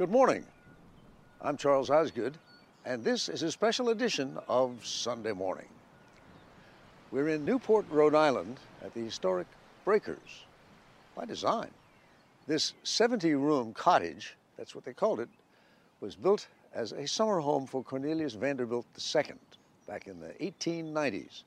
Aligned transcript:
Good 0.00 0.10
morning. 0.10 0.46
I'm 1.42 1.58
Charles 1.58 1.90
Osgood, 1.90 2.38
and 2.86 3.04
this 3.04 3.28
is 3.28 3.42
a 3.42 3.52
special 3.52 3.90
edition 3.90 4.38
of 4.48 4.80
Sunday 4.82 5.32
Morning. 5.32 5.68
We're 7.10 7.28
in 7.28 7.44
Newport, 7.44 7.84
Rhode 7.90 8.14
Island 8.14 8.60
at 8.82 8.94
the 8.94 9.00
historic 9.00 9.46
Breakers 9.84 10.46
by 11.14 11.26
design. 11.26 11.68
This 12.46 12.72
70 12.82 13.34
room 13.34 13.74
cottage, 13.74 14.38
that's 14.56 14.74
what 14.74 14.86
they 14.86 14.94
called 14.94 15.20
it, 15.20 15.28
was 16.00 16.16
built 16.16 16.48
as 16.72 16.92
a 16.92 17.06
summer 17.06 17.38
home 17.38 17.66
for 17.66 17.84
Cornelius 17.84 18.32
Vanderbilt 18.32 18.86
II 19.14 19.34
back 19.86 20.06
in 20.06 20.18
the 20.18 20.32
1890s. 20.40 21.42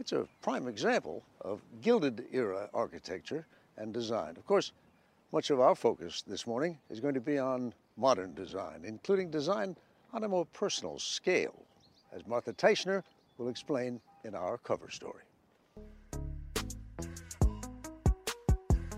It's 0.00 0.10
a 0.10 0.26
prime 0.42 0.66
example 0.66 1.22
of 1.42 1.60
Gilded 1.80 2.24
era 2.32 2.68
architecture 2.74 3.46
and 3.76 3.94
design. 3.94 4.30
Of 4.30 4.44
course, 4.48 4.72
much 5.30 5.50
of 5.50 5.60
our 5.60 5.76
focus 5.76 6.24
this 6.26 6.44
morning 6.44 6.76
is 6.90 6.98
going 6.98 7.14
to 7.14 7.20
be 7.20 7.38
on 7.38 7.72
modern 7.96 8.34
design, 8.34 8.82
including 8.84 9.30
design 9.30 9.76
on 10.12 10.24
a 10.24 10.28
more 10.28 10.46
personal 10.46 10.98
scale, 10.98 11.64
as 12.12 12.26
Martha 12.26 12.52
Teichner 12.52 13.02
will 13.38 13.48
explain 13.48 14.00
in 14.24 14.34
our 14.34 14.58
cover 14.58 14.90
story. 14.90 15.22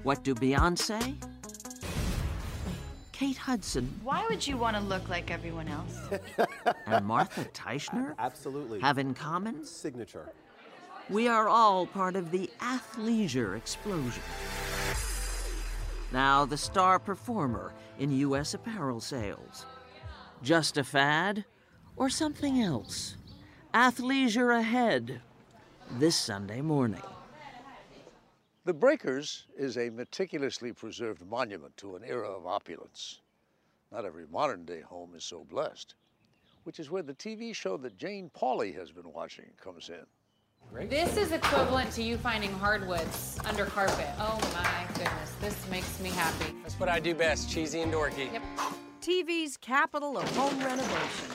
What 0.02 0.22
do 0.22 0.34
Beyonce? 0.34 1.16
Kate 3.12 3.36
Hudson 3.36 3.88
Why 4.02 4.26
would 4.28 4.46
you 4.46 4.58
want 4.58 4.76
to 4.76 4.82
look 4.82 5.08
like 5.08 5.30
everyone 5.30 5.68
else? 5.68 6.20
and 6.86 7.06
Martha 7.06 7.46
Teichner 7.46 8.14
Absolutely. 8.18 8.78
have 8.80 8.98
in 8.98 9.14
common? 9.14 9.64
Signature. 9.64 10.30
We 11.08 11.26
are 11.26 11.48
all 11.48 11.86
part 11.86 12.14
of 12.14 12.30
the 12.30 12.50
athleisure 12.60 13.56
explosion. 13.56 14.22
Now 16.16 16.46
the 16.46 16.56
star 16.56 16.98
performer 16.98 17.74
in 17.98 18.10
U.S. 18.10 18.54
apparel 18.54 19.00
sales. 19.00 19.66
Just 20.42 20.78
a 20.78 20.82
fad 20.82 21.44
or 21.94 22.08
something 22.08 22.62
else? 22.62 23.18
Athleisure 23.74 24.58
ahead 24.58 25.20
this 25.98 26.16
Sunday 26.16 26.62
morning. 26.62 27.02
The 28.64 28.72
Breakers 28.72 29.44
is 29.58 29.76
a 29.76 29.90
meticulously 29.90 30.72
preserved 30.72 31.20
monument 31.26 31.76
to 31.76 31.96
an 31.96 32.02
era 32.02 32.30
of 32.30 32.46
opulence. 32.46 33.20
Not 33.92 34.06
every 34.06 34.26
modern 34.26 34.64
day 34.64 34.80
home 34.80 35.12
is 35.14 35.22
so 35.22 35.44
blessed, 35.44 35.96
which 36.64 36.80
is 36.80 36.88
where 36.88 37.02
the 37.02 37.12
TV 37.12 37.54
show 37.54 37.76
that 37.76 37.98
Jane 37.98 38.30
Pauley 38.34 38.74
has 38.74 38.90
been 38.90 39.12
watching 39.12 39.50
comes 39.62 39.90
in. 39.90 40.06
This 40.72 41.16
is 41.16 41.32
equivalent 41.32 41.90
to 41.92 42.02
you 42.02 42.18
finding 42.18 42.52
hardwoods 42.52 43.38
under 43.46 43.64
carpet. 43.64 44.08
Oh 44.18 44.38
my 44.52 44.86
goodness, 44.94 45.32
this 45.40 45.68
makes 45.70 45.98
me 46.00 46.10
happy. 46.10 46.52
That's 46.62 46.78
what 46.78 46.88
I 46.88 47.00
do 47.00 47.14
best, 47.14 47.48
cheesy 47.50 47.80
and 47.80 47.92
dorky. 47.92 48.30
Yep. 48.32 48.42
TV's 49.00 49.56
capital 49.56 50.18
of 50.18 50.36
home 50.36 50.58
renovation, 50.58 51.30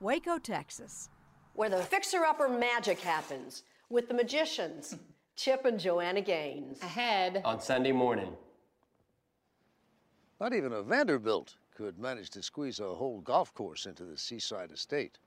Waco, 0.00 0.38
Texas. 0.38 1.08
where 1.54 1.68
the 1.70 1.78
fixer-upper 1.82 2.48
magic 2.48 3.00
happens 3.00 3.64
with 3.90 4.06
the 4.08 4.14
magicians, 4.14 4.94
Chip 5.36 5.64
and 5.64 5.80
Joanna 5.80 6.20
Gaines. 6.20 6.80
Ahead. 6.82 7.42
On 7.44 7.60
Sunday 7.60 7.92
morning. 7.92 8.32
Not 10.40 10.52
even 10.54 10.72
a 10.72 10.82
Vanderbilt 10.82 11.56
could 11.74 11.98
manage 11.98 12.30
to 12.30 12.42
squeeze 12.42 12.78
a 12.80 12.94
whole 12.94 13.20
golf 13.20 13.52
course 13.52 13.86
into 13.86 14.04
the 14.04 14.16
seaside 14.16 14.70
estate. 14.70 15.18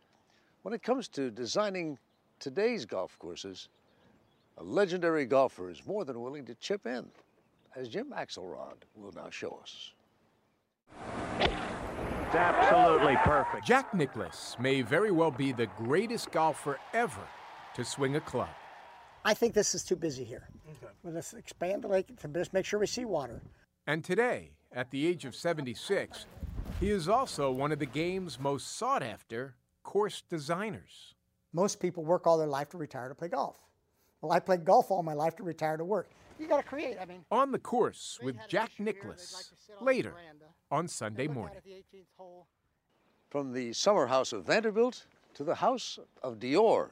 When 0.61 0.73
it 0.73 0.81
comes 0.83 1.07
to 1.09 1.29
designing 1.31 1.97
today's 2.39 2.85
golf 2.85 3.17
courses, 3.19 3.69
a 4.57 4.63
legendary 4.63 5.25
golfer 5.25 5.69
is 5.69 5.85
more 5.85 6.05
than 6.05 6.19
willing 6.21 6.45
to 6.45 6.55
chip 6.55 6.85
in. 6.85 7.05
as 7.75 7.87
Jim 7.87 8.11
Axelrod 8.17 8.77
will 8.95 9.11
now 9.15 9.29
show 9.29 9.59
us. 9.61 9.93
It's 11.39 12.35
absolutely 12.35 13.15
perfect. 13.17 13.65
Jack 13.65 13.93
Nicklaus 13.93 14.55
may 14.59 14.81
very 14.81 15.11
well 15.11 15.31
be 15.31 15.51
the 15.51 15.67
greatest 15.77 16.31
golfer 16.31 16.79
ever 16.93 17.27
to 17.75 17.85
swing 17.85 18.15
a 18.15 18.21
club. 18.21 18.49
I 19.25 19.33
think 19.33 19.53
this 19.53 19.75
is 19.75 19.83
too 19.83 19.95
busy 19.95 20.23
here. 20.23 20.47
Okay. 20.67 20.93
Well, 21.03 21.13
let's 21.13 21.33
expand 21.33 21.83
the 21.83 21.87
lake 21.87 22.15
to 22.19 22.27
just 22.27 22.53
make 22.53 22.65
sure 22.65 22.79
we 22.79 22.87
see 22.87 23.05
water. 23.05 23.41
And 23.87 24.03
today, 24.03 24.51
at 24.71 24.91
the 24.91 25.07
age 25.07 25.25
of 25.25 25.35
76, 25.35 26.25
he 26.79 26.89
is 26.89 27.09
also 27.09 27.51
one 27.51 27.71
of 27.71 27.79
the 27.79 27.85
game's 27.85 28.39
most 28.39 28.77
sought 28.77 29.03
after 29.03 29.55
course 29.83 30.23
designers. 30.29 31.15
Most 31.53 31.79
people 31.79 32.03
work 32.03 32.27
all 32.27 32.37
their 32.37 32.47
life 32.47 32.69
to 32.69 32.77
retire 32.77 33.09
to 33.09 33.15
play 33.15 33.27
golf. 33.27 33.57
Well, 34.21 34.31
I 34.31 34.39
played 34.39 34.65
golf 34.65 34.91
all 34.91 35.03
my 35.03 35.13
life 35.13 35.35
to 35.37 35.43
retire 35.43 35.77
to 35.77 35.85
work. 35.85 36.09
You 36.39 36.47
got 36.47 36.57
to 36.57 36.63
create. 36.63 36.97
I 37.01 37.05
mean, 37.05 37.25
on 37.31 37.51
the 37.51 37.59
course 37.59 38.19
with 38.21 38.37
Jack 38.47 38.71
Nicklaus 38.79 39.51
like 39.71 39.81
later 39.81 40.13
on 40.71 40.87
Sunday 40.87 41.27
morning. 41.27 41.57
From 43.29 43.53
the 43.53 43.73
summer 43.73 44.07
house 44.07 44.33
of 44.33 44.45
Vanderbilt 44.45 45.05
to 45.33 45.43
the 45.43 45.55
house 45.55 45.99
of 46.23 46.39
Dior, 46.39 46.89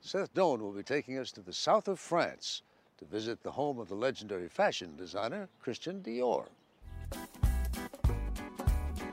Seth 0.00 0.32
Doane 0.34 0.60
will 0.60 0.72
be 0.72 0.82
taking 0.82 1.18
us 1.18 1.32
to 1.32 1.40
the 1.40 1.52
south 1.52 1.88
of 1.88 1.98
France 1.98 2.62
to 2.98 3.04
visit 3.04 3.42
the 3.42 3.50
home 3.50 3.78
of 3.78 3.88
the 3.88 3.94
legendary 3.94 4.48
fashion 4.48 4.94
designer 4.96 5.48
Christian 5.60 6.00
Dior. 6.02 6.46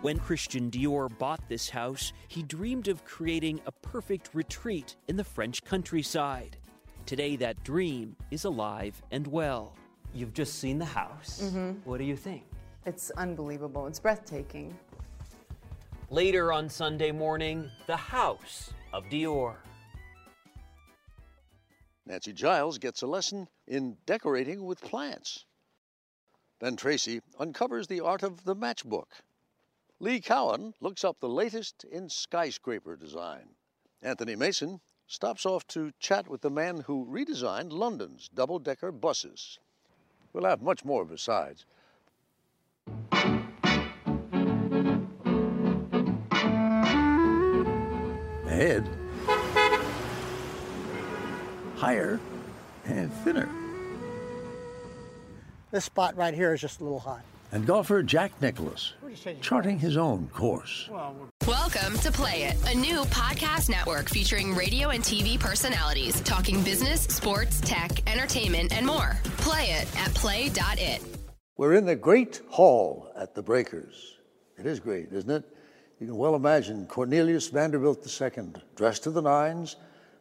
When 0.04 0.20
Christian 0.20 0.70
Dior 0.70 1.18
bought 1.18 1.48
this 1.48 1.70
house, 1.70 2.12
he 2.28 2.44
dreamed 2.44 2.90
of 2.90 3.06
creating 3.06 3.62
a 3.66 3.72
perfect 3.72 4.32
retreat 4.34 4.98
in 5.08 5.16
the 5.16 5.24
French 5.24 5.64
countryside. 5.64 6.58
Today, 7.06 7.38
that 7.38 7.64
dream 7.64 8.18
is 8.30 8.44
alive 8.44 9.02
and 9.12 9.26
well. 9.26 9.78
You've 10.14 10.34
just 10.34 10.60
seen 10.60 10.78
the 10.78 10.84
house. 10.84 11.44
Mm-hmm. 11.46 11.90
What 11.90 12.00
do 12.00 12.04
you 12.04 12.18
think? 12.18 12.44
It's 12.86 13.12
unbelievable. 13.12 13.88
It's 13.88 14.02
breathtaking. 14.02 14.78
Later 16.10 16.52
on 16.52 16.68
Sunday 16.68 17.14
morning, 17.14 17.72
the 17.88 17.96
house 17.96 18.74
of 18.92 19.06
Dior. 19.06 19.56
Nancy 22.06 22.34
Giles 22.34 22.78
gets 22.78 23.04
a 23.04 23.08
lesson 23.08 23.48
in 23.70 23.96
decorating 24.06 24.66
with 24.66 24.82
plants. 24.82 25.46
Ben 26.60 26.76
Tracy 26.76 27.22
uncovers 27.40 27.88
the 27.88 28.02
art 28.02 28.22
of 28.22 28.44
the 28.44 28.54
matchbook. 28.54 29.06
Lee 30.04 30.20
Cowan 30.20 30.74
looks 30.82 31.06
up 31.06 31.22
the 31.22 31.30
latest 31.30 31.86
in 31.86 32.10
skyscraper 32.10 32.98
design. 32.98 33.56
Anthony 34.02 34.36
Mason 34.36 34.82
stops 35.08 35.46
off 35.46 35.66
to 35.68 35.94
chat 35.98 36.28
with 36.28 36.42
the 36.42 36.50
man 36.50 36.82
who 36.82 37.06
redesigned 37.06 37.72
London's 37.72 38.28
double 38.28 38.60
decker 38.60 38.92
buses. 38.92 39.60
We'll 40.34 40.44
have 40.44 40.62
much 40.62 40.84
more 40.84 41.06
besides. 41.06 41.66
Ahead, 48.46 48.90
higher 51.78 52.20
and 52.84 53.14
thinner. 53.24 53.48
This 55.72 55.86
spot 55.86 56.18
right 56.18 56.34
here 56.34 56.54
is 56.54 56.60
just 56.60 56.82
a 56.82 56.84
little 56.84 57.00
hot 57.00 57.24
and 57.54 57.68
golfer 57.68 58.02
Jack 58.02 58.42
Nicklaus, 58.42 58.94
charting 59.40 59.78
his 59.78 59.96
own 59.96 60.28
course. 60.34 60.90
Welcome 61.46 62.00
to 62.00 62.12
Play 62.12 62.46
It, 62.46 62.58
a 62.68 62.76
new 62.76 63.02
podcast 63.06 63.70
network 63.70 64.10
featuring 64.10 64.56
radio 64.56 64.90
and 64.90 65.04
TV 65.04 65.40
personalities 65.40 66.20
talking 66.22 66.64
business, 66.64 67.02
sports, 67.04 67.62
tech, 67.62 67.92
entertainment, 68.12 68.76
and 68.76 68.88
more. 68.88 69.20
Play 69.38 69.66
it 69.66 70.00
at 70.00 70.12
play.it. 70.16 71.02
We're 71.56 71.76
in 71.76 71.86
the 71.86 71.96
great 71.96 72.42
hall 72.50 73.12
at 73.16 73.36
the 73.36 73.44
Breakers. 73.44 74.18
It 74.58 74.66
is 74.66 74.80
great, 74.80 75.12
isn't 75.12 75.30
it? 75.30 75.44
You 76.00 76.08
can 76.08 76.18
well 76.18 76.36
imagine 76.36 76.88
Cornelius 76.88 77.50
Vanderbilt 77.50 78.04
II, 78.20 78.54
dressed 78.76 79.04
to 79.04 79.12
the 79.12 79.22
nines, 79.22 79.76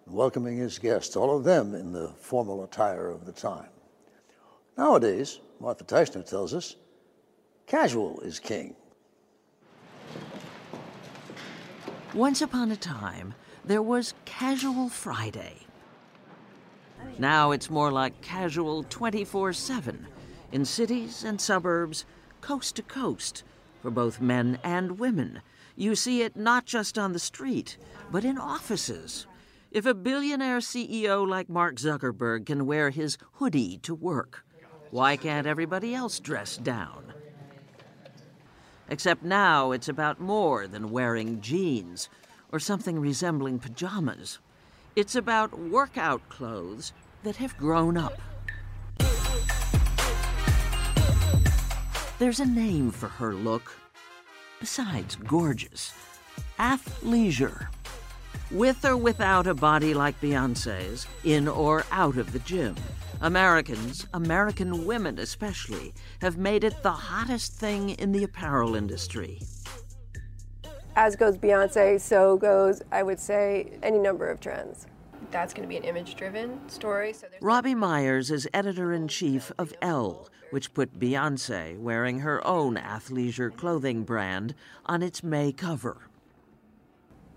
and 0.04 0.14
welcoming 0.14 0.58
his 0.58 0.78
guests, 0.78 1.16
all 1.16 1.34
of 1.34 1.44
them 1.44 1.74
in 1.74 1.92
the 1.92 2.08
formal 2.20 2.62
attire 2.62 3.08
of 3.08 3.24
the 3.24 3.32
time. 3.32 3.70
Nowadays, 4.76 5.40
Martha 5.60 5.84
Teichner 5.84 6.28
tells 6.28 6.52
us, 6.52 6.76
Casual 7.72 8.20
is 8.20 8.38
king. 8.38 8.74
Once 12.12 12.42
upon 12.42 12.70
a 12.70 12.76
time, 12.76 13.32
there 13.64 13.80
was 13.80 14.12
Casual 14.26 14.90
Friday. 14.90 15.56
Now 17.18 17.50
it's 17.50 17.70
more 17.70 17.90
like 17.90 18.20
casual 18.20 18.82
24 18.82 19.54
7 19.54 20.06
in 20.52 20.66
cities 20.66 21.24
and 21.24 21.40
suburbs, 21.40 22.04
coast 22.42 22.76
to 22.76 22.82
coast, 22.82 23.42
for 23.80 23.90
both 23.90 24.20
men 24.20 24.58
and 24.62 24.98
women. 24.98 25.40
You 25.74 25.94
see 25.94 26.20
it 26.20 26.36
not 26.36 26.66
just 26.66 26.98
on 26.98 27.14
the 27.14 27.18
street, 27.18 27.78
but 28.10 28.22
in 28.22 28.36
offices. 28.36 29.26
If 29.70 29.86
a 29.86 29.94
billionaire 29.94 30.58
CEO 30.58 31.26
like 31.26 31.48
Mark 31.48 31.76
Zuckerberg 31.76 32.44
can 32.44 32.66
wear 32.66 32.90
his 32.90 33.16
hoodie 33.36 33.78
to 33.78 33.94
work, 33.94 34.44
why 34.90 35.16
can't 35.16 35.46
everybody 35.46 35.94
else 35.94 36.20
dress 36.20 36.58
down? 36.58 37.11
Except 38.92 39.24
now 39.24 39.70
it's 39.72 39.88
about 39.88 40.20
more 40.20 40.66
than 40.66 40.90
wearing 40.90 41.40
jeans 41.40 42.10
or 42.52 42.60
something 42.60 43.00
resembling 43.00 43.58
pajamas. 43.58 44.38
It's 44.94 45.16
about 45.16 45.58
workout 45.58 46.28
clothes 46.28 46.92
that 47.22 47.36
have 47.36 47.56
grown 47.56 47.96
up. 47.96 48.20
There's 52.18 52.40
a 52.40 52.44
name 52.44 52.90
for 52.90 53.08
her 53.08 53.32
look. 53.32 53.72
Besides 54.60 55.16
gorgeous, 55.16 55.94
athleisure. 56.58 57.68
With 58.50 58.84
or 58.84 58.98
without 58.98 59.46
a 59.46 59.54
body 59.54 59.94
like 59.94 60.20
Beyonce's, 60.20 61.06
in 61.24 61.48
or 61.48 61.86
out 61.92 62.18
of 62.18 62.30
the 62.32 62.40
gym, 62.40 62.76
Americans, 63.22 64.04
American 64.14 64.84
women 64.84 65.20
especially, 65.20 65.94
have 66.20 66.36
made 66.36 66.64
it 66.64 66.82
the 66.82 66.90
hottest 66.90 67.54
thing 67.54 67.90
in 67.90 68.10
the 68.10 68.24
apparel 68.24 68.74
industry. 68.74 69.40
As 70.96 71.14
goes 71.14 71.38
Beyonce, 71.38 72.00
so 72.00 72.36
goes, 72.36 72.82
I 72.90 73.04
would 73.04 73.20
say, 73.20 73.78
any 73.80 73.98
number 73.98 74.28
of 74.28 74.40
trends. 74.40 74.88
That's 75.30 75.54
going 75.54 75.62
to 75.62 75.68
be 75.68 75.76
an 75.76 75.84
image 75.84 76.16
driven 76.16 76.68
story. 76.68 77.12
So 77.12 77.28
Robbie 77.40 77.76
Myers 77.76 78.28
is 78.32 78.48
editor 78.52 78.92
in 78.92 79.06
chief 79.06 79.52
of 79.56 79.72
Elle, 79.80 80.28
which 80.50 80.74
put 80.74 80.98
Beyonce 80.98 81.78
wearing 81.78 82.18
her 82.18 82.44
own 82.44 82.74
athleisure 82.74 83.56
clothing 83.56 84.02
brand 84.02 84.52
on 84.86 85.00
its 85.00 85.22
May 85.22 85.52
cover. 85.52 86.08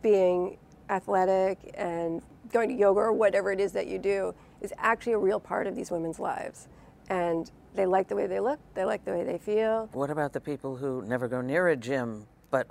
Being 0.01 0.57
athletic 0.89 1.75
and 1.77 2.23
going 2.51 2.69
to 2.69 2.75
yoga 2.75 3.01
or 3.01 3.13
whatever 3.13 3.51
it 3.51 3.59
is 3.59 3.71
that 3.73 3.85
you 3.85 3.99
do 3.99 4.33
is 4.61 4.73
actually 4.77 5.13
a 5.13 5.17
real 5.17 5.39
part 5.39 5.67
of 5.67 5.75
these 5.75 5.91
women's 5.91 6.19
lives. 6.19 6.67
And 7.09 7.51
they 7.75 7.85
like 7.85 8.07
the 8.07 8.15
way 8.15 8.27
they 8.27 8.39
look, 8.39 8.59
they 8.73 8.85
like 8.85 9.05
the 9.05 9.11
way 9.11 9.23
they 9.23 9.37
feel. 9.37 9.89
What 9.93 10.09
about 10.09 10.33
the 10.33 10.41
people 10.41 10.75
who 10.75 11.03
never 11.05 11.27
go 11.27 11.41
near 11.41 11.67
a 11.67 11.75
gym 11.75 12.25
but 12.49 12.67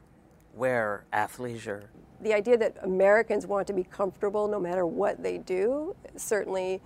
wear 0.55 1.05
athleisure? 1.13 1.85
The 2.21 2.35
idea 2.35 2.57
that 2.57 2.77
Americans 2.83 3.47
want 3.47 3.67
to 3.67 3.73
be 3.73 3.85
comfortable 3.85 4.49
no 4.49 4.59
matter 4.59 4.87
what 4.87 5.23
they 5.23 5.39
do 5.39 5.95
certainly 6.17 6.81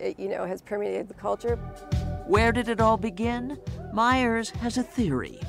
eh, 0.00 0.14
you 0.16 0.28
know 0.28 0.46
has 0.46 0.62
permeated 0.62 1.08
the 1.08 1.14
culture. 1.14 1.56
Where 2.26 2.52
did 2.52 2.68
it 2.68 2.80
all 2.80 2.96
begin? 2.96 3.58
Myers 3.92 4.50
has 4.50 4.78
a 4.78 4.82
theory. 4.82 5.40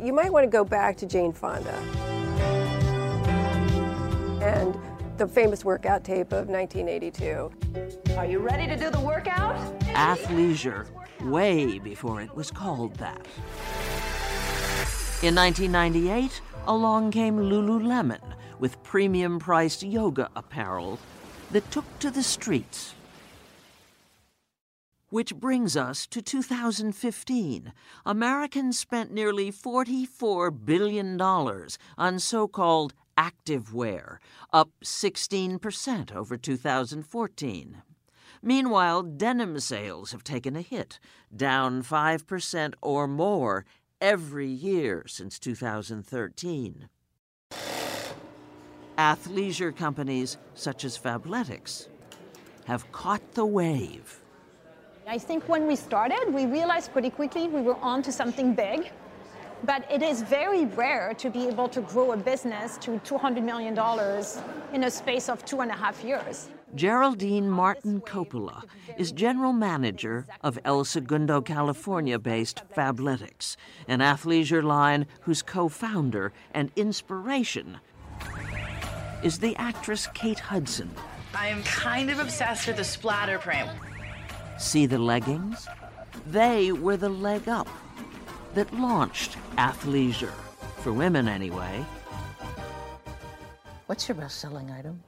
You 0.00 0.12
might 0.12 0.32
want 0.32 0.44
to 0.44 0.50
go 0.50 0.64
back 0.64 0.96
to 0.98 1.06
Jane 1.06 1.32
Fonda. 1.32 1.74
And 4.42 4.76
the 5.18 5.26
famous 5.26 5.64
workout 5.64 6.04
tape 6.04 6.32
of 6.32 6.48
1982. 6.48 7.50
Are 8.16 8.26
you 8.26 8.38
ready 8.38 8.66
to 8.66 8.76
do 8.76 8.90
the 8.90 9.00
workout? 9.00 9.56
Athleisure, 9.94 10.86
way 11.22 11.78
before 11.78 12.20
it 12.20 12.34
was 12.34 12.50
called 12.50 12.94
that. 12.96 13.26
In 15.22 15.34
1998, 15.34 16.40
along 16.66 17.10
came 17.10 17.36
Lululemon 17.36 18.20
with 18.58 18.82
premium 18.82 19.38
priced 19.38 19.82
yoga 19.82 20.30
apparel 20.34 20.98
that 21.50 21.70
took 21.70 21.84
to 21.98 22.10
the 22.10 22.22
streets. 22.22 22.94
Which 25.10 25.34
brings 25.34 25.76
us 25.76 26.06
to 26.06 26.22
2015. 26.22 27.72
Americans 28.06 28.78
spent 28.78 29.12
nearly 29.12 29.52
$44 29.52 30.64
billion 30.64 31.20
on 31.20 32.18
so 32.18 32.48
called 32.48 32.94
activewear, 33.16 34.18
up 34.52 34.70
16% 34.82 36.14
over 36.14 36.36
2014. 36.36 37.82
Meanwhile, 38.42 39.02
denim 39.02 39.60
sales 39.60 40.12
have 40.12 40.24
taken 40.24 40.56
a 40.56 40.62
hit, 40.62 40.98
down 41.34 41.82
5% 41.82 42.74
or 42.82 43.06
more 43.06 43.64
every 44.00 44.48
year 44.48 45.04
since 45.06 45.38
2013. 45.38 46.88
Athleisure 48.98 49.74
companies 49.74 50.36
such 50.54 50.84
as 50.84 50.98
Fabletics 50.98 51.88
have 52.66 52.90
caught 52.92 53.32
the 53.34 53.46
wave. 53.46 54.20
I 55.06 55.18
think 55.18 55.48
when 55.48 55.66
we 55.66 55.76
started, 55.76 56.32
we 56.32 56.46
realized 56.46 56.92
pretty 56.92 57.10
quickly 57.10 57.48
we 57.48 57.60
were 57.60 57.76
on 57.76 58.02
to 58.02 58.12
something 58.12 58.54
big. 58.54 58.90
But 59.64 59.88
it 59.90 60.02
is 60.02 60.22
very 60.22 60.64
rare 60.64 61.14
to 61.14 61.30
be 61.30 61.46
able 61.46 61.68
to 61.68 61.80
grow 61.82 62.12
a 62.12 62.16
business 62.16 62.76
to 62.78 62.92
$200 63.00 63.42
million 63.42 63.78
in 64.72 64.84
a 64.84 64.90
space 64.90 65.28
of 65.28 65.44
two 65.44 65.60
and 65.60 65.70
a 65.70 65.74
half 65.74 66.02
years. 66.02 66.48
Geraldine 66.74 67.48
Martin 67.50 68.00
Coppola 68.00 68.64
is 68.96 69.12
general 69.12 69.52
manager 69.52 70.26
of 70.40 70.58
El 70.64 70.84
Segundo, 70.84 71.40
California 71.42 72.18
based 72.18 72.62
Fabletics, 72.74 73.56
an 73.86 74.00
athleisure 74.00 74.62
line 74.62 75.06
whose 75.20 75.42
co 75.42 75.68
founder 75.68 76.32
and 76.54 76.70
inspiration 76.74 77.78
is 79.22 79.38
the 79.38 79.54
actress 79.56 80.08
Kate 80.14 80.40
Hudson. 80.40 80.90
I 81.34 81.48
am 81.48 81.62
kind 81.62 82.10
of 82.10 82.18
obsessed 82.18 82.66
with 82.66 82.78
the 82.78 82.84
splatter 82.84 83.38
print. 83.38 83.70
See 84.58 84.86
the 84.86 84.98
leggings? 84.98 85.68
They 86.26 86.72
were 86.72 86.96
the 86.96 87.08
leg 87.08 87.48
up 87.48 87.68
that 88.54 88.72
launched 88.74 89.36
athleisure, 89.56 90.34
for 90.78 90.92
women 90.92 91.28
anyway. 91.28 91.84
What's 93.86 94.08
your 94.08 94.16
best 94.16 94.40
selling 94.40 94.70
item? 94.70 95.02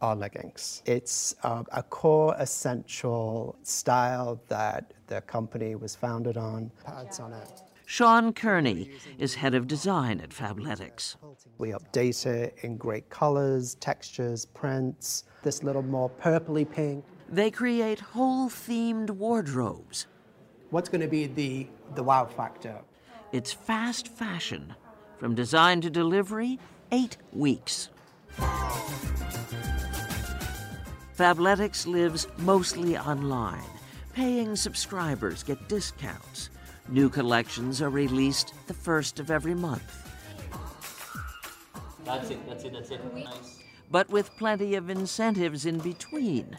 Our 0.00 0.16
leggings. 0.16 0.82
It's 0.86 1.34
uh, 1.42 1.62
a 1.72 1.82
core 1.82 2.34
essential 2.38 3.56
style 3.62 4.40
that 4.48 4.92
the 5.06 5.20
company 5.22 5.74
was 5.74 5.94
founded 5.94 6.36
on. 6.36 6.70
Pads 6.84 7.20
on 7.20 7.32
it. 7.32 7.62
Sean 7.86 8.32
Kearney 8.32 8.90
is 9.18 9.34
head 9.34 9.54
of 9.54 9.66
design 9.66 10.20
at 10.20 10.30
Fabletics. 10.30 11.16
We 11.58 11.70
update 11.70 12.24
it 12.26 12.56
in 12.62 12.76
great 12.76 13.08
colors, 13.10 13.74
textures, 13.76 14.46
prints, 14.46 15.24
this 15.42 15.62
little 15.62 15.82
more 15.82 16.10
purpley 16.10 16.70
pink. 16.70 17.04
They 17.28 17.50
create 17.50 18.00
whole 18.00 18.48
themed 18.48 19.10
wardrobes. 19.10 20.06
What's 20.70 20.88
going 20.88 21.02
to 21.02 21.08
be 21.08 21.26
the, 21.26 21.68
the 21.96 22.02
wow 22.02 22.26
factor? 22.26 22.80
It's 23.32 23.52
fast 23.52 24.08
fashion. 24.08 24.74
From 25.18 25.34
design 25.34 25.80
to 25.82 25.90
delivery, 25.90 26.58
eight 26.92 27.16
weeks. 27.32 27.88
Fabletics 31.16 31.86
lives 31.86 32.26
mostly 32.38 32.98
online. 32.98 33.62
Paying 34.12 34.56
subscribers 34.56 35.42
get 35.42 35.68
discounts. 35.68 36.50
New 36.88 37.08
collections 37.08 37.80
are 37.80 37.90
released 37.90 38.52
the 38.66 38.74
first 38.74 39.18
of 39.20 39.30
every 39.30 39.54
month. 39.54 39.82
That's 42.04 42.30
it, 42.30 42.46
that's 42.46 42.64
it, 42.64 42.72
that's 42.72 42.90
it. 42.90 43.14
Nice. 43.14 43.60
But 43.90 44.10
with 44.10 44.36
plenty 44.36 44.74
of 44.74 44.90
incentives 44.90 45.66
in 45.66 45.78
between 45.78 46.58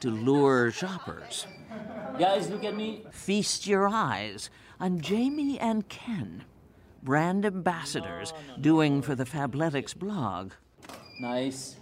to 0.00 0.10
lure 0.10 0.70
shoppers. 0.70 1.46
Guys, 2.18 2.50
look 2.50 2.64
at 2.64 2.74
me. 2.74 3.04
Feast 3.10 3.66
your 3.66 3.88
eyes 3.88 4.50
on 4.80 5.00
Jamie 5.00 5.58
and 5.58 5.88
Ken, 5.88 6.44
brand 7.02 7.44
ambassadors 7.44 8.32
doing 8.60 9.02
for 9.02 9.14
the 9.14 9.24
Fabletics 9.24 9.94
blog. 9.96 10.52
Nice, 11.20 11.76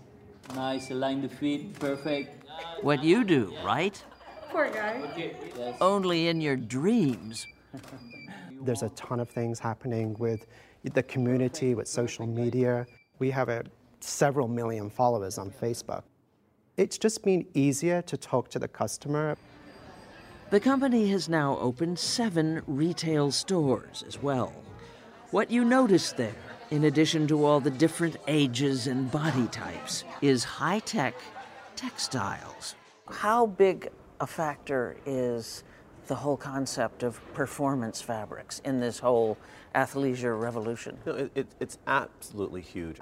nice. 0.54 0.90
Align 0.90 1.22
the 1.22 1.28
feet, 1.28 1.78
perfect. 1.78 2.44
What 2.82 3.02
you 3.02 3.24
do, 3.24 3.54
right? 3.64 4.02
Poor 4.50 4.70
guy. 4.70 5.02
Yes. 5.16 5.76
Only 5.80 6.28
in 6.28 6.40
your 6.40 6.56
dreams. 6.56 7.46
There's 8.62 8.82
a 8.82 8.88
ton 8.90 9.20
of 9.20 9.28
things 9.28 9.58
happening 9.58 10.16
with 10.18 10.46
the 10.82 11.02
community, 11.02 11.74
with 11.74 11.88
social 11.88 12.26
media. 12.26 12.86
We 13.18 13.30
have 13.30 13.48
a, 13.48 13.64
several 14.00 14.48
million 14.48 14.88
followers 14.90 15.38
on 15.38 15.50
Facebook. 15.50 16.02
It's 16.76 16.98
just 16.98 17.22
been 17.24 17.46
easier 17.54 18.02
to 18.02 18.16
talk 18.16 18.48
to 18.50 18.58
the 18.58 18.68
customer. 18.68 19.36
The 20.48 20.60
company 20.60 21.08
has 21.08 21.28
now 21.28 21.58
opened 21.58 21.98
seven 21.98 22.62
retail 22.68 23.32
stores 23.32 24.04
as 24.06 24.22
well. 24.22 24.52
What 25.32 25.50
you 25.50 25.64
notice 25.64 26.12
there, 26.12 26.36
in 26.70 26.84
addition 26.84 27.26
to 27.28 27.44
all 27.44 27.58
the 27.58 27.70
different 27.70 28.16
ages 28.28 28.86
and 28.86 29.10
body 29.10 29.48
types, 29.48 30.04
is 30.22 30.44
high 30.44 30.78
tech 30.78 31.16
textiles. 31.74 32.76
How 33.08 33.46
big 33.46 33.90
a 34.20 34.26
factor 34.26 34.96
is 35.04 35.64
the 36.06 36.14
whole 36.14 36.36
concept 36.36 37.02
of 37.02 37.20
performance 37.34 38.00
fabrics 38.00 38.60
in 38.64 38.78
this 38.78 39.00
whole 39.00 39.36
athleisure 39.74 40.40
revolution? 40.40 40.96
No, 41.04 41.14
it, 41.14 41.32
it, 41.34 41.46
it's 41.58 41.78
absolutely 41.88 42.62
huge. 42.62 43.00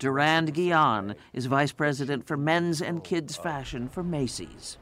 Durand 0.00 0.52
Guion 0.52 1.14
is 1.32 1.46
vice 1.46 1.70
president 1.70 2.26
for 2.26 2.36
men's 2.36 2.82
and 2.82 3.04
kids 3.04 3.36
fashion 3.36 3.88
for 3.88 4.02
Macy's. 4.02 4.78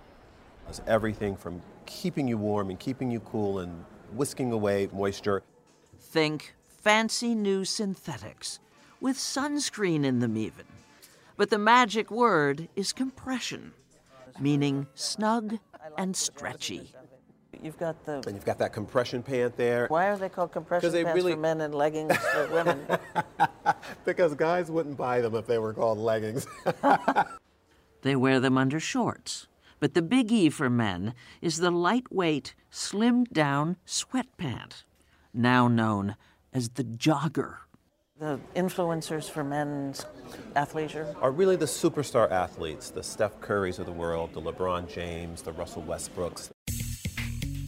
It's 0.71 0.81
everything 0.87 1.35
from 1.35 1.61
keeping 1.85 2.29
you 2.29 2.39
warm 2.39 2.71
and 2.71 2.79
keeping 2.79 3.11
you 3.11 3.19
cool 3.19 3.59
and 3.59 3.85
whisking 4.13 4.53
away 4.53 4.89
moisture. 4.93 5.43
Think 5.99 6.55
fancy 6.69 7.35
new 7.35 7.65
synthetics 7.65 8.61
with 9.01 9.17
sunscreen 9.17 10.05
in 10.05 10.21
them, 10.21 10.37
even. 10.37 10.67
But 11.37 11.51
the 11.51 11.59
magic 11.59 12.13
word 12.13 12.69
is 12.77 12.93
compression, 12.93 13.73
meaning 14.39 14.87
snug 14.95 15.59
and 15.99 16.17
stretchy. 16.17 16.93
You've 17.61 17.79
got 17.79 18.05
the. 18.07 18.23
And 18.25 18.37
you've 18.37 18.45
got 18.45 18.59
that 18.59 18.73
compression 18.73 19.25
pant 19.25 19.57
there. 19.57 19.89
Why 19.89 20.07
are 20.07 20.17
they 20.17 20.29
called 20.29 20.53
compression 20.53 20.93
they 20.93 21.03
pants 21.03 21.17
really- 21.17 21.33
for 21.33 21.41
men 21.41 21.63
and 21.63 21.75
leggings 21.75 22.17
for 22.17 22.47
women? 22.53 22.87
because 24.05 24.37
guys 24.37 24.71
wouldn't 24.71 24.97
buy 24.97 25.21
them 25.21 25.35
if 25.35 25.49
they 25.49 25.59
were 25.59 25.75
called 25.75 25.99
leggings. 25.99 26.47
They 28.03 28.17
wear 28.17 28.41
them 28.41 28.57
under 28.57 28.81
shorts. 28.81 29.47
But 29.81 29.95
the 29.95 30.03
biggie 30.03 30.53
for 30.53 30.69
men 30.69 31.15
is 31.41 31.57
the 31.57 31.71
lightweight, 31.71 32.55
slimmed 32.71 33.33
down 33.33 33.77
sweat 33.87 34.27
pant, 34.37 34.85
now 35.33 35.69
known 35.69 36.17
as 36.53 36.69
the 36.71 36.85
jogger. 36.85 37.57
The 38.19 38.39
influencers 38.55 39.31
for 39.31 39.43
men's 39.43 40.05
athleisure? 40.55 41.17
Are 41.23 41.31
really 41.31 41.57
the 41.57 41.65
superstar 41.65 42.31
athletes, 42.31 42.91
the 42.91 43.03
Steph 43.03 43.41
Currys 43.41 43.79
of 43.79 43.87
the 43.87 43.93
world, 43.93 44.35
the 44.35 44.43
LeBron 44.43 44.93
James, 44.93 45.41
the 45.41 45.53
Russell 45.53 45.83
Westbrooks. 45.83 46.51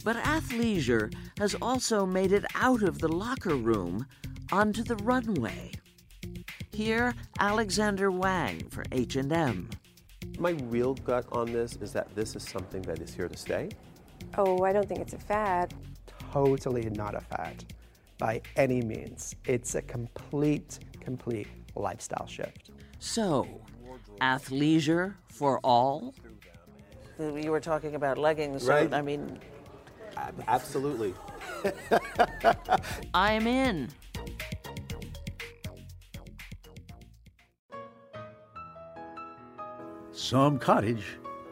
But 0.03 0.17
athleisure 0.17 1.11
has 1.39 1.55
also 1.59 2.05
made 2.05 2.31
it 2.31 2.45
out 2.53 2.83
of 2.83 2.99
the 2.99 3.07
locker 3.07 3.55
room 3.55 4.05
onto 4.51 4.83
the 4.83 4.97
runway. 4.97 5.71
Here, 6.71 7.15
Alexander 7.39 8.11
Wang 8.11 8.69
for 8.69 8.83
H&M. 8.91 9.69
My 10.39 10.51
real 10.69 10.93
gut 10.95 11.25
on 11.31 11.51
this 11.51 11.77
is 11.81 11.93
that 11.93 12.13
this 12.15 12.35
is 12.35 12.43
something 12.43 12.81
that 12.83 12.99
is 12.99 13.13
here 13.13 13.27
to 13.27 13.37
stay. 13.37 13.69
Oh, 14.37 14.63
I 14.63 14.73
don't 14.73 14.87
think 14.87 14.99
it's 14.99 15.13
a 15.13 15.17
fad. 15.19 15.73
Totally 16.31 16.89
not 16.89 17.15
a 17.15 17.21
fad 17.21 17.63
by 18.17 18.41
any 18.55 18.81
means. 18.81 19.35
It's 19.45 19.75
a 19.75 19.81
complete, 19.81 20.79
complete 20.99 21.47
lifestyle 21.75 22.25
shift. 22.27 22.71
So, 22.99 23.47
athleisure 24.21 25.15
for 25.27 25.59
all? 25.63 26.13
You 27.19 27.51
were 27.51 27.59
talking 27.59 27.95
about 27.95 28.17
leggings, 28.17 28.65
Right. 28.65 28.89
so 28.89 28.95
I 28.97 29.01
mean, 29.01 29.39
Absolutely. 30.47 31.13
I'm 33.13 33.47
in. 33.47 33.89
Some 40.23 40.57
Cottage, 40.57 41.03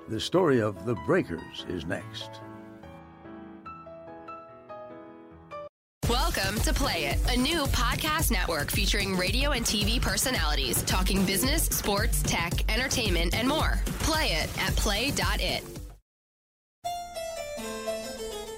the 0.08 0.18
story 0.18 0.62
of 0.62 0.86
the 0.86 0.96
Breakers, 1.06 1.66
is 1.68 1.86
next. 1.86 2.30
Welcome 6.08 6.58
to 6.62 6.74
Play 6.74 7.08
It, 7.08 7.20
a 7.34 7.38
new 7.38 7.64
podcast 7.64 8.32
network 8.32 8.72
featuring 8.72 9.18
radio 9.18 9.52
and 9.52 9.66
TV 9.66 10.02
personalities 10.02 10.84
talking 10.84 11.26
business, 11.26 11.64
sports, 11.64 12.24
tech, 12.24 12.54
entertainment, 12.72 13.36
and 13.36 13.46
more. 13.46 13.82
Play 14.00 14.28
it 14.28 14.50
at 14.62 14.74
play.it. 14.78 15.64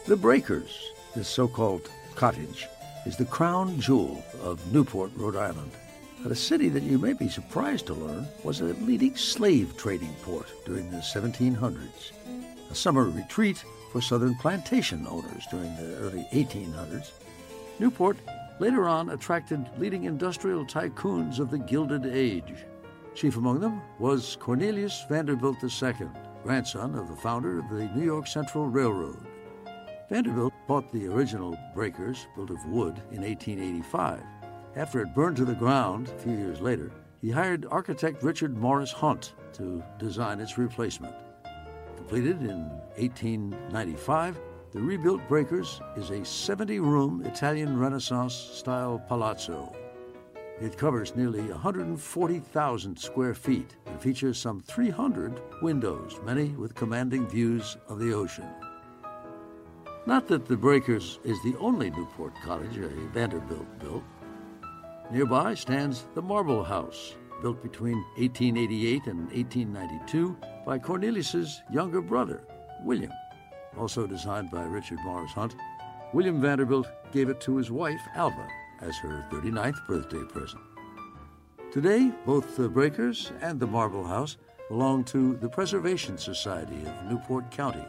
The 0.05 0.15
Breakers, 0.15 0.91
this 1.15 1.27
so 1.27 1.47
called 1.47 1.89
cottage, 2.13 2.67
is 3.07 3.17
the 3.17 3.25
crown 3.25 3.79
jewel 3.79 4.23
of 4.43 4.71
Newport, 4.71 5.09
Rhode 5.15 5.37
Island, 5.37 5.71
a 6.31 6.35
city 6.35 6.69
that 6.69 6.83
you 6.83 6.97
may 6.97 7.13
be 7.13 7.27
surprised 7.27 7.87
to 7.87 7.93
learn 7.93 8.27
was 8.43 8.61
a 8.61 8.75
leading 8.85 9.15
slave 9.15 9.75
trading 9.75 10.13
port 10.21 10.47
during 10.65 10.89
the 10.89 10.97
1700s, 10.97 12.11
a 12.71 12.75
summer 12.75 13.09
retreat 13.09 13.63
for 13.91 14.01
southern 14.01 14.35
plantation 14.35 15.05
owners 15.07 15.45
during 15.51 15.75
the 15.75 15.95
early 15.97 16.25
1800s. 16.31 17.11
Newport 17.79 18.17
later 18.59 18.87
on 18.87 19.09
attracted 19.09 19.67
leading 19.77 20.05
industrial 20.05 20.65
tycoons 20.65 21.39
of 21.39 21.51
the 21.51 21.57
Gilded 21.57 22.05
Age. 22.05 22.65
Chief 23.15 23.37
among 23.37 23.59
them 23.59 23.81
was 23.99 24.37
Cornelius 24.39 25.03
Vanderbilt 25.09 25.57
II, 25.63 26.07
grandson 26.43 26.95
of 26.95 27.07
the 27.07 27.15
founder 27.15 27.59
of 27.59 27.69
the 27.69 27.85
New 27.95 28.05
York 28.05 28.27
Central 28.27 28.67
Railroad. 28.67 29.27
Vanderbilt 30.09 30.53
bought 30.67 30.91
the 30.91 31.07
original 31.07 31.57
breakers, 31.73 32.27
built 32.35 32.49
of 32.49 32.63
wood, 32.65 33.01
in 33.11 33.21
1885. 33.21 34.21
After 34.75 35.01
it 35.01 35.13
burned 35.13 35.37
to 35.37 35.45
the 35.45 35.53
ground 35.53 36.09
a 36.09 36.19
few 36.19 36.33
years 36.33 36.59
later, 36.59 36.91
he 37.21 37.29
hired 37.29 37.67
architect 37.69 38.23
Richard 38.23 38.57
Morris 38.57 38.91
Hunt 38.91 39.33
to 39.53 39.83
design 39.99 40.39
its 40.39 40.57
replacement. 40.57 41.13
Completed 41.95 42.41
in 42.41 42.69
1895, 42.97 44.39
the 44.71 44.81
rebuilt 44.81 45.21
Breakers 45.27 45.79
is 45.95 46.09
a 46.09 46.25
70 46.25 46.79
room 46.79 47.23
Italian 47.23 47.77
Renaissance 47.77 48.33
style 48.33 48.97
palazzo. 49.07 49.71
It 50.59 50.77
covers 50.77 51.15
nearly 51.15 51.41
140,000 51.41 52.97
square 52.97 53.35
feet 53.35 53.75
and 53.85 54.01
features 54.01 54.39
some 54.39 54.59
300 54.59 55.39
windows, 55.61 56.19
many 56.25 56.49
with 56.49 56.73
commanding 56.73 57.27
views 57.27 57.77
of 57.87 57.99
the 57.99 58.13
ocean. 58.13 58.47
Not 60.07 60.27
that 60.27 60.45
the 60.47 60.57
Breakers 60.57 61.19
is 61.23 61.41
the 61.43 61.55
only 61.59 61.91
Newport 61.91 62.33
cottage 62.43 62.77
a 62.77 62.89
Vanderbilt 63.13 63.79
built. 63.79 64.03
Nearby 65.13 65.53
stands 65.53 66.07
the 66.15 66.23
Marble 66.23 66.63
House, 66.63 67.15
built 67.43 67.61
between 67.61 67.97
1888 68.17 69.05
and 69.05 69.19
1892 69.31 70.35
by 70.65 70.79
Cornelius's 70.79 71.61
younger 71.71 72.01
brother, 72.01 72.41
William. 72.83 73.11
Also 73.77 74.07
designed 74.07 74.49
by 74.49 74.63
Richard 74.63 74.97
Morris 75.05 75.31
Hunt, 75.33 75.55
William 76.13 76.41
Vanderbilt 76.41 76.87
gave 77.11 77.29
it 77.29 77.39
to 77.41 77.57
his 77.57 77.69
wife, 77.69 78.01
Alva, 78.15 78.47
as 78.81 78.97
her 78.97 79.23
39th 79.29 79.85
birthday 79.85 80.23
present. 80.29 80.63
Today, 81.71 82.11
both 82.25 82.57
the 82.57 82.67
Breakers 82.67 83.31
and 83.39 83.59
the 83.59 83.67
Marble 83.67 84.03
House 84.03 84.37
belong 84.67 85.03
to 85.03 85.35
the 85.35 85.49
Preservation 85.49 86.17
Society 86.17 86.87
of 86.87 87.11
Newport 87.11 87.51
County. 87.51 87.85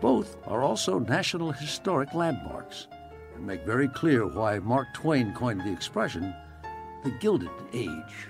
Both 0.00 0.36
are 0.46 0.62
also 0.62 1.00
National 1.00 1.50
Historic 1.50 2.14
Landmarks 2.14 2.86
and 3.34 3.44
make 3.44 3.66
very 3.66 3.88
clear 3.88 4.28
why 4.28 4.60
Mark 4.60 4.86
Twain 4.94 5.34
coined 5.34 5.62
the 5.62 5.72
expression 5.72 6.32
the 7.04 7.10
Gilded 7.10 7.50
Age. 7.72 8.28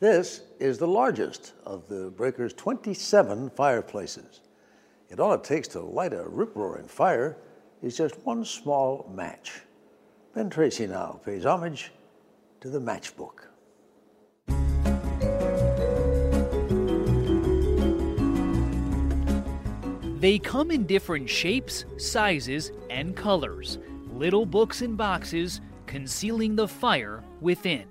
This 0.00 0.42
is 0.58 0.78
the 0.78 0.88
largest 0.88 1.52
of 1.64 1.86
the 1.86 2.10
Breaker's 2.10 2.52
27 2.54 3.50
fireplaces. 3.50 4.40
And 5.10 5.20
all 5.20 5.32
it 5.34 5.44
takes 5.44 5.68
to 5.68 5.80
light 5.80 6.12
a 6.12 6.24
rip 6.28 6.56
roaring 6.56 6.88
fire 6.88 7.36
is 7.82 7.96
just 7.96 8.18
one 8.24 8.44
small 8.44 9.08
match. 9.14 9.60
Ben 10.34 10.50
Tracy 10.50 10.86
now 10.86 11.20
pays 11.24 11.46
homage 11.46 11.92
to 12.60 12.68
the 12.68 12.80
matchbook. 12.80 13.46
They 20.18 20.38
come 20.38 20.70
in 20.70 20.86
different 20.86 21.28
shapes, 21.28 21.84
sizes, 21.96 22.70
and 22.90 23.16
colors. 23.16 23.78
Little 24.22 24.46
books 24.46 24.82
and 24.82 24.96
boxes 24.96 25.60
concealing 25.86 26.54
the 26.54 26.68
fire 26.68 27.24
within. 27.40 27.86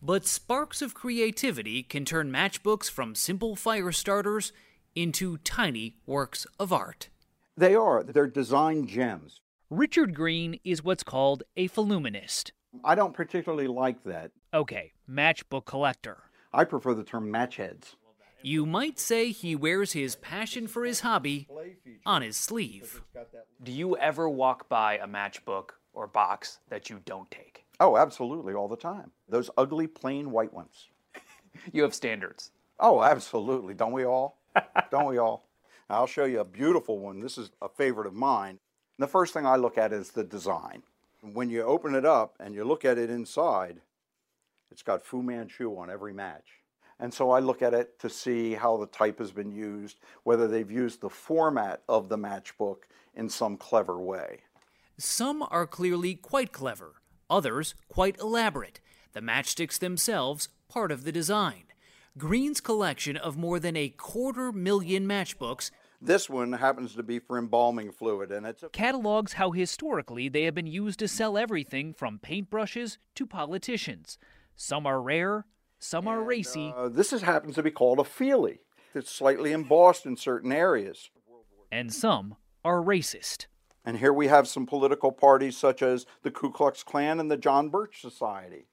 But 0.00 0.26
sparks 0.26 0.80
of 0.80 0.94
creativity 0.94 1.82
can 1.82 2.06
turn 2.06 2.32
matchbooks 2.32 2.90
from 2.90 3.14
simple 3.14 3.54
fire 3.54 3.92
starters 3.92 4.50
into 4.94 5.36
tiny 5.36 5.98
works 6.06 6.46
of 6.58 6.72
art. 6.72 7.10
They 7.54 7.74
are. 7.74 8.02
They're 8.02 8.26
design 8.26 8.86
gems. 8.86 9.42
Richard 9.68 10.14
Green 10.14 10.58
is 10.64 10.82
what's 10.82 11.02
called 11.02 11.42
a 11.54 11.68
phillumenist. 11.68 12.52
I 12.82 12.94
don't 12.94 13.12
particularly 13.12 13.66
like 13.66 14.02
that. 14.04 14.30
Okay, 14.54 14.92
matchbook 15.06 15.66
collector. 15.66 16.16
I 16.50 16.64
prefer 16.64 16.94
the 16.94 17.04
term 17.04 17.30
matchheads. 17.30 17.96
You 18.42 18.66
might 18.66 18.98
say 18.98 19.30
he 19.30 19.54
wears 19.54 19.92
his 19.92 20.16
passion 20.16 20.66
for 20.66 20.84
his 20.84 21.00
hobby 21.00 21.48
on 22.04 22.22
his 22.22 22.36
sleeve. 22.36 23.02
Do 23.62 23.72
you 23.72 23.96
ever 23.96 24.28
walk 24.28 24.68
by 24.68 24.98
a 24.98 25.06
matchbook 25.06 25.70
or 25.92 26.06
box 26.06 26.58
that 26.68 26.90
you 26.90 27.00
don't 27.04 27.30
take? 27.30 27.64
Oh, 27.78 27.96
absolutely, 27.96 28.54
all 28.54 28.68
the 28.68 28.76
time. 28.76 29.12
Those 29.28 29.50
ugly, 29.56 29.86
plain 29.86 30.30
white 30.30 30.52
ones. 30.52 30.88
you 31.72 31.82
have 31.82 31.94
standards. 31.94 32.50
Oh, 32.78 33.02
absolutely. 33.02 33.74
Don't 33.74 33.92
we 33.92 34.04
all? 34.04 34.38
don't 34.90 35.06
we 35.06 35.18
all? 35.18 35.48
I'll 35.88 36.06
show 36.06 36.24
you 36.24 36.40
a 36.40 36.44
beautiful 36.44 36.98
one. 36.98 37.20
This 37.20 37.38
is 37.38 37.50
a 37.60 37.68
favorite 37.68 38.06
of 38.06 38.14
mine. 38.14 38.58
The 38.98 39.06
first 39.06 39.34
thing 39.34 39.46
I 39.46 39.56
look 39.56 39.78
at 39.78 39.92
is 39.92 40.10
the 40.10 40.24
design. 40.24 40.82
When 41.20 41.50
you 41.50 41.62
open 41.62 41.94
it 41.94 42.04
up 42.04 42.34
and 42.40 42.54
you 42.54 42.64
look 42.64 42.84
at 42.84 42.98
it 42.98 43.10
inside, 43.10 43.80
it's 44.70 44.82
got 44.82 45.04
Fu 45.04 45.22
Manchu 45.22 45.76
on 45.76 45.90
every 45.90 46.12
match. 46.12 46.61
And 47.02 47.12
so 47.12 47.32
I 47.32 47.40
look 47.40 47.62
at 47.62 47.74
it 47.74 47.98
to 47.98 48.08
see 48.08 48.54
how 48.54 48.76
the 48.76 48.86
type 48.86 49.18
has 49.18 49.32
been 49.32 49.50
used, 49.50 49.98
whether 50.22 50.46
they've 50.46 50.70
used 50.70 51.00
the 51.00 51.10
format 51.10 51.82
of 51.88 52.08
the 52.08 52.16
matchbook 52.16 52.84
in 53.12 53.28
some 53.28 53.56
clever 53.56 53.98
way. 54.00 54.42
Some 54.98 55.42
are 55.42 55.66
clearly 55.66 56.14
quite 56.14 56.52
clever, 56.52 57.02
others 57.28 57.74
quite 57.88 58.20
elaborate. 58.20 58.80
The 59.14 59.20
matchsticks 59.20 59.80
themselves 59.80 60.48
part 60.68 60.92
of 60.92 61.02
the 61.02 61.10
design. 61.10 61.64
Green's 62.16 62.60
collection 62.60 63.16
of 63.16 63.36
more 63.36 63.58
than 63.58 63.76
a 63.76 63.88
quarter 63.88 64.52
million 64.52 65.04
matchbooks 65.04 65.72
this 66.04 66.28
one 66.28 66.52
happens 66.54 66.96
to 66.96 67.02
be 67.04 67.20
for 67.20 67.38
embalming 67.38 67.92
fluid, 67.92 68.32
and 68.32 68.44
it's 68.44 68.64
a- 68.64 68.68
catalogs 68.70 69.34
how 69.34 69.52
historically 69.52 70.28
they 70.28 70.42
have 70.42 70.54
been 70.54 70.66
used 70.66 70.98
to 70.98 71.06
sell 71.06 71.38
everything 71.38 71.94
from 71.94 72.18
paintbrushes 72.18 72.96
to 73.14 73.24
politicians. 73.24 74.18
Some 74.56 74.84
are 74.84 75.00
rare, 75.00 75.46
some 75.82 76.06
are 76.06 76.22
racy. 76.22 76.72
Uh, 76.76 76.88
this 76.88 77.12
is, 77.12 77.22
happens 77.22 77.56
to 77.56 77.62
be 77.62 77.70
called 77.70 77.98
a 77.98 78.04
feely. 78.04 78.60
It's 78.94 79.10
slightly 79.10 79.52
embossed 79.52 80.06
in 80.06 80.16
certain 80.16 80.52
areas. 80.52 81.10
And 81.72 81.92
some 81.92 82.36
are 82.64 82.80
racist. 82.80 83.46
And 83.84 83.98
here 83.98 84.12
we 84.12 84.28
have 84.28 84.46
some 84.46 84.64
political 84.64 85.10
parties 85.10 85.56
such 85.56 85.82
as 85.82 86.06
the 86.22 86.30
Ku 86.30 86.52
Klux 86.52 86.84
Klan 86.84 87.18
and 87.18 87.30
the 87.30 87.36
John 87.36 87.68
Birch 87.68 88.00
Society. 88.00 88.66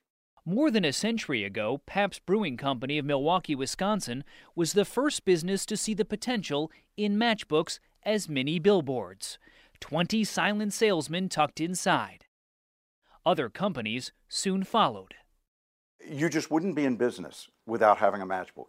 More 0.45 0.69
than 0.69 0.85
a 0.85 0.93
century 0.93 1.43
ago, 1.43 1.81
Pabst 1.87 2.25
Brewing 2.27 2.57
Company 2.57 2.99
of 2.99 3.05
Milwaukee, 3.05 3.55
Wisconsin 3.55 4.23
was 4.55 4.73
the 4.73 4.85
first 4.85 5.25
business 5.25 5.65
to 5.65 5.77
see 5.77 5.95
the 5.95 6.05
potential 6.05 6.71
in 6.95 7.17
matchbooks 7.17 7.79
as 8.03 8.29
mini 8.29 8.59
billboards. 8.59 9.39
20 9.79 10.23
silent 10.23 10.73
salesmen 10.73 11.27
tucked 11.27 11.59
inside. 11.59 12.25
Other 13.25 13.49
companies 13.49 14.11
soon 14.27 14.63
followed. 14.63 15.15
You 16.07 16.29
just 16.29 16.49
wouldn't 16.49 16.75
be 16.75 16.85
in 16.85 16.95
business 16.95 17.47
without 17.65 17.97
having 17.97 18.21
a 18.21 18.25
matchbook. 18.25 18.67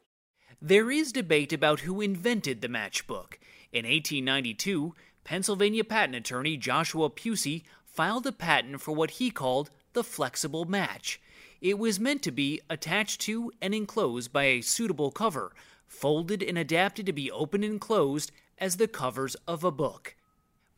There 0.61 0.91
is 0.91 1.13
debate 1.13 1.53
about 1.53 1.81
who 1.81 2.01
invented 2.01 2.61
the 2.61 2.69
matchbook. 2.69 3.35
In 3.73 3.85
1892, 3.85 4.95
Pennsylvania 5.25 5.85
patent 5.85 6.17
attorney 6.17 6.57
Joshua 6.57 7.09
Pusey 7.09 7.63
filed 7.85 8.27
a 8.27 8.33
patent 8.33 8.81
for 8.81 8.93
what 8.93 9.13
he 9.13 9.31
called 9.31 9.71
the 9.93 10.05
flexible 10.05 10.65
match. 10.65 11.21
It 11.61 11.79
was 11.79 12.01
meant 12.01 12.23
to 12.23 12.31
be 12.31 12.61
attached 12.69 13.21
to 13.23 13.53
and 13.61 13.75
enclosed 13.75 14.33
by 14.33 14.45
a 14.45 14.61
suitable 14.61 15.11
cover, 15.11 15.53
folded 15.87 16.43
and 16.43 16.57
adapted 16.57 17.07
to 17.07 17.13
be 17.13 17.31
opened 17.31 17.65
and 17.65 17.81
closed 17.81 18.33
as 18.59 18.77
the 18.77 18.89
covers 18.89 19.35
of 19.47 19.65
a 19.65 19.71
book. 19.71 20.17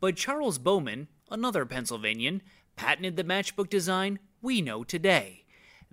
But 0.01 0.17
Charles 0.17 0.59
Bowman, 0.59 1.09
another 1.31 1.65
Pennsylvanian, 1.65 2.43
patented 2.77 3.17
the 3.17 3.25
matchbook 3.25 3.69
design 3.69 4.19
we 4.41 4.61
know 4.61 4.83
today. 4.85 5.42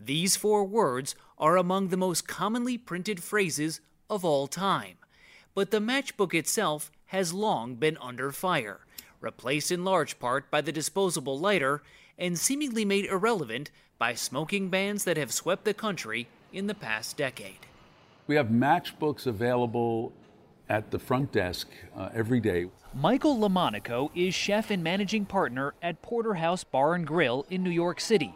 These 0.01 0.37
four 0.37 0.63
words 0.63 1.13
are 1.37 1.57
among 1.57 1.89
the 1.89 1.97
most 1.97 2.25
commonly 2.25 2.77
printed 2.77 3.21
phrases 3.21 3.81
of 4.09 4.23
all 4.23 4.47
time. 4.47 4.95
But 5.53 5.71
the 5.71 5.81
matchbook 5.81 6.33
itself 6.33 6.89
has 7.07 7.33
long 7.33 7.75
been 7.75 7.97
under 7.99 8.31
fire, 8.31 8.79
replaced 9.19 9.71
in 9.71 9.83
large 9.83 10.17
part 10.17 10.49
by 10.49 10.61
the 10.61 10.71
disposable 10.71 11.37
lighter, 11.37 11.81
and 12.17 12.39
seemingly 12.39 12.85
made 12.85 13.05
irrelevant 13.05 13.71
by 13.97 14.13
smoking 14.13 14.69
bans 14.69 15.03
that 15.03 15.17
have 15.17 15.33
swept 15.33 15.65
the 15.65 15.73
country 15.73 16.27
in 16.53 16.67
the 16.67 16.75
past 16.75 17.17
decade. 17.17 17.67
We 18.27 18.35
have 18.35 18.47
matchbooks 18.47 19.27
available 19.27 20.13
at 20.69 20.91
the 20.91 20.99
front 20.99 21.33
desk 21.33 21.67
uh, 21.97 22.09
every 22.13 22.39
day. 22.39 22.67
Michael 22.93 23.37
Lomonaco 23.37 24.11
is 24.15 24.33
chef 24.33 24.71
and 24.71 24.81
managing 24.83 25.25
partner 25.25 25.73
at 25.81 26.01
Porterhouse 26.01 26.63
Bar 26.63 26.93
and 26.93 27.05
Grill 27.05 27.45
in 27.49 27.63
New 27.63 27.69
York 27.69 27.99
City. 27.99 28.33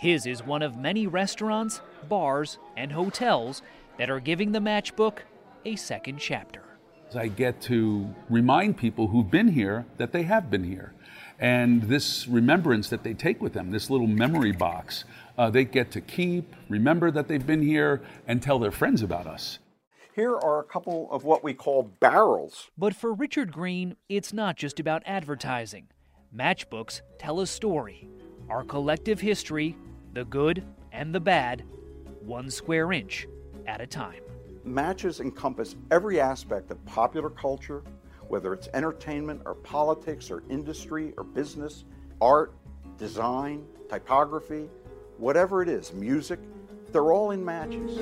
His 0.00 0.24
is 0.24 0.42
one 0.42 0.62
of 0.62 0.78
many 0.78 1.06
restaurants, 1.06 1.82
bars, 2.08 2.56
and 2.74 2.90
hotels 2.90 3.60
that 3.98 4.08
are 4.08 4.18
giving 4.18 4.50
the 4.50 4.58
matchbook 4.58 5.18
a 5.66 5.76
second 5.76 6.16
chapter. 6.16 6.62
I 7.14 7.28
get 7.28 7.60
to 7.62 8.08
remind 8.30 8.78
people 8.78 9.08
who've 9.08 9.30
been 9.30 9.48
here 9.48 9.84
that 9.98 10.12
they 10.12 10.22
have 10.22 10.50
been 10.50 10.64
here. 10.64 10.94
And 11.38 11.82
this 11.82 12.26
remembrance 12.26 12.88
that 12.88 13.02
they 13.02 13.12
take 13.12 13.42
with 13.42 13.52
them, 13.52 13.72
this 13.72 13.90
little 13.90 14.06
memory 14.06 14.52
box, 14.52 15.04
uh, 15.36 15.50
they 15.50 15.66
get 15.66 15.90
to 15.90 16.00
keep, 16.00 16.56
remember 16.70 17.10
that 17.10 17.28
they've 17.28 17.46
been 17.46 17.60
here, 17.60 18.00
and 18.26 18.40
tell 18.40 18.58
their 18.58 18.70
friends 18.70 19.02
about 19.02 19.26
us. 19.26 19.58
Here 20.14 20.34
are 20.34 20.60
a 20.60 20.64
couple 20.64 21.12
of 21.12 21.24
what 21.24 21.44
we 21.44 21.52
call 21.52 21.82
barrels. 22.00 22.70
But 22.78 22.96
for 22.96 23.12
Richard 23.12 23.52
Green, 23.52 23.96
it's 24.08 24.32
not 24.32 24.56
just 24.56 24.80
about 24.80 25.02
advertising. 25.04 25.88
Matchbooks 26.34 27.02
tell 27.18 27.40
a 27.40 27.46
story, 27.46 28.08
our 28.48 28.64
collective 28.64 29.20
history, 29.20 29.76
the 30.12 30.24
good 30.24 30.64
and 30.92 31.14
the 31.14 31.20
bad, 31.20 31.64
one 32.20 32.50
square 32.50 32.92
inch 32.92 33.26
at 33.66 33.80
a 33.80 33.86
time. 33.86 34.22
Matches 34.64 35.20
encompass 35.20 35.76
every 35.90 36.20
aspect 36.20 36.70
of 36.70 36.84
popular 36.84 37.30
culture, 37.30 37.82
whether 38.28 38.52
it's 38.52 38.68
entertainment 38.74 39.40
or 39.46 39.54
politics 39.54 40.30
or 40.30 40.42
industry 40.50 41.12
or 41.16 41.24
business, 41.24 41.84
art, 42.20 42.54
design, 42.98 43.64
typography, 43.88 44.68
whatever 45.18 45.62
it 45.62 45.68
is, 45.68 45.92
music, 45.92 46.38
They're 46.92 47.12
all 47.12 47.30
in 47.30 47.44
matches. 47.44 47.98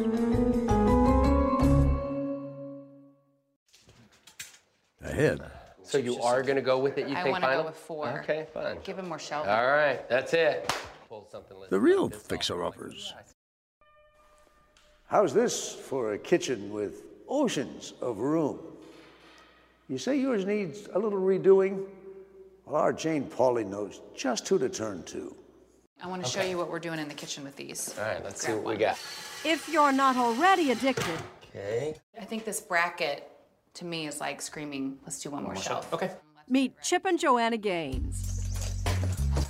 Ahead. 5.03 5.42
So 5.83 5.99
you 5.99 6.21
are 6.21 6.42
going 6.42 6.57
to 6.57 6.62
go 6.62 6.79
with 6.79 6.99
it, 6.99 7.09
you 7.09 7.16
I 7.16 7.23
think, 7.23 7.33
want 7.33 7.44
to 7.44 7.51
go 7.51 7.64
with 7.64 7.77
four. 7.77 8.21
Okay, 8.21 8.47
fine. 8.53 8.79
Give 8.85 8.99
him 8.99 9.09
more 9.09 9.18
shelter. 9.18 9.51
All 9.51 9.66
right, 9.66 10.07
that's 10.09 10.35
it. 10.35 10.73
Pull 11.09 11.27
something 11.31 11.57
The 11.71 11.81
real 11.81 12.11
fixer-uppers. 12.11 13.14
How's 15.07 15.33
this 15.33 15.75
for 15.75 16.12
a 16.12 16.18
kitchen 16.18 16.71
with 16.71 17.05
oceans 17.29 17.94
of 18.03 18.18
room? 18.18 18.59
You 19.88 19.97
say 19.97 20.18
yours 20.18 20.44
needs 20.44 20.88
a 20.92 20.99
little 20.99 21.18
redoing? 21.18 21.87
Well, 22.66 22.77
our 22.77 22.92
Jane 22.92 23.25
Pauley 23.25 23.66
knows 23.66 24.03
just 24.14 24.47
who 24.47 24.59
to 24.59 24.68
turn 24.68 25.03
to. 25.05 25.35
I 26.03 26.07
want 26.07 26.23
to 26.25 26.31
show 26.31 26.42
you 26.42 26.59
what 26.59 26.71
we're 26.71 26.79
doing 26.79 26.99
in 26.99 27.09
the 27.09 27.14
kitchen 27.14 27.42
with 27.42 27.57
these. 27.57 27.99
All 27.99 28.05
right, 28.05 28.23
let's 28.23 28.44
see 28.44 28.53
what 28.53 28.64
we 28.64 28.77
got. 28.77 28.99
If 29.44 29.68
you're 29.71 29.92
not 29.92 30.16
already 30.16 30.71
addicted, 30.73 31.18
Okay. 31.51 31.94
I 32.21 32.25
think 32.25 32.44
this 32.44 32.61
bracket 32.61 33.27
to 33.75 33.85
me 33.85 34.07
is 34.07 34.21
like 34.21 34.42
screaming, 34.42 34.99
let's 35.05 35.21
do 35.21 35.31
one 35.31 35.42
more 35.42 35.57
shelf. 35.57 35.92
Okay. 35.92 36.11
meet 36.49 36.75
Chip 36.83 37.05
and 37.07 37.18
Joanna 37.18 37.57
Gaines, 37.57 38.38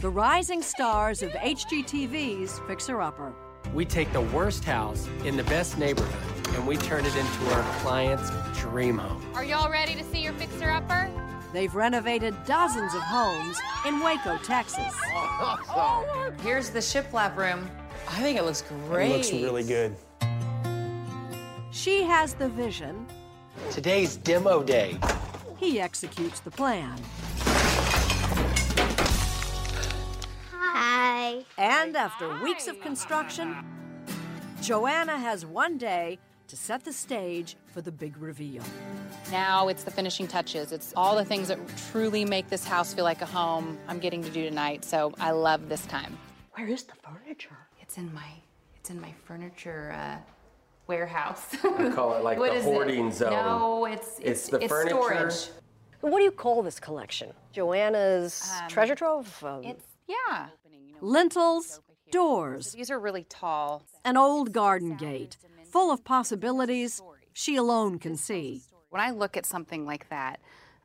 the 0.00 0.08
rising 0.08 0.62
stars 0.62 1.22
of 1.22 1.30
HGTV's 1.32 2.60
Fixer 2.68 3.00
Upper. 3.00 3.32
We 3.74 3.84
take 3.84 4.12
the 4.12 4.20
worst 4.20 4.64
house 4.64 5.08
in 5.24 5.36
the 5.36 5.42
best 5.44 5.76
neighborhood 5.76 6.54
and 6.54 6.66
we 6.66 6.76
turn 6.76 7.04
it 7.04 7.14
into 7.16 7.52
our 7.52 7.62
client's 7.80 8.30
dream 8.58 8.98
home. 8.98 9.24
Are 9.34 9.44
y'all 9.44 9.70
ready 9.70 9.94
to 9.94 10.04
see 10.04 10.22
your 10.22 10.32
fixer 10.34 10.70
upper? 10.70 11.10
They've 11.52 11.74
renovated 11.74 12.34
dozens 12.46 12.94
of 12.94 13.02
homes 13.02 13.58
in 13.86 14.00
Waco, 14.00 14.38
Texas. 14.38 14.94
Here's 16.42 16.70
the 16.70 16.78
shiplap 16.78 17.36
room. 17.36 17.68
I 18.08 18.20
think 18.20 18.38
it 18.38 18.44
looks 18.44 18.62
great. 18.62 19.10
It 19.10 19.16
looks 19.16 19.32
really 19.32 19.64
good. 19.64 19.96
She 21.70 22.02
has 22.04 22.34
the 22.34 22.48
vision, 22.48 23.06
Today's 23.70 24.16
demo 24.16 24.62
day. 24.62 24.96
he 25.58 25.80
executes 25.80 26.40
the 26.40 26.50
plan. 26.50 26.96
And 31.58 31.96
after 31.96 32.40
weeks 32.42 32.68
of 32.68 32.80
construction, 32.80 33.56
Joanna 34.62 35.18
has 35.18 35.44
one 35.44 35.76
day 35.76 36.18
to 36.46 36.56
set 36.56 36.84
the 36.84 36.92
stage 36.92 37.56
for 37.66 37.80
the 37.82 37.90
big 37.92 38.16
reveal. 38.16 38.62
Now 39.30 39.68
it's 39.68 39.82
the 39.84 39.90
finishing 39.90 40.26
touches. 40.28 40.72
It's 40.72 40.94
all 40.96 41.16
the 41.16 41.24
things 41.24 41.48
that 41.48 41.58
truly 41.90 42.24
make 42.24 42.48
this 42.48 42.64
house 42.64 42.94
feel 42.94 43.04
like 43.04 43.20
a 43.22 43.26
home 43.26 43.76
I'm 43.88 43.98
getting 43.98 44.22
to 44.22 44.30
do 44.30 44.48
tonight. 44.48 44.84
So 44.84 45.12
I 45.20 45.32
love 45.32 45.68
this 45.68 45.84
time. 45.86 46.16
Where 46.52 46.68
is 46.68 46.84
the 46.84 46.94
furniture? 46.94 47.58
It's 47.80 47.98
in 47.98 48.12
my 48.14 48.28
it's 48.76 48.90
in 48.90 49.00
my 49.00 49.12
furniture 49.24 49.92
uh, 49.98 50.16
warehouse. 50.86 51.44
We 51.78 51.90
call 51.90 52.14
it 52.16 52.22
like 52.24 52.38
What 52.42 52.52
the 52.52 52.58
is 52.58 52.66
it? 52.66 52.72
hoarding 52.72 53.12
zone. 53.12 53.32
No, 53.32 53.84
it's 53.86 54.18
It's 54.20 54.20
it's, 54.20 54.48
the 54.48 54.58
it's 54.60 54.68
furniture. 54.72 55.30
storage. 55.30 55.50
What 56.00 56.18
do 56.18 56.24
you 56.24 56.30
call 56.30 56.62
this 56.62 56.78
collection? 56.80 57.32
Joanna's 57.52 58.48
Um, 58.62 58.68
treasure 58.68 58.94
trove? 58.94 59.44
Um, 59.44 59.64
It's 59.64 59.84
yeah. 60.06 60.46
Lintels, 61.00 61.80
doors, 62.10 62.72
These 62.72 62.90
are 62.90 62.98
really 62.98 63.24
tall. 63.24 63.84
an 64.04 64.16
old 64.16 64.52
garden 64.52 64.96
gate, 64.96 65.36
full 65.70 65.90
of 65.90 66.04
possibilities 66.04 67.00
she 67.32 67.56
alone 67.56 67.98
can 67.98 68.16
see. 68.16 68.62
When 68.90 69.00
I 69.00 69.10
look 69.10 69.36
at 69.36 69.46
something 69.46 69.84
like 69.84 70.08
that, 70.08 70.40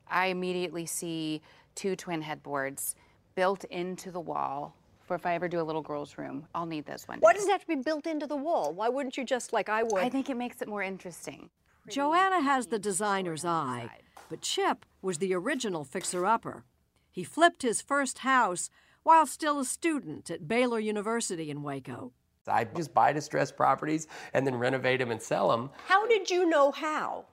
I 0.07 0.27
immediately 0.27 0.85
see 0.85 1.41
two 1.75 1.95
twin 1.95 2.21
headboards 2.21 2.95
built 3.35 3.63
into 3.65 4.11
the 4.11 4.19
wall. 4.19 4.75
For 5.01 5.15
if 5.15 5.25
I 5.25 5.35
ever 5.35 5.47
do 5.47 5.59
a 5.59 5.63
little 5.63 5.81
girl's 5.81 6.17
room, 6.17 6.47
I'll 6.53 6.65
need 6.65 6.85
those 6.85 7.07
one 7.07 7.17
day. 7.17 7.23
Why 7.23 7.33
does 7.33 7.45
it 7.45 7.51
have 7.51 7.61
to 7.61 7.67
be 7.67 7.75
built 7.75 8.05
into 8.05 8.27
the 8.27 8.35
wall? 8.35 8.73
Why 8.73 8.89
wouldn't 8.89 9.17
you 9.17 9.25
just, 9.25 9.51
like 9.51 9.69
I 9.69 9.83
would? 9.83 9.95
I 10.03 10.09
think 10.09 10.29
it 10.29 10.37
makes 10.37 10.61
it 10.61 10.67
more 10.67 10.83
interesting. 10.83 11.49
Joanna 11.89 12.41
has 12.41 12.67
the 12.67 12.79
designer's 12.79 13.43
eye, 13.43 13.89
but 14.29 14.41
Chip 14.41 14.85
was 15.01 15.17
the 15.17 15.33
original 15.33 15.83
fixer 15.83 16.25
upper. 16.25 16.63
He 17.11 17.23
flipped 17.23 17.61
his 17.63 17.81
first 17.81 18.19
house 18.19 18.69
while 19.03 19.25
still 19.25 19.59
a 19.59 19.65
student 19.65 20.29
at 20.29 20.47
Baylor 20.47 20.79
University 20.79 21.49
in 21.51 21.61
Waco. 21.63 22.11
I 22.47 22.65
just 22.65 22.93
buy 22.93 23.13
distressed 23.13 23.55
properties 23.55 24.07
and 24.33 24.45
then 24.45 24.55
renovate 24.55 24.99
them 24.99 25.11
and 25.11 25.21
sell 25.21 25.49
them. 25.49 25.69
How 25.87 26.07
did 26.07 26.29
you 26.29 26.49
know 26.49 26.71
how? 26.71 27.25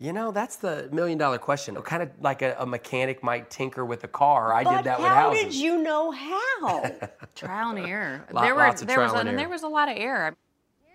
You 0.00 0.12
know, 0.12 0.30
that's 0.30 0.56
the 0.56 0.88
million 0.92 1.18
dollar 1.18 1.38
question. 1.38 1.74
Kind 1.76 2.04
of 2.04 2.10
like 2.20 2.42
a, 2.42 2.54
a 2.58 2.66
mechanic 2.66 3.22
might 3.24 3.50
tinker 3.50 3.84
with 3.84 4.04
a 4.04 4.08
car. 4.08 4.52
I 4.52 4.62
but 4.62 4.76
did 4.76 4.84
that 4.84 4.98
with 5.00 5.08
houses. 5.08 5.16
how 5.16 5.30
houses. 5.30 5.44
did 5.44 5.54
you 5.54 5.82
know 5.82 6.10
how? 6.12 6.94
Trial 7.34 7.70
and 7.76 7.84
error. 7.86 8.24
Lot- 8.30 8.42
there 8.42 8.54
were 8.54 8.62
lots 8.62 8.82
of 8.82 8.86
there 8.86 9.00
was 9.00 9.10
trial 9.10 9.16
a, 9.16 9.20
and 9.20 9.28
and 9.30 9.38
error. 9.38 9.48
there 9.48 9.52
was 9.52 9.62
a 9.64 9.68
lot 9.68 9.88
of 9.88 9.96
error. 9.96 10.36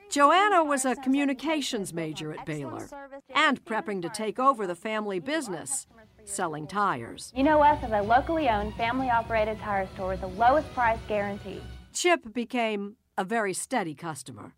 Joanna 0.10 0.64
was 0.64 0.86
a 0.86 0.96
communications 0.96 1.92
major 1.92 2.32
at 2.32 2.46
Baylor 2.46 2.88
and 3.34 3.66
prepping 3.66 4.02
to 4.04 4.10
take 4.10 4.38
over 4.38 4.68
the 4.68 4.76
family 4.76 5.20
business, 5.20 5.88
selling 6.26 6.68
tires. 6.68 7.32
You 7.36 7.44
know 7.44 7.62
us 7.62 7.84
as 7.84 7.92
a 7.92 8.02
locally 8.02 8.50
owned, 8.50 8.76
family 8.76 9.10
operated 9.10 9.60
tire 9.60 9.88
store 9.94 10.10
with 10.10 10.22
the 10.22 10.28
lowest 10.28 10.72
price 10.74 11.00
guarantee. 11.08 11.62
Chip 11.94 12.34
became 12.34 12.96
a 13.18 13.24
very 13.24 13.54
steady 13.54 13.94
customer. 13.94 14.54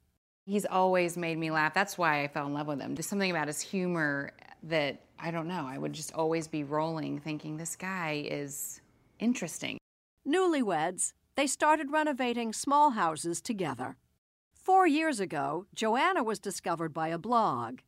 He's 0.45 0.65
always 0.65 1.17
made 1.17 1.37
me 1.37 1.49
laugh. 1.51 1.73
That's 1.73 1.97
why 1.97 2.23
I 2.23 2.27
fell 2.27 2.45
in 2.45 2.53
love 2.53 2.67
with 2.67 2.79
him. 2.79 2.95
There's 2.95 3.07
something 3.07 3.31
about 3.31 3.47
his 3.47 3.61
humor 3.61 4.31
that 4.63 5.01
I 5.19 5.31
don't 5.31 5.47
know. 5.47 5.65
I 5.67 5.77
would 5.77 5.93
just 5.93 6.13
always 6.13 6.47
be 6.47 6.63
rolling 6.63 7.19
thinking 7.19 7.57
this 7.57 7.75
guy 7.75 8.25
is 8.29 8.81
interesting. 9.19 9.77
Newlyweds, 10.27 11.13
they 11.35 11.47
started 11.47 11.91
renovating 11.91 12.53
small 12.53 12.91
houses 12.91 13.41
together. 13.41 13.97
Four 14.53 14.87
years 14.87 15.19
ago, 15.19 15.67
Joanna 15.75 16.23
was 16.23 16.39
discovered 16.39 16.93
by 16.93 17.09
a 17.09 17.17
blog, 17.17 17.79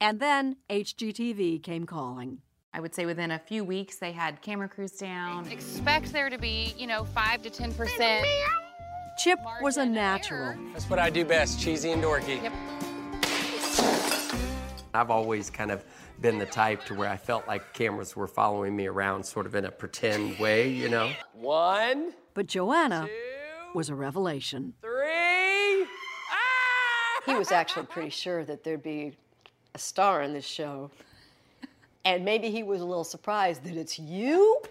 and 0.00 0.18
then 0.20 0.56
HGTV 0.68 1.62
came 1.62 1.86
calling. 1.86 2.42
I 2.76 2.80
would 2.80 2.94
say 2.94 3.06
within 3.06 3.30
a 3.30 3.38
few 3.38 3.64
weeks 3.64 3.96
they 3.96 4.12
had 4.12 4.42
camera 4.42 4.68
crews 4.68 4.92
down. 4.92 5.46
Expect 5.50 6.12
there 6.12 6.28
to 6.28 6.36
be, 6.36 6.74
you 6.76 6.86
know, 6.86 7.04
five 7.04 7.40
to 7.44 7.48
ten 7.48 7.72
percent. 7.72 8.26
Chip 9.16 9.38
was 9.62 9.78
a 9.78 9.86
natural. 9.86 10.54
That's 10.74 10.90
what 10.90 10.98
I 10.98 11.08
do 11.08 11.24
best, 11.24 11.58
cheesy 11.58 11.92
and 11.92 12.02
dorky. 12.04 12.42
Yep. 12.42 12.52
I've 14.92 15.10
always 15.10 15.48
kind 15.48 15.70
of 15.70 15.86
been 16.20 16.36
the 16.36 16.44
type 16.44 16.84
to 16.84 16.94
where 16.94 17.08
I 17.08 17.16
felt 17.16 17.48
like 17.48 17.72
cameras 17.72 18.14
were 18.14 18.26
following 18.26 18.76
me 18.76 18.88
around 18.88 19.24
sort 19.24 19.46
of 19.46 19.54
in 19.54 19.64
a 19.64 19.70
pretend 19.70 20.38
way, 20.38 20.68
you 20.68 20.90
know? 20.90 21.10
One, 21.32 22.12
But 22.34 22.46
Joanna 22.46 23.08
was 23.74 23.88
a 23.88 23.94
revelation. 23.94 24.74
three. 24.82 25.82
Ah! 26.30 27.20
he 27.24 27.34
was 27.34 27.50
actually 27.52 27.86
pretty 27.86 28.10
sure 28.10 28.44
that 28.44 28.64
there'd 28.64 28.82
be 28.82 29.12
a 29.74 29.78
star 29.78 30.20
in 30.20 30.34
this 30.34 30.46
show. 30.46 30.90
And 32.06 32.24
maybe 32.24 32.50
he 32.52 32.62
was 32.62 32.80
a 32.82 32.84
little 32.84 33.02
surprised 33.02 33.64
that 33.64 33.76
it's 33.76 33.98
you. 33.98 34.62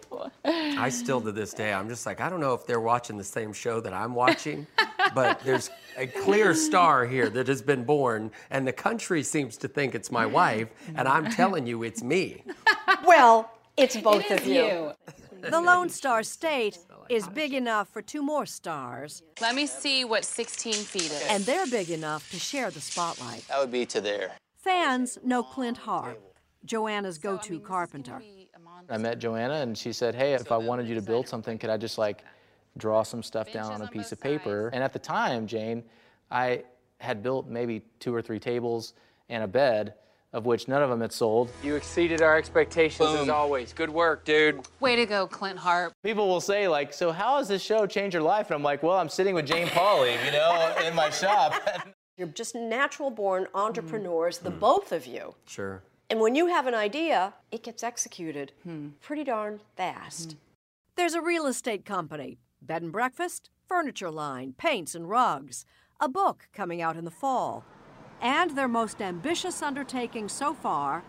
I 0.46 0.88
still 0.88 1.20
to 1.20 1.34
this 1.34 1.54
day, 1.54 1.74
I'm 1.74 1.90
just 1.90 2.06
like, 2.06 2.22
I 2.22 2.30
don't 2.30 2.40
know 2.40 2.54
if 2.54 2.66
they're 2.66 2.80
watching 2.80 3.18
the 3.18 3.26
same 3.26 3.52
show 3.52 3.82
that 3.82 3.92
I'm 3.92 4.16
watching, 4.16 4.66
but 5.14 5.42
there's 5.44 5.70
a 5.98 6.08
clear 6.08 6.54
star 6.54 7.06
here 7.06 7.30
that 7.30 7.50
has 7.50 7.62
been 7.62 7.84
born, 7.84 8.32
and 8.52 8.66
the 8.66 8.72
country 8.72 9.22
seems 9.22 9.58
to 9.58 9.68
think 9.68 9.96
it's 9.96 10.12
my 10.12 10.26
wife, 10.26 10.70
and 10.96 11.10
I'm 11.10 11.30
telling 11.30 11.68
you, 11.68 11.84
it's 11.84 12.02
me. 12.02 12.42
Well, 13.06 13.52
it's 13.76 13.98
both 13.98 14.24
It 14.32 14.32
is 14.32 14.40
of 14.40 14.48
you. 14.48 14.92
The 15.42 15.60
Lone 15.60 15.90
Star 15.90 16.24
State 16.24 16.80
is 17.10 17.28
big 17.28 17.54
enough 17.54 17.90
for 17.90 18.02
two 18.02 18.24
more 18.24 18.46
stars, 18.46 19.24
Let 19.42 19.56
me 19.56 19.68
see 19.68 20.06
what 20.06 20.24
16 20.24 20.74
feet 20.74 21.12
is. 21.12 21.28
and 21.30 21.44
they're 21.44 21.68
big 21.68 21.90
enough 21.90 22.32
to 22.32 22.40
share 22.40 22.72
the 22.72 22.80
spotlight. 22.82 23.46
That 23.50 23.60
would 23.60 23.72
be 23.72 23.86
to 23.88 24.00
there. 24.00 24.32
Fans 24.58 25.20
know 25.24 25.44
Clint 25.44 25.78
Harp, 25.80 26.20
Joanna's 26.66 27.18
go 27.18 27.38
to 27.38 27.60
carpenter. 27.60 28.22
I 28.90 28.98
met 28.98 29.20
Joanna 29.20 29.56
and 29.56 29.78
she 29.78 29.94
said, 29.94 30.16
"Hey, 30.16 30.34
if 30.34 30.52
I 30.52 30.58
wanted 30.58 30.88
you 30.88 30.96
to 30.96 31.02
build 31.02 31.28
something, 31.28 31.58
could 31.58 31.70
I 31.70 31.78
just 31.78 31.98
like 31.98 32.24
draw 32.78 33.04
some 33.04 33.24
stuff 33.24 33.52
down 33.52 33.72
on 33.72 33.82
a 33.82 33.88
piece 33.88 34.12
of 34.12 34.20
paper?" 34.20 34.70
And 34.74 34.84
at 34.84 34.94
the 34.94 35.00
time, 35.00 35.48
Jane, 35.48 35.84
I 36.30 36.64
had 37.00 37.24
built 37.24 37.48
maybe 37.48 37.84
two 38.00 38.14
or 38.14 38.22
three 38.22 38.40
tables 38.40 38.94
and 39.30 39.44
a 39.44 39.48
bed, 39.48 39.96
of 40.34 40.46
which 40.46 40.68
none 40.68 40.82
of 40.82 40.90
them 40.90 41.02
had 41.02 41.12
sold. 41.12 41.50
You 41.64 41.76
exceeded 41.76 42.22
our 42.22 42.38
expectations 42.38 43.08
as 43.08 43.30
always. 43.30 43.74
Good 43.74 43.90
work, 43.90 44.26
dude. 44.26 44.68
Way 44.80 44.96
to 44.96 45.06
go, 45.06 45.28
Clint 45.28 45.60
Harp. 45.60 45.94
People 46.04 46.28
will 46.28 46.42
say 46.42 46.68
like, 46.68 46.94
"So 46.94 47.12
how 47.12 47.38
has 47.38 47.48
this 47.48 47.62
show 47.62 47.86
changed 47.86 48.14
your 48.14 48.24
life?" 48.24 48.48
And 48.48 48.56
I'm 48.56 48.64
like, 48.64 48.84
"Well, 48.84 48.98
I'm 48.98 49.10
sitting 49.10 49.36
with 49.36 49.46
Jane 49.46 49.68
Pauley, 49.68 50.24
you 50.26 50.32
know, 50.32 50.76
in 50.86 50.96
my 50.96 51.10
shop." 51.10 51.54
You're 52.18 52.28
just 52.30 52.56
natural 52.56 53.10
born 53.10 53.48
entrepreneurs, 53.54 54.38
the 54.38 54.50
both 54.50 54.94
of 54.94 55.06
you. 55.06 55.36
Sure. 55.48 55.84
And 56.10 56.20
when 56.20 56.36
you 56.36 56.48
have 56.48 56.68
an 56.68 56.76
idea, 56.76 57.34
it 57.52 57.64
gets 57.64 57.84
executed 57.84 58.52
hmm. 58.64 58.90
pretty 59.02 59.24
darn 59.24 59.60
fast. 59.76 60.34
Hmm. 60.34 60.38
There's 60.96 61.16
a 61.16 61.22
real 61.22 61.48
estate 61.48 61.86
company, 61.86 62.38
bed 62.62 62.82
and 62.82 62.92
breakfast, 62.92 63.50
furniture 63.68 64.12
line, 64.12 64.54
paints 64.58 64.96
and 64.96 65.10
rugs, 65.10 65.66
a 66.00 66.08
book 66.08 66.48
coming 66.54 66.82
out 66.82 66.96
in 66.96 67.06
the 67.06 67.12
fall, 67.12 67.64
and 68.22 68.52
their 68.52 68.68
most 68.68 69.02
ambitious 69.02 69.62
undertaking 69.62 70.30
so 70.30 70.54
far 70.54 71.04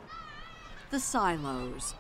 the 0.91 1.01
silos. 1.01 1.95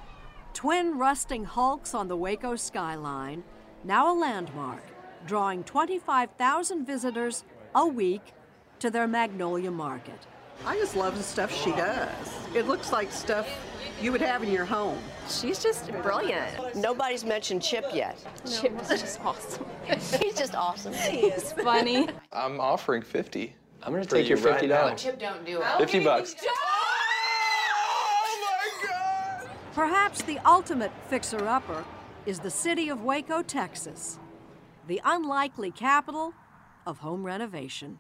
Twin 0.55 0.97
rusting 0.97 1.45
hulks 1.45 1.93
on 1.93 2.09
the 2.09 2.17
Waco 2.17 2.57
skyline, 2.57 3.43
now 3.85 4.13
a 4.13 4.15
landmark, 4.19 4.83
drawing 5.27 5.65
25,000 5.65 6.87
visitors 6.87 7.45
a 7.75 7.87
week 7.87 8.33
to 8.79 8.91
their 8.91 9.07
Magnolia 9.07 9.71
Market. 9.71 10.27
I 10.65 10.77
just 10.77 10.97
love 10.97 11.17
the 11.17 11.23
stuff 11.23 11.53
she 11.53 11.71
does. 11.73 12.33
It 12.55 12.67
looks 12.67 12.93
like 12.93 13.13
stuff 13.13 13.49
you 14.01 14.13
would 14.13 14.21
have 14.21 14.43
in 14.43 14.51
your 14.51 14.65
home. 14.65 14.99
She's 15.29 15.63
just 15.63 15.91
brilliant. 16.03 16.75
Nobody's 16.77 17.25
mentioned 17.25 17.63
Chip 17.63 17.87
yet. 17.93 18.19
Chip 18.49 18.73
is 18.83 18.89
just 19.01 19.21
awesome. 19.25 19.67
He's 20.21 20.37
just 20.37 20.55
awesome. 20.55 20.93
He 20.93 21.27
is 21.27 21.53
funny. 21.53 22.09
I'm 22.33 22.61
offering 22.61 23.03
50. 23.03 23.55
I'm 23.83 23.93
gonna 23.93 24.05
for 24.05 24.17
take 24.17 24.29
your 24.29 24.39
you 24.39 24.45
right 24.45 24.55
fifty 24.55 24.67
now. 24.69 24.83
dollars. 24.83 25.03
Chip, 25.03 25.19
don't 25.21 25.45
do 25.45 25.61
it. 25.61 25.79
50 25.79 26.05
bucks. 26.05 26.35
Oh 26.43 26.63
Perhaps 29.75 30.23
the 30.23 30.39
ultimate 30.47 30.91
fixer 31.09 31.47
upper 31.47 31.85
is 32.25 32.39
the 32.41 32.51
city 32.51 32.89
of 32.89 33.03
Waco, 33.03 33.43
Texas, 33.43 34.19
the 34.89 35.01
unlikely 35.05 35.71
capital 35.71 36.33
of 36.87 36.99
home 36.99 37.25
renovation. 37.25 37.99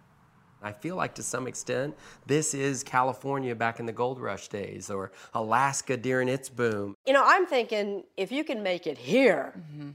I 0.67 0.73
feel 0.73 0.97
like 0.97 1.15
to 1.15 1.23
some 1.23 1.47
extent 1.47 1.95
this 2.27 2.53
is 2.53 2.83
California 2.83 3.55
back 3.55 3.79
in 3.79 3.87
the 3.87 3.93
gold 3.93 4.19
rush 4.19 4.49
days 4.49 4.91
or 4.91 5.13
Alaska 5.33 5.97
during 5.97 6.29
its 6.29 6.49
boom. 6.49 6.97
You 7.07 7.13
know, 7.13 7.23
I'm 7.25 7.47
thinking 7.47 8.03
if 8.17 8.33
you 8.33 8.43
can 8.43 8.63
make 8.65 8.89
it 8.89 8.99
here, 8.99 9.55
Mm-hmm. 9.57 9.91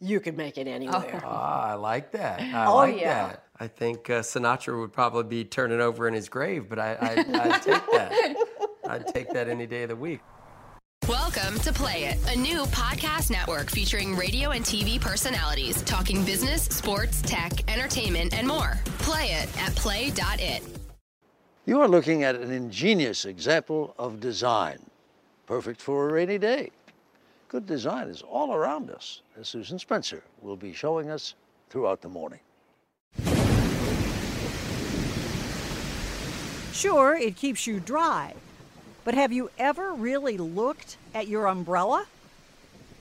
you 0.00 0.20
can 0.20 0.36
make 0.36 0.58
it 0.58 0.68
anywhere. 0.68 1.20
Ah, 1.24 1.70
I 1.72 1.74
like 1.74 2.12
that. 2.12 2.40
I 2.40 2.66
Oh, 2.66 2.76
like 2.76 3.00
yeah. 3.00 3.26
that. 3.26 3.44
I 3.58 3.66
think 3.66 4.08
uh, 4.10 4.20
Sinatra 4.20 4.78
would 4.80 4.92
probably 4.92 5.24
be 5.24 5.44
turning 5.44 5.80
over 5.80 6.06
in 6.06 6.14
his 6.14 6.28
grave, 6.28 6.68
but 6.68 6.78
I, 6.78 6.94
I, 6.94 7.10
I'd 7.44 7.62
take 7.62 7.82
that. 7.92 8.36
I'd 8.88 9.06
take 9.08 9.28
that 9.30 9.48
any 9.48 9.66
day 9.66 9.82
of 9.84 9.88
the 9.88 9.96
week. 9.96 10.20
Welcome 11.08 11.58
to 11.60 11.72
Play 11.72 12.04
It, 12.04 12.18
a 12.32 12.38
new 12.38 12.62
podcast 12.66 13.28
network 13.28 13.70
featuring 13.70 14.14
radio 14.14 14.50
and 14.50 14.64
TV 14.64 15.00
personalities 15.00 15.82
talking 15.82 16.24
business, 16.24 16.62
sports, 16.66 17.20
tech, 17.22 17.68
entertainment, 17.68 18.32
and 18.32 18.46
more. 18.46 18.78
Play 18.98 19.32
it 19.32 19.48
at 19.60 19.74
play.it. 19.74 20.62
You 21.66 21.80
are 21.80 21.88
looking 21.88 22.22
at 22.22 22.36
an 22.36 22.52
ingenious 22.52 23.24
example 23.24 23.96
of 23.98 24.20
design, 24.20 24.78
perfect 25.46 25.80
for 25.80 26.08
a 26.08 26.12
rainy 26.12 26.38
day. 26.38 26.70
Good 27.48 27.66
design 27.66 28.06
is 28.06 28.22
all 28.22 28.54
around 28.54 28.88
us, 28.88 29.22
as 29.36 29.48
Susan 29.48 29.80
Spencer 29.80 30.22
will 30.40 30.56
be 30.56 30.72
showing 30.72 31.10
us 31.10 31.34
throughout 31.68 32.00
the 32.00 32.08
morning. 32.08 32.38
Sure, 36.72 37.16
it 37.16 37.34
keeps 37.34 37.66
you 37.66 37.80
dry, 37.80 38.34
but 39.04 39.14
have 39.14 39.32
you 39.32 39.50
ever 39.58 39.92
really 39.94 40.38
looked 40.38 40.96
at 41.14 41.28
your 41.28 41.46
umbrella? 41.46 42.06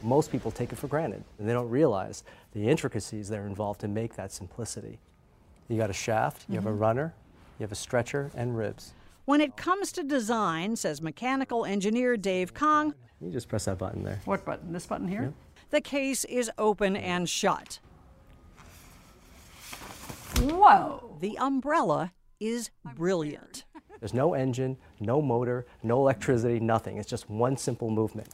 Most 0.01 0.31
people 0.31 0.51
take 0.51 0.71
it 0.71 0.77
for 0.77 0.87
granted, 0.87 1.23
and 1.37 1.47
they 1.47 1.53
don't 1.53 1.69
realize 1.69 2.23
the 2.53 2.67
intricacies 2.67 3.29
that 3.29 3.37
are 3.37 3.45
involved 3.45 3.81
to 3.81 3.87
make 3.87 4.15
that 4.15 4.31
simplicity. 4.31 4.99
You 5.67 5.77
got 5.77 5.89
a 5.89 5.93
shaft, 5.93 6.45
you 6.49 6.55
have 6.55 6.65
a 6.65 6.69
mm-hmm. 6.69 6.79
runner, 6.79 7.13
you 7.59 7.63
have 7.63 7.71
a 7.71 7.75
stretcher, 7.75 8.31
and 8.35 8.57
ribs. 8.57 8.93
When 9.25 9.39
it 9.39 9.55
comes 9.55 9.91
to 9.93 10.03
design, 10.03 10.75
says 10.75 11.01
mechanical 11.01 11.65
engineer 11.65 12.17
Dave 12.17 12.53
Kong, 12.53 12.95
You 13.21 13.31
just 13.31 13.47
press 13.47 13.65
that 13.65 13.77
button 13.77 14.03
there. 14.03 14.19
What 14.25 14.43
button? 14.43 14.73
This 14.73 14.87
button 14.87 15.07
here? 15.07 15.33
the 15.69 15.81
case 15.81 16.25
is 16.25 16.51
open 16.57 16.97
and 16.97 17.29
shut. 17.29 17.79
Whoa! 20.39 21.17
The 21.21 21.37
umbrella 21.37 22.11
is 22.39 22.71
brilliant. 22.95 23.63
There's 24.01 24.13
no 24.15 24.33
engine, 24.33 24.77
no 24.99 25.21
motor, 25.21 25.65
no 25.83 25.99
electricity, 25.99 26.59
nothing. 26.59 26.97
It's 26.97 27.07
just 27.09 27.29
one 27.29 27.55
simple 27.55 27.91
movement. 27.91 28.29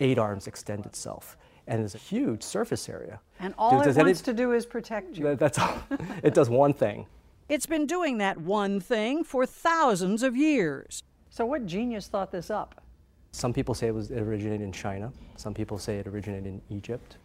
Eight 0.00 0.18
arms 0.18 0.46
extend 0.46 0.84
itself, 0.84 1.38
and 1.66 1.80
there's 1.80 1.94
a 1.94 1.98
huge 1.98 2.42
surface 2.42 2.88
area. 2.90 3.20
And 3.40 3.54
all 3.56 3.70
Do- 3.70 3.80
it 3.80 3.84
does 3.84 3.96
any- 3.98 4.08
wants 4.08 4.20
to 4.22 4.34
do 4.34 4.52
is 4.52 4.66
protect 4.66 5.16
you. 5.16 5.34
That's 5.34 5.58
all. 5.58 5.82
it 6.22 6.34
does 6.34 6.50
one 6.50 6.74
thing. 6.74 7.06
It's 7.48 7.66
been 7.66 7.86
doing 7.86 8.18
that 8.18 8.38
one 8.38 8.80
thing 8.80 9.24
for 9.24 9.46
thousands 9.46 10.22
of 10.22 10.36
years. 10.36 11.02
So, 11.30 11.46
what 11.46 11.64
genius 11.64 12.08
thought 12.08 12.30
this 12.30 12.50
up? 12.50 12.82
Some 13.30 13.54
people 13.54 13.74
say 13.74 13.86
it 13.86 13.94
was 13.94 14.10
it 14.10 14.18
originated 14.20 14.60
in 14.60 14.72
China. 14.72 15.10
Some 15.36 15.54
people 15.54 15.78
say 15.78 15.96
it 15.98 16.06
originated 16.06 16.46
in 16.46 16.60
Egypt. 16.68 17.16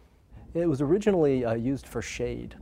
It 0.54 0.66
was 0.66 0.80
originally 0.80 1.44
uh, 1.44 1.52
used 1.54 1.86
for 1.86 2.00
shade. 2.00 2.54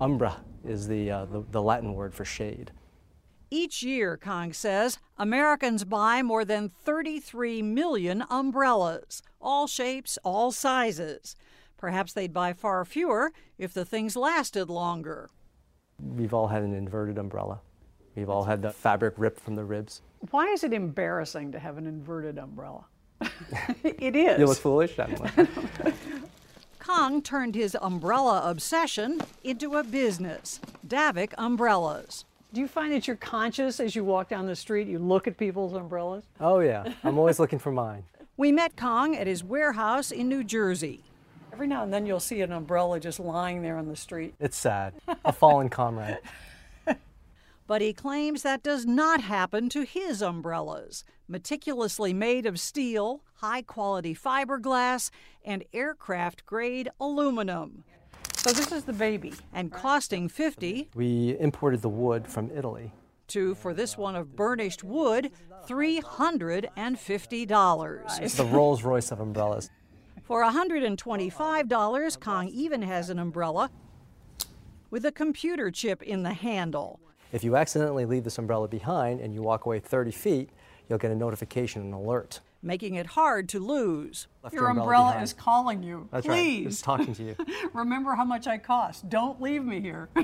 Umbra 0.00 0.36
is 0.64 0.86
the, 0.86 1.10
uh, 1.10 1.24
the, 1.24 1.44
the 1.50 1.60
Latin 1.60 1.94
word 1.94 2.14
for 2.14 2.24
shade. 2.24 2.70
Each 3.54 3.82
year, 3.82 4.16
Kong 4.16 4.54
says, 4.54 4.98
Americans 5.18 5.84
buy 5.84 6.22
more 6.22 6.42
than 6.42 6.70
33 6.70 7.60
million 7.60 8.24
umbrellas, 8.30 9.20
all 9.42 9.66
shapes, 9.66 10.18
all 10.24 10.52
sizes. 10.52 11.36
Perhaps 11.76 12.14
they'd 12.14 12.32
buy 12.32 12.54
far 12.54 12.82
fewer 12.86 13.30
if 13.58 13.74
the 13.74 13.84
things 13.84 14.16
lasted 14.16 14.70
longer. 14.70 15.28
We've 16.02 16.32
all 16.32 16.48
had 16.48 16.62
an 16.62 16.72
inverted 16.72 17.18
umbrella. 17.18 17.60
We've 18.14 18.30
all 18.30 18.44
had 18.44 18.62
the 18.62 18.70
fabric 18.70 19.12
ripped 19.18 19.40
from 19.40 19.56
the 19.56 19.64
ribs. 19.64 20.00
Why 20.30 20.46
is 20.46 20.64
it 20.64 20.72
embarrassing 20.72 21.52
to 21.52 21.58
have 21.58 21.76
an 21.76 21.86
inverted 21.86 22.38
umbrella? 22.38 22.86
it 23.84 24.16
is. 24.16 24.38
You 24.38 24.46
look 24.46 24.56
foolish. 24.56 24.98
I 24.98 25.08
don't. 25.08 25.94
Kong 26.78 27.20
turned 27.22 27.54
his 27.54 27.76
umbrella 27.82 28.48
obsession 28.48 29.20
into 29.44 29.74
a 29.74 29.84
business 29.84 30.58
Davek 30.88 31.34
Umbrellas. 31.36 32.24
Do 32.52 32.60
you 32.60 32.68
find 32.68 32.92
that 32.92 33.06
you're 33.06 33.16
conscious 33.16 33.80
as 33.80 33.96
you 33.96 34.04
walk 34.04 34.28
down 34.28 34.46
the 34.46 34.54
street, 34.54 34.86
you 34.86 34.98
look 34.98 35.26
at 35.26 35.38
people's 35.38 35.72
umbrellas? 35.72 36.24
Oh 36.38 36.60
yeah, 36.60 36.92
I'm 37.02 37.18
always 37.18 37.38
looking 37.38 37.58
for 37.58 37.72
mine. 37.72 38.04
We 38.34 38.50
met 38.50 38.78
Kong 38.78 39.14
at 39.14 39.26
his 39.26 39.44
warehouse 39.44 40.10
in 40.10 40.26
New 40.26 40.42
Jersey. 40.42 41.04
Every 41.52 41.66
now 41.66 41.82
and 41.82 41.92
then 41.92 42.06
you'll 42.06 42.18
see 42.18 42.40
an 42.40 42.50
umbrella 42.50 42.98
just 42.98 43.20
lying 43.20 43.60
there 43.60 43.76
on 43.76 43.88
the 43.88 43.94
street. 43.94 44.34
It's 44.40 44.56
sad. 44.56 44.94
A 45.22 45.32
fallen 45.32 45.68
comrade. 45.68 46.18
But 47.66 47.80
he 47.80 47.92
claims 47.92 48.42
that 48.42 48.62
does 48.62 48.84
not 48.84 49.20
happen 49.20 49.68
to 49.70 49.82
his 49.82 50.20
umbrellas, 50.20 51.04
meticulously 51.28 52.12
made 52.12 52.44
of 52.44 52.58
steel, 52.58 53.22
high 53.36 53.62
quality 53.62 54.14
fiberglass, 54.14 55.10
and 55.44 55.64
aircraft 55.72 56.44
grade 56.44 56.90
aluminum. 57.00 57.84
So 58.42 58.50
this 58.50 58.72
is 58.72 58.82
the 58.82 58.92
baby. 58.92 59.32
And 59.52 59.70
costing 59.70 60.28
50 60.28 60.88
We 60.96 61.38
imported 61.38 61.80
the 61.80 61.88
wood 61.88 62.26
from 62.26 62.50
Italy. 62.50 62.92
to, 63.28 63.54
for 63.54 63.72
this 63.72 63.96
one 63.96 64.16
of 64.16 64.34
burnished 64.34 64.82
wood, 64.82 65.30
$350. 65.68 68.20
It's 68.20 68.34
the 68.34 68.44
Rolls 68.44 68.82
Royce 68.82 69.12
of 69.12 69.20
umbrellas. 69.20 69.70
For 70.24 70.42
$125, 70.42 72.20
Kong 72.20 72.48
even 72.48 72.82
has 72.82 73.10
an 73.10 73.20
umbrella 73.20 73.70
with 74.90 75.06
a 75.06 75.12
computer 75.12 75.70
chip 75.70 76.02
in 76.02 76.24
the 76.24 76.34
handle. 76.34 76.98
If 77.30 77.44
you 77.44 77.54
accidentally 77.54 78.06
leave 78.06 78.24
this 78.24 78.38
umbrella 78.38 78.66
behind 78.66 79.20
and 79.20 79.32
you 79.32 79.40
walk 79.40 79.66
away 79.66 79.78
30 79.78 80.10
feet, 80.10 80.50
you'll 80.88 80.98
get 80.98 81.12
a 81.12 81.14
notification, 81.14 81.82
an 81.82 81.92
alert. 81.92 82.40
Making 82.62 82.94
it 82.94 83.06
hard 83.06 83.48
to 83.50 83.58
lose. 83.58 84.28
Left 84.42 84.54
Your 84.54 84.68
umbrella 84.68 85.08
behind. 85.10 85.24
is 85.24 85.32
calling 85.32 85.82
you. 85.82 86.08
That's 86.10 86.26
right. 86.26 86.34
Please. 86.34 86.66
It's 86.66 86.82
talking 86.82 87.14
to 87.14 87.22
you. 87.22 87.36
Remember 87.72 88.14
how 88.14 88.24
much 88.24 88.46
I 88.46 88.58
cost. 88.58 89.08
Don't 89.08 89.40
leave 89.42 89.64
me 89.64 89.80
here. 89.80 90.08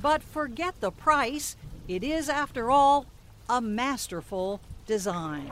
But 0.00 0.22
forget 0.22 0.80
the 0.80 0.92
price. 0.92 1.56
It 1.88 2.04
is, 2.04 2.28
after 2.28 2.70
all, 2.70 3.06
a 3.48 3.60
masterful 3.60 4.60
design. 4.86 5.50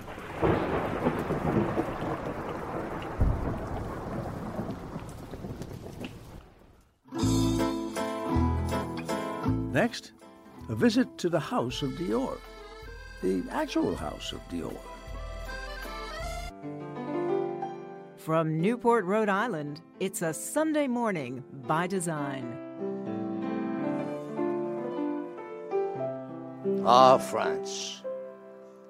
Next, 9.72 10.12
a 10.68 10.74
visit 10.74 11.18
to 11.18 11.28
the 11.28 11.40
house 11.40 11.82
of 11.82 11.90
Dior, 11.92 12.38
the 13.26 13.42
actual 13.50 13.96
house 13.96 14.32
of 14.32 14.40
Dior. 14.48 14.78
From 18.16 18.60
Newport, 18.60 19.04
Rhode 19.04 19.28
Island, 19.28 19.80
it's 19.98 20.22
a 20.22 20.32
Sunday 20.32 20.86
morning 20.86 21.42
by 21.66 21.88
design. 21.88 22.56
Ah, 26.84 27.18
France. 27.18 28.04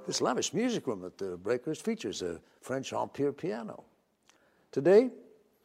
This 0.06 0.20
lavish 0.20 0.52
music 0.52 0.86
room 0.86 1.06
at 1.06 1.16
the 1.16 1.38
Breakers 1.38 1.80
features 1.80 2.20
a 2.20 2.38
French 2.60 2.92
Empire 2.92 3.32
piano. 3.32 3.84
Today, 4.70 5.10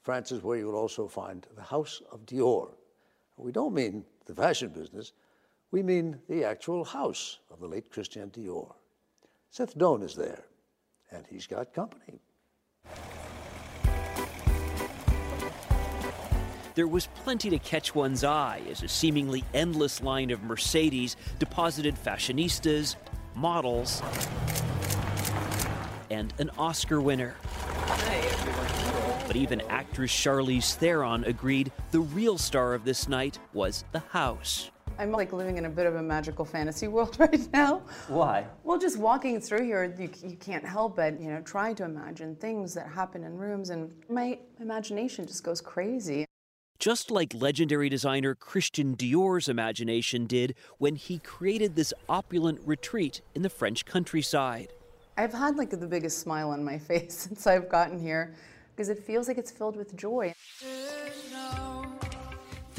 France 0.02 0.32
is 0.32 0.44
where 0.44 0.58
you 0.58 0.68
will 0.68 0.78
also 0.78 1.10
find 1.10 1.46
the 1.58 1.62
House 1.62 2.02
of 2.10 2.26
Dior. 2.26 2.70
We 3.36 3.52
don't 3.52 3.74
mean 3.74 4.06
the 4.28 4.34
fashion 4.34 4.70
business, 4.70 5.12
we 5.72 5.82
mean 5.82 6.20
the 6.28 6.44
actual 6.44 6.84
house 6.84 7.40
of 7.50 7.60
the 7.60 7.68
late 7.68 7.90
Christian 7.92 8.30
Dior. 8.30 8.74
Seth 9.50 9.78
Doane 9.78 10.04
is 10.04 10.16
there, 10.16 10.46
and 11.12 11.26
he's 11.28 11.48
got 11.48 11.74
company. 11.74 12.20
There 16.74 16.88
was 16.88 17.08
plenty 17.08 17.50
to 17.50 17.60
catch 17.60 17.94
one's 17.94 18.24
eye 18.24 18.62
as 18.70 18.82
a 18.82 18.88
seemingly 18.88 19.44
endless 19.54 20.02
line 20.02 20.32
of 20.32 20.42
Mercedes 20.44 21.18
deposited 21.38 21.96
fashionistas, 21.96 22.96
models, 23.36 24.02
and 26.10 26.34
an 26.40 26.50
Oscar 26.58 27.02
winner. 27.02 27.36
But 29.28 29.36
even 29.36 29.62
actress 29.70 30.12
Charlize 30.12 30.76
Theron 30.76 31.24
agreed 31.26 31.72
the 31.92 32.00
real 32.00 32.38
star 32.38 32.74
of 32.74 32.86
this 32.86 33.08
night 33.08 33.40
was 33.54 33.84
the 33.92 34.00
house. 34.00 34.72
I'm 34.98 35.12
like 35.12 35.34
living 35.34 35.58
in 35.58 35.66
a 35.66 35.70
bit 35.70 35.86
of 35.86 35.96
a 35.96 36.02
magical 36.02 36.46
fantasy 36.46 36.88
world 36.90 37.18
right 37.20 37.52
now. 37.54 37.82
Why? 38.08 38.46
Well, 38.64 38.78
just 38.78 38.98
walking 38.98 39.40
through 39.40 39.66
here, 39.66 39.96
you, 39.98 40.10
you 40.24 40.36
can't 40.38 40.66
help 40.66 40.96
but, 40.96 41.20
you 41.20 41.30
know, 41.30 41.42
try 41.42 41.74
to 41.74 41.84
imagine 41.84 42.36
things 42.36 42.74
that 42.74 42.88
happen 42.88 43.24
in 43.24 43.38
rooms, 43.38 43.70
and 43.70 43.94
my 44.10 44.40
imagination 44.60 45.26
just 45.26 45.44
goes 45.44 45.62
crazy. 45.62 46.26
Just 46.80 47.12
like 47.12 47.34
legendary 47.36 47.90
designer 47.90 48.34
Christian 48.34 48.96
Dior's 48.96 49.48
imagination 49.48 50.26
did 50.26 50.56
when 50.80 50.96
he 50.96 51.20
created 51.20 51.76
this 51.76 51.94
opulent 52.10 52.60
retreat 52.66 53.22
in 53.36 53.44
the 53.44 53.50
French 53.50 53.86
countryside. 53.86 54.74
I've 55.18 55.34
had 55.34 55.58
like 55.58 55.70
the 55.70 55.78
biggest 55.78 56.20
smile 56.20 56.50
on 56.50 56.64
my 56.64 56.80
face 56.90 57.14
since 57.14 57.46
I've 57.46 57.70
gotten 57.70 58.00
here 58.00 58.34
because 58.76 58.90
it 58.90 58.98
feels 58.98 59.28
like 59.28 59.38
it's 59.38 59.52
filled 59.52 59.76
with 59.76 59.96
joy. 59.96 60.34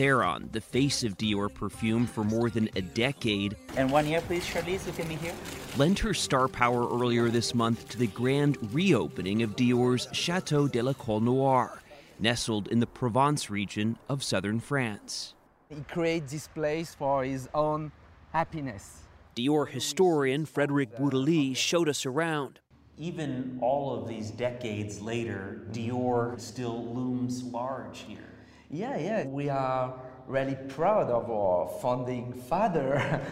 Theron, 0.03 0.49
the 0.51 0.61
face 0.61 1.05
of 1.05 1.17
Dior 1.17 1.49
perfume 1.49 2.09
for 2.09 2.25
more 2.25 2.51
than 2.51 2.69
a 2.75 2.81
decade, 2.81 3.55
And 3.77 3.89
one 3.89 4.05
year, 4.05 4.21
please, 4.21 4.45
Charlize, 4.45 4.85
look 4.85 4.99
at 4.99 5.07
me 5.07 5.15
here. 5.15 5.33
lent 5.77 6.01
her 6.01 6.13
star 6.13 6.49
power 6.49 6.89
earlier 6.89 7.29
this 7.29 7.55
month 7.55 7.89
to 7.91 7.99
the 7.99 8.09
grand 8.09 8.59
reopening 8.75 9.45
of 9.45 9.55
Dior's 9.55 10.09
Chateau 10.11 10.67
de 10.67 10.83
la 10.83 10.93
Colle 10.93 11.21
Noire, 11.21 11.81
nestled 12.19 12.67
in 12.67 12.81
the 12.81 12.87
Provence 12.89 13.49
region 13.49 13.97
of 14.09 14.25
southern 14.25 14.59
France. 14.59 15.35
He 15.69 15.81
created 15.83 16.31
this 16.31 16.49
place 16.49 16.97
for 16.97 17.23
his 17.23 17.49
own 17.55 17.93
happiness. 18.33 19.03
Dior 19.37 19.69
historian 19.69 20.47
Frederic 20.47 20.97
Bourdelier 20.97 21.55
showed 21.55 21.89
us 21.89 22.05
around. 22.05 22.59
Even 22.99 23.61
all 23.63 23.95
of 23.95 24.09
these 24.09 24.33
decades 24.33 25.01
later, 25.01 25.63
Dior 25.71 26.41
still 26.41 26.93
looms 26.93 27.45
large 27.45 28.01
here. 28.01 28.32
Yeah, 28.75 28.97
yeah, 28.97 29.27
we 29.27 29.51
are 29.51 30.01
really 30.27 30.57
proud 30.71 31.11
of 31.11 31.31
our 31.31 31.69
founding 31.83 32.33
father. 32.33 33.21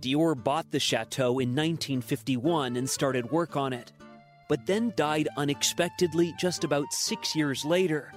Dior 0.00 0.34
bought 0.44 0.70
the 0.70 0.78
chateau 0.78 1.38
in 1.38 1.54
1951 1.54 2.76
and 2.76 2.88
started 2.88 3.30
work 3.30 3.56
on 3.56 3.72
it, 3.72 3.92
but 4.46 4.66
then 4.66 4.92
died 4.94 5.26
unexpectedly 5.38 6.34
just 6.38 6.64
about 6.64 6.92
six 6.92 7.34
years 7.34 7.64
later. 7.64 8.12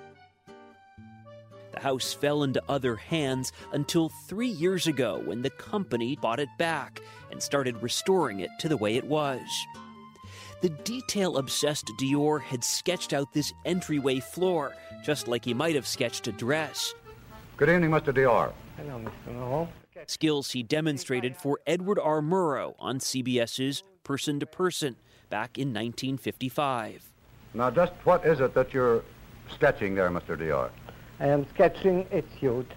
The 1.72 1.80
house 1.80 2.12
fell 2.12 2.44
into 2.44 2.62
other 2.68 2.98
hands 2.98 3.54
until 3.72 4.10
three 4.28 4.50
years 4.50 4.88
ago 4.88 5.22
when 5.24 5.42
the 5.42 5.52
company 5.52 6.18
bought 6.22 6.42
it 6.42 6.50
back 6.58 7.00
and 7.32 7.42
started 7.42 7.82
restoring 7.82 8.42
it 8.42 8.50
to 8.60 8.68
the 8.68 8.76
way 8.76 8.98
it 8.98 9.06
was. 9.06 9.40
The 10.62 10.70
detail 10.70 11.38
obsessed 11.38 11.90
Dior 11.98 12.42
had 12.42 12.66
sketched 12.66 13.14
out 13.14 13.32
this 13.32 13.54
entryway 13.64 14.20
floor, 14.20 14.76
just 15.06 15.30
like 15.30 15.46
he 15.46 15.54
might 15.54 15.76
have 15.76 15.88
sketched 15.88 16.28
a 16.28 16.34
dress. 16.34 16.94
Good 17.56 17.70
evening, 17.70 17.92
Mr. 17.92 18.14
Dior. 18.14 18.52
Hello, 18.76 19.00
Mr. 19.00 19.40
Laurent. 19.40 19.70
Skills 20.08 20.52
he 20.52 20.62
demonstrated 20.64 21.38
for 21.38 21.60
Edward 21.66 21.98
R. 21.98 22.22
Murrow 22.22 22.76
on 22.78 23.00
CBS's 23.00 23.84
Person 24.04 24.40
to 24.42 24.46
Person 24.46 24.98
back 25.30 25.58
in 25.58 25.70
1955. 25.70 27.06
Now, 27.54 27.72
just 27.72 27.94
what 28.04 28.26
is 28.26 28.42
it 28.42 28.54
that 28.54 28.74
you're 28.74 29.04
sketching 29.54 29.96
there, 29.96 30.10
Mr. 30.10 30.38
Dior? 30.38 30.72
I 31.22 31.28
am 31.28 31.48
sketching 31.54 32.06
a 32.12 32.22
suit 32.40 32.70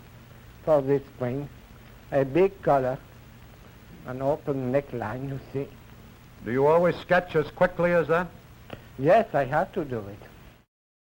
for 0.64 0.82
this 0.82 1.02
spring. 1.16 1.48
A 2.12 2.24
big 2.24 2.62
collar, 2.62 2.98
an 4.06 4.22
open 4.22 4.72
neckline, 4.72 5.28
you 5.28 5.40
see. 5.52 5.68
Do 6.44 6.50
you 6.50 6.66
always 6.66 6.96
sketch 6.96 7.36
as 7.36 7.46
quickly 7.52 7.92
as 7.92 8.08
that? 8.08 8.26
Yes, 8.98 9.28
I 9.32 9.44
have 9.44 9.72
to 9.72 9.84
do 9.84 9.98
it. 9.98 10.18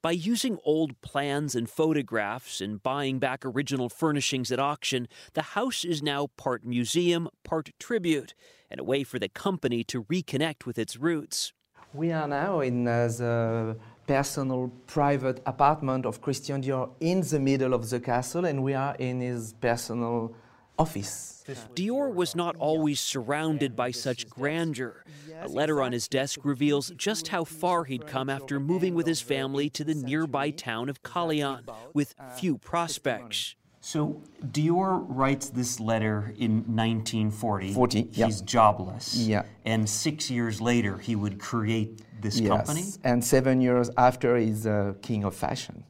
By 0.04 0.12
using 0.12 0.58
old 0.64 1.00
plans 1.02 1.56
and 1.56 1.70
photographs 1.70 2.62
and 2.62 2.82
buying 2.82 3.20
back 3.20 3.46
original 3.46 3.90
furnishings 3.90 4.52
at 4.52 4.60
auction, 4.60 5.08
the 5.34 5.42
house 5.42 5.84
is 5.84 6.02
now 6.02 6.28
part 6.38 6.64
museum, 6.64 7.28
part 7.44 7.72
tribute, 7.80 8.34
and 8.70 8.80
a 8.80 8.84
way 8.84 9.04
for 9.04 9.20
the 9.20 9.30
company 9.30 9.84
to 9.86 10.04
reconnect 10.04 10.66
with 10.66 10.78
its 10.78 10.98
roots. 10.98 11.54
We 11.94 12.12
are 12.12 12.28
now 12.28 12.62
in 12.62 12.88
uh, 12.88 13.08
the 13.08 13.78
personal 14.08 14.72
private 14.88 15.42
apartment 15.46 16.06
of 16.06 16.22
Christian 16.22 16.62
Dior 16.62 16.90
in 17.00 17.22
the 17.22 17.40
middle 17.40 17.74
of 17.74 17.90
the 17.90 18.00
castle, 18.00 18.46
and 18.46 18.64
we 18.64 18.74
are 18.74 18.96
in 18.96 19.20
his 19.20 19.54
personal 19.54 20.36
office. 20.82 21.44
Dior 21.76 22.14
was 22.14 22.36
not 22.36 22.56
always 22.58 23.00
surrounded 23.00 23.76
by 23.76 23.92
such 23.92 24.30
grandeur. 24.30 25.04
A 25.42 25.48
letter 25.48 25.82
on 25.82 25.92
his 25.92 26.08
desk 26.08 26.40
reveals 26.44 26.92
just 26.96 27.30
how 27.30 27.44
far 27.44 27.84
he'd 27.84 28.08
come 28.08 28.30
after 28.30 28.60
moving 28.60 28.94
with 28.96 29.08
his 29.08 29.22
family 29.22 29.70
to 29.72 29.84
the 29.84 29.96
nearby 29.96 30.52
town 30.52 30.90
of 30.90 31.02
Callian, 31.04 31.64
with 31.94 32.16
few 32.38 32.58
prospects. 32.58 33.56
So 33.84 34.22
Dior 34.46 35.04
writes 35.08 35.50
this 35.50 35.80
letter 35.80 36.34
in 36.38 36.58
1940. 36.76 37.74
40, 37.74 38.10
yeah. 38.12 38.26
He's 38.28 38.42
jobless. 38.42 39.16
Yeah. 39.16 39.44
And 39.66 39.90
six 39.90 40.30
years 40.30 40.62
later, 40.62 41.00
he 41.00 41.16
would 41.16 41.40
create 41.40 42.02
this 42.22 42.40
yes. 42.40 42.50
company. 42.50 42.86
And 43.04 43.24
seven 43.24 43.60
years 43.60 43.90
after, 43.98 44.38
he's 44.38 44.68
uh, 44.68 44.94
king 45.02 45.24
of 45.24 45.36
fashion. 45.36 45.84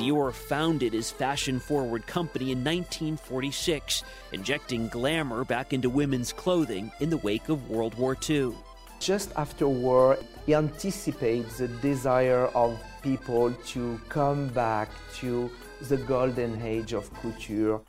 Dior 0.00 0.32
founded 0.32 0.94
his 0.94 1.10
fashion 1.10 1.60
forward 1.60 2.06
company 2.06 2.52
in 2.52 2.64
1946, 2.64 4.02
injecting 4.32 4.88
glamour 4.88 5.44
back 5.44 5.74
into 5.74 5.90
women's 5.90 6.32
clothing 6.32 6.90
in 7.00 7.10
the 7.10 7.18
wake 7.18 7.50
of 7.50 7.68
World 7.68 7.94
War 7.96 8.16
II. 8.28 8.54
Just 8.98 9.30
after 9.36 9.68
war, 9.68 10.16
he 10.46 10.54
anticipates 10.54 11.58
the 11.58 11.68
desire 11.68 12.46
of 12.54 12.80
people 13.02 13.52
to 13.66 14.00
come 14.08 14.48
back 14.48 14.88
to 15.16 15.50
the 15.82 15.98
golden 15.98 16.62
age 16.62 16.94
of 16.94 17.12
couture. 17.20 17.82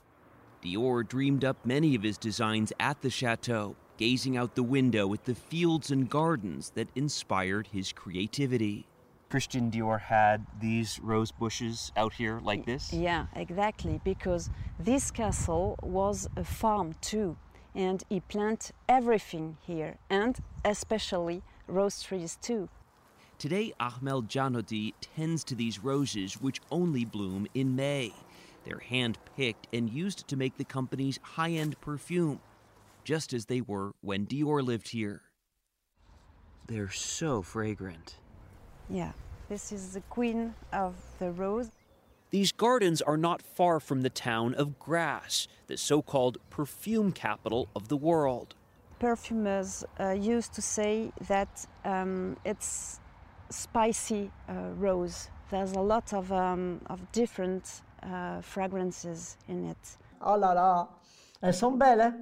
Dior 0.61 1.07
dreamed 1.07 1.45
up 1.45 1.65
many 1.65 1.95
of 1.95 2.03
his 2.03 2.17
designs 2.17 2.73
at 2.77 3.01
the 3.01 3.09
chateau, 3.09 3.77
gazing 3.95 4.35
out 4.35 4.55
the 4.55 4.63
window 4.63 5.13
at 5.13 5.23
the 5.23 5.35
fields 5.35 5.91
and 5.91 6.09
gardens 6.09 6.71
that 6.71 6.89
inspired 6.93 7.67
his 7.67 7.93
creativity. 7.93 8.85
Christian 9.31 9.71
Dior 9.71 10.01
had 10.01 10.45
these 10.59 10.99
rose 11.01 11.31
bushes 11.31 11.93
out 11.95 12.11
here 12.11 12.41
like 12.43 12.65
this. 12.65 12.91
Yeah, 12.91 13.27
exactly, 13.33 14.01
because 14.03 14.49
this 14.77 15.09
castle 15.09 15.79
was 15.81 16.27
a 16.35 16.43
farm 16.43 16.95
too, 16.99 17.37
and 17.73 18.03
he 18.09 18.19
planted 18.19 18.75
everything 18.89 19.55
here, 19.61 19.95
and 20.09 20.37
especially 20.65 21.43
rose 21.65 22.03
trees 22.03 22.37
too. 22.41 22.67
Today, 23.37 23.71
Ahmed 23.79 24.27
Janodi 24.27 24.93
tends 24.99 25.45
to 25.45 25.55
these 25.55 25.81
roses, 25.81 26.33
which 26.41 26.59
only 26.69 27.05
bloom 27.05 27.47
in 27.53 27.73
May. 27.73 28.11
They're 28.65 28.79
hand 28.79 29.17
picked 29.37 29.65
and 29.73 29.89
used 29.89 30.27
to 30.27 30.35
make 30.35 30.57
the 30.57 30.65
company's 30.65 31.19
high 31.23 31.51
end 31.51 31.79
perfume, 31.79 32.41
just 33.05 33.31
as 33.31 33.45
they 33.45 33.61
were 33.61 33.93
when 34.01 34.25
Dior 34.27 34.61
lived 34.61 34.89
here. 34.89 35.21
They're 36.67 36.91
so 36.91 37.41
fragrant. 37.41 38.17
Yeah, 38.91 39.13
this 39.47 39.71
is 39.71 39.93
the 39.93 40.01
queen 40.09 40.53
of 40.73 40.95
the 41.19 41.31
rose. 41.31 41.71
These 42.29 42.51
gardens 42.51 43.01
are 43.01 43.15
not 43.15 43.41
far 43.41 43.79
from 43.79 44.01
the 44.01 44.09
town 44.09 44.53
of 44.55 44.77
Grasse, 44.79 45.47
the 45.67 45.77
so 45.77 46.01
called 46.01 46.37
perfume 46.49 47.13
capital 47.13 47.69
of 47.73 47.87
the 47.87 47.95
world. 47.95 48.53
Perfumers 48.99 49.85
uh, 49.99 50.09
used 50.11 50.53
to 50.53 50.61
say 50.61 51.11
that 51.27 51.65
um, 51.85 52.35
it's 52.43 52.99
spicy 53.49 54.29
uh, 54.49 54.53
rose. 54.77 55.29
There's 55.49 55.71
a 55.71 55.79
lot 55.79 56.13
of, 56.13 56.31
um, 56.31 56.81
of 56.87 56.99
different 57.13 57.81
uh, 58.03 58.41
fragrances 58.41 59.37
in 59.47 59.65
it. 59.67 59.97
Oh 60.21 60.37
là 60.37 60.53
là, 60.53 60.87
elles 61.41 61.57
sont 61.57 61.77
belles. 61.77 62.13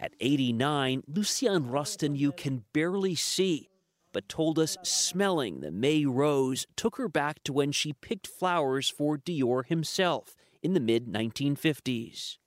At 0.00 0.12
89, 0.20 1.02
Luciane 1.12 1.70
Rosten 1.70 2.16
you 2.16 2.32
can 2.32 2.64
barely 2.72 3.14
see, 3.14 3.68
but 4.12 4.28
told 4.28 4.58
us 4.58 4.76
smelling 4.82 5.60
the 5.60 5.70
May 5.70 6.04
rose 6.04 6.66
took 6.76 6.96
her 6.96 7.08
back 7.08 7.42
to 7.44 7.52
when 7.52 7.72
she 7.72 7.92
picked 7.92 8.26
flowers 8.26 8.88
for 8.88 9.18
Dior 9.18 9.66
himself 9.66 10.34
in 10.62 10.74
the 10.74 10.80
mid 10.80 11.06
1950s. 11.06 12.38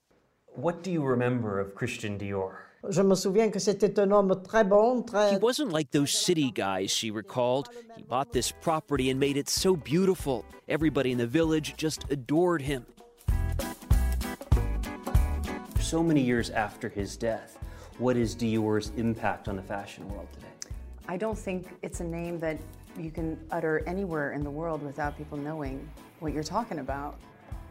What 0.54 0.84
do 0.84 0.92
you 0.92 1.04
remember 1.04 1.60
of 1.60 1.76
Christian 1.76 2.18
Dior? 2.18 2.56
Je 2.90 3.04
me 3.04 3.16
souviens 3.16 3.52
que 3.52 3.60
c'était 3.60 4.00
un 4.00 4.12
homme 4.12 4.42
très 4.44 4.68
bon, 4.68 5.04
très. 5.04 5.32
He 5.32 5.38
wasn't 5.38 5.72
like 5.72 5.92
those 5.92 6.12
city 6.12 6.52
guys, 6.52 6.90
she 6.90 7.12
recalled. 7.12 7.70
He 7.96 8.02
bought 8.02 8.34
this 8.34 8.52
property 8.52 9.12
and 9.12 9.20
made 9.20 9.38
it 9.38 9.48
so 9.48 9.76
beautiful. 9.76 10.44
Everybody 10.68 11.12
in 11.12 11.20
the 11.20 11.28
village 11.28 11.76
just 11.78 12.06
adored 12.10 12.64
him. 12.64 12.86
So 15.80 16.02
many 16.02 16.22
years 16.22 16.50
after 16.50 16.90
his 16.90 17.18
death, 17.18 17.60
what 18.00 18.18
is 18.18 18.36
Dior's 18.36 18.92
impact 18.98 19.48
on 19.48 19.56
the 19.56 19.62
fashion 19.62 20.10
world 20.10 20.28
today? 20.34 20.51
I 21.12 21.18
don't 21.18 21.38
think 21.38 21.68
it's 21.82 22.00
a 22.00 22.06
name 22.06 22.40
that 22.40 22.58
you 22.98 23.12
can 23.12 23.38
utter 23.52 23.84
anywhere 23.86 24.32
in 24.32 24.46
the 24.46 24.50
world 24.50 24.82
without 24.82 25.18
people 25.18 25.38
knowing 25.38 25.86
what 26.22 26.32
you're 26.32 26.42
talking 26.42 26.80
about. 26.80 27.20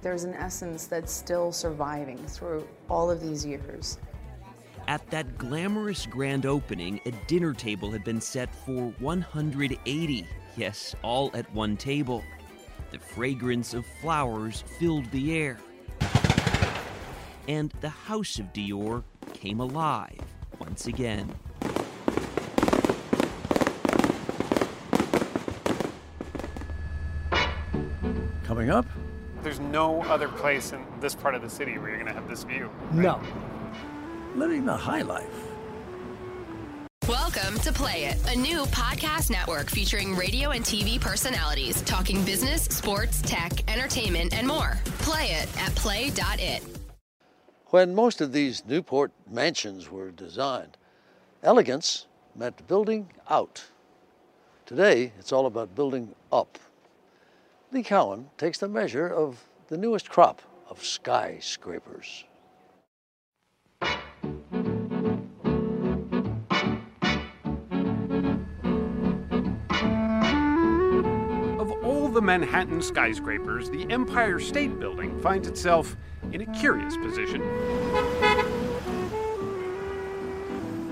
There's 0.02 0.24
an 0.24 0.34
essence 0.34 0.86
that's 0.86 1.10
still 1.10 1.50
surviving 1.50 2.18
through 2.18 2.68
all 2.90 3.10
of 3.10 3.22
these 3.22 3.46
years. 3.46 3.96
At 4.88 5.08
that 5.10 5.38
glamorous 5.38 6.04
grand 6.04 6.44
opening, 6.44 7.00
a 7.06 7.12
dinner 7.28 7.54
table 7.54 7.90
had 7.90 8.04
been 8.04 8.20
set 8.20 8.54
for 8.54 8.92
180. 8.98 10.26
Yes, 10.58 10.94
all 11.02 11.30
at 11.32 11.50
one 11.54 11.78
table. 11.78 12.22
The 12.90 12.98
fragrance 12.98 13.72
of 13.72 13.86
flowers 14.02 14.64
filled 14.78 15.10
the 15.12 15.34
air. 15.34 15.56
And 17.48 17.72
the 17.80 17.88
house 17.88 18.38
of 18.38 18.52
Dior 18.52 19.02
came 19.32 19.60
alive 19.60 20.20
once 20.58 20.88
again. 20.88 21.34
Coming 28.60 28.76
up, 28.76 28.84
There's 29.42 29.58
no 29.58 30.02
other 30.02 30.28
place 30.28 30.72
in 30.72 30.84
this 31.00 31.14
part 31.14 31.34
of 31.34 31.40
the 31.40 31.48
city 31.48 31.78
where 31.78 31.88
you're 31.88 31.96
going 31.96 32.08
to 32.08 32.12
have 32.12 32.28
this 32.28 32.42
view. 32.42 32.68
no. 32.92 33.18
Living 34.36 34.66
the 34.66 34.76
high 34.76 35.00
life. 35.00 35.46
Welcome 37.08 37.58
to 37.60 37.72
Play 37.72 38.04
It, 38.04 38.18
a 38.30 38.36
new 38.38 38.64
podcast 38.66 39.30
network 39.30 39.70
featuring 39.70 40.14
radio 40.14 40.50
and 40.50 40.62
TV 40.62 41.00
personalities 41.00 41.80
talking 41.80 42.22
business, 42.22 42.64
sports, 42.64 43.22
tech, 43.22 43.66
entertainment, 43.66 44.34
and 44.34 44.46
more. 44.46 44.78
Play 44.98 45.30
it 45.30 45.48
at 45.58 45.74
play.it. 45.74 46.62
When 47.68 47.94
most 47.94 48.20
of 48.20 48.34
these 48.34 48.62
Newport 48.66 49.10
mansions 49.26 49.90
were 49.90 50.10
designed, 50.10 50.76
elegance 51.42 52.08
meant 52.36 52.68
building 52.68 53.08
out. 53.30 53.64
Today, 54.66 55.14
it's 55.18 55.32
all 55.32 55.46
about 55.46 55.74
building 55.74 56.14
up. 56.30 56.58
Lee 57.72 57.84
Cowan 57.84 58.30
takes 58.36 58.58
the 58.58 58.66
measure 58.66 59.06
of 59.06 59.44
the 59.68 59.78
newest 59.78 60.10
crop 60.10 60.42
of 60.68 60.84
skyscrapers. 60.84 62.24
Of 71.60 71.70
all 71.84 72.08
the 72.08 72.20
Manhattan 72.20 72.82
skyscrapers, 72.82 73.70
the 73.70 73.86
Empire 73.88 74.40
State 74.40 74.80
Building 74.80 75.20
finds 75.20 75.46
itself 75.46 75.96
in 76.32 76.40
a 76.40 76.46
curious 76.46 76.96
position. 76.96 77.40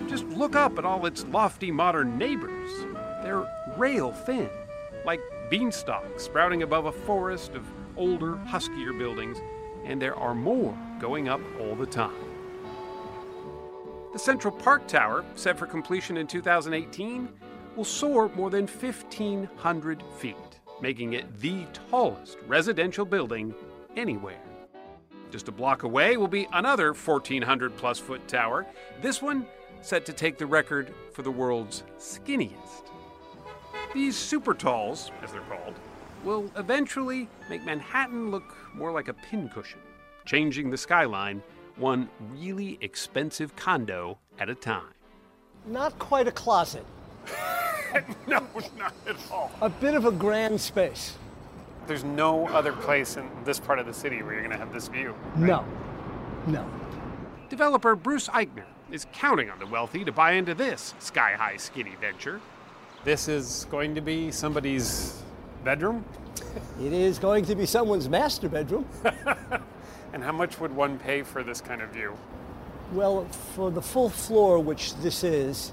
Just 0.08 0.26
look 0.26 0.54
up 0.54 0.78
at 0.78 0.84
all 0.84 1.04
its 1.06 1.24
lofty 1.24 1.72
modern 1.72 2.16
neighbors. 2.16 2.70
They're 3.24 3.44
rail 3.76 4.12
thin, 4.12 4.48
like 5.04 5.20
beanstalks 5.50 6.24
sprouting 6.24 6.62
above 6.62 6.86
a 6.86 6.92
forest 6.92 7.54
of 7.54 7.66
older, 7.96 8.36
huskier 8.46 8.92
buildings, 8.92 9.38
and 9.84 10.00
there 10.00 10.14
are 10.14 10.34
more 10.34 10.76
going 11.00 11.28
up 11.28 11.40
all 11.60 11.74
the 11.74 11.86
time. 11.86 12.14
The 14.12 14.18
Central 14.18 14.52
Park 14.52 14.86
Tower, 14.86 15.24
set 15.34 15.58
for 15.58 15.66
completion 15.66 16.16
in 16.16 16.26
2018, 16.26 17.28
will 17.76 17.84
soar 17.84 18.30
more 18.34 18.50
than 18.50 18.66
1,500 18.66 20.02
feet, 20.18 20.36
making 20.80 21.12
it 21.12 21.40
the 21.40 21.64
tallest 21.90 22.38
residential 22.46 23.04
building 23.04 23.54
anywhere. 23.96 24.40
Just 25.30 25.48
a 25.48 25.52
block 25.52 25.82
away 25.82 26.16
will 26.16 26.28
be 26.28 26.48
another 26.52 26.94
1,400 26.94 27.76
plus 27.76 27.98
foot 27.98 28.26
tower, 28.26 28.66
this 29.02 29.22
one 29.22 29.46
set 29.82 30.04
to 30.06 30.12
take 30.12 30.38
the 30.38 30.46
record 30.46 30.92
for 31.12 31.22
the 31.22 31.30
world's 31.30 31.84
skinniest. 31.98 32.87
These 33.94 34.16
super 34.16 34.54
talls, 34.54 35.10
as 35.22 35.32
they're 35.32 35.40
called, 35.42 35.74
will 36.24 36.50
eventually 36.56 37.28
make 37.48 37.64
Manhattan 37.64 38.30
look 38.30 38.56
more 38.74 38.92
like 38.92 39.08
a 39.08 39.14
pincushion, 39.14 39.80
changing 40.24 40.70
the 40.70 40.76
skyline 40.76 41.42
one 41.76 42.08
really 42.32 42.76
expensive 42.80 43.54
condo 43.56 44.18
at 44.38 44.48
a 44.48 44.54
time. 44.54 44.92
Not 45.66 45.98
quite 45.98 46.26
a 46.26 46.32
closet. 46.32 46.84
no, 48.26 48.46
not 48.76 48.92
at 49.06 49.16
all. 49.30 49.50
A 49.62 49.68
bit 49.68 49.94
of 49.94 50.04
a 50.04 50.10
grand 50.10 50.60
space. 50.60 51.16
There's 51.86 52.04
no 52.04 52.46
other 52.48 52.72
place 52.72 53.16
in 53.16 53.28
this 53.44 53.58
part 53.58 53.78
of 53.78 53.86
the 53.86 53.94
city 53.94 54.22
where 54.22 54.34
you're 54.34 54.42
going 54.42 54.52
to 54.52 54.58
have 54.58 54.72
this 54.72 54.88
view. 54.88 55.14
No. 55.36 55.64
No. 56.46 56.68
Developer 57.48 57.96
Bruce 57.96 58.28
Eichner 58.28 58.64
is 58.90 59.06
counting 59.12 59.50
on 59.50 59.58
the 59.58 59.66
wealthy 59.66 60.04
to 60.04 60.12
buy 60.12 60.32
into 60.32 60.54
this 60.54 60.94
sky 60.98 61.32
high 61.32 61.56
skinny 61.56 61.94
venture. 62.00 62.40
This 63.04 63.28
is 63.28 63.66
going 63.70 63.94
to 63.94 64.00
be 64.00 64.30
somebody's 64.30 65.22
bedroom? 65.64 66.04
It 66.80 66.92
is 66.92 67.18
going 67.18 67.44
to 67.46 67.54
be 67.54 67.66
someone's 67.66 68.08
master 68.08 68.48
bedroom. 68.48 68.86
And 70.12 70.22
how 70.22 70.32
much 70.32 70.58
would 70.58 70.74
one 70.74 70.98
pay 70.98 71.22
for 71.22 71.42
this 71.42 71.60
kind 71.60 71.82
of 71.82 71.90
view? 71.90 72.16
Well, 72.92 73.26
for 73.54 73.70
the 73.70 73.82
full 73.82 74.08
floor, 74.08 74.58
which 74.58 74.94
this 74.96 75.22
is, 75.22 75.72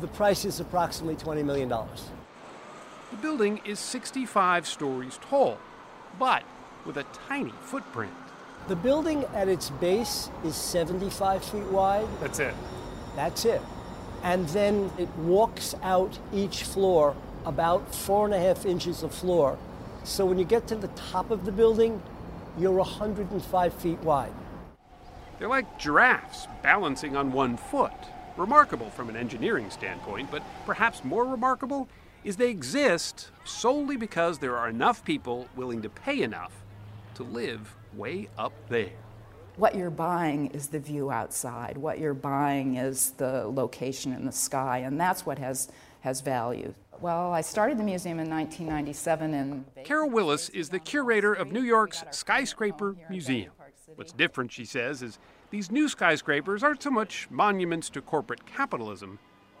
the 0.00 0.08
price 0.08 0.44
is 0.44 0.58
approximately 0.60 1.16
$20 1.16 1.44
million. 1.44 1.68
The 1.68 3.16
building 3.22 3.60
is 3.64 3.78
65 3.78 4.66
stories 4.66 5.18
tall, 5.22 5.58
but 6.18 6.42
with 6.84 6.96
a 6.96 7.04
tiny 7.28 7.52
footprint. 7.62 8.12
The 8.66 8.76
building 8.76 9.24
at 9.34 9.48
its 9.48 9.70
base 9.70 10.28
is 10.44 10.56
75 10.56 11.44
feet 11.44 11.62
wide. 11.64 12.08
That's 12.20 12.40
it. 12.40 12.54
That's 13.14 13.44
it. 13.44 13.62
And 14.22 14.48
then 14.48 14.90
it 14.98 15.08
walks 15.18 15.74
out 15.82 16.18
each 16.32 16.64
floor 16.64 17.14
about 17.44 17.94
four 17.94 18.26
and 18.26 18.34
a 18.34 18.40
half 18.40 18.66
inches 18.66 19.02
of 19.02 19.14
floor. 19.14 19.58
So 20.04 20.26
when 20.26 20.38
you 20.38 20.44
get 20.44 20.66
to 20.68 20.76
the 20.76 20.88
top 20.88 21.30
of 21.30 21.44
the 21.44 21.52
building, 21.52 22.02
you're 22.58 22.72
105 22.72 23.74
feet 23.74 23.98
wide. 24.00 24.32
They're 25.38 25.48
like 25.48 25.78
giraffes 25.78 26.48
balancing 26.62 27.16
on 27.16 27.32
one 27.32 27.56
foot. 27.56 27.92
Remarkable 28.36 28.90
from 28.90 29.08
an 29.08 29.16
engineering 29.16 29.70
standpoint, 29.70 30.30
but 30.30 30.42
perhaps 30.66 31.04
more 31.04 31.24
remarkable 31.24 31.88
is 32.24 32.36
they 32.36 32.50
exist 32.50 33.30
solely 33.44 33.96
because 33.96 34.38
there 34.38 34.56
are 34.56 34.68
enough 34.68 35.04
people 35.04 35.48
willing 35.56 35.82
to 35.82 35.88
pay 35.88 36.22
enough 36.22 36.52
to 37.14 37.22
live 37.22 37.74
way 37.96 38.28
up 38.36 38.52
there. 38.68 39.07
What 39.58 39.74
you're 39.74 39.90
buying 39.90 40.52
is 40.52 40.68
the 40.68 40.78
view 40.78 41.10
outside. 41.10 41.76
What 41.76 41.98
you're 41.98 42.14
buying 42.14 42.76
is 42.76 43.10
the 43.16 43.48
location 43.48 44.12
in 44.12 44.24
the 44.24 44.30
sky, 44.30 44.78
and 44.78 45.00
that's 45.00 45.26
what 45.26 45.40
has, 45.40 45.68
has 46.02 46.20
value. 46.20 46.72
Well, 47.00 47.32
I 47.32 47.40
started 47.40 47.76
the 47.76 47.82
museum 47.82 48.20
in 48.20 48.30
1997 48.30 49.34
and 49.34 49.64
Carol 49.82 50.10
Willis 50.10 50.48
is 50.50 50.68
the 50.68 50.78
curator 50.78 51.34
of 51.34 51.50
New 51.50 51.62
York's 51.62 52.04
Skyscraper 52.12 52.94
Museum. 53.10 53.50
What's 53.96 54.12
different, 54.12 54.52
she 54.52 54.64
says, 54.64 55.02
is 55.02 55.18
these 55.50 55.72
new 55.72 55.88
skyscrapers 55.88 56.62
aren't 56.62 56.84
so 56.84 56.90
much 56.90 57.26
monuments 57.28 57.90
to 57.90 58.00
corporate 58.00 58.46
capitalism 58.46 59.18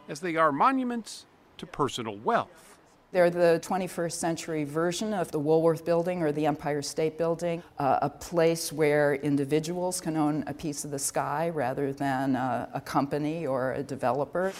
as 0.08 0.20
they 0.20 0.36
are 0.36 0.52
monuments 0.52 1.26
to 1.56 1.66
personal 1.66 2.16
wealth. 2.16 2.67
They're 3.12 3.30
the 3.30 3.60
21st 3.62 4.12
century 4.12 4.64
version 4.64 5.14
of 5.14 5.30
the 5.30 5.38
Woolworth 5.38 5.84
Building 5.84 6.22
or 6.22 6.32
the 6.32 6.46
Empire 6.46 6.82
State 6.82 7.16
Building, 7.16 7.62
uh, 7.78 7.98
a 8.02 8.10
place 8.10 8.72
where 8.72 9.14
individuals 9.14 10.00
can 10.00 10.16
own 10.16 10.44
a 10.46 10.54
piece 10.54 10.84
of 10.84 10.90
the 10.90 10.98
sky 10.98 11.48
rather 11.48 11.92
than 11.92 12.36
uh, 12.36 12.68
a 12.74 12.80
company 12.80 13.46
or 13.46 13.72
a 13.72 13.82
developer. 13.82 14.52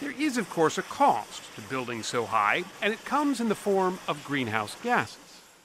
There 0.00 0.12
is, 0.12 0.38
of 0.38 0.48
course, 0.48 0.78
a 0.78 0.82
cost 0.82 1.42
to 1.56 1.60
building 1.62 2.02
so 2.02 2.24
high, 2.24 2.64
and 2.80 2.92
it 2.92 3.04
comes 3.04 3.40
in 3.40 3.48
the 3.48 3.54
form 3.54 3.98
of 4.08 4.24
greenhouse 4.24 4.76
gases. 4.82 5.18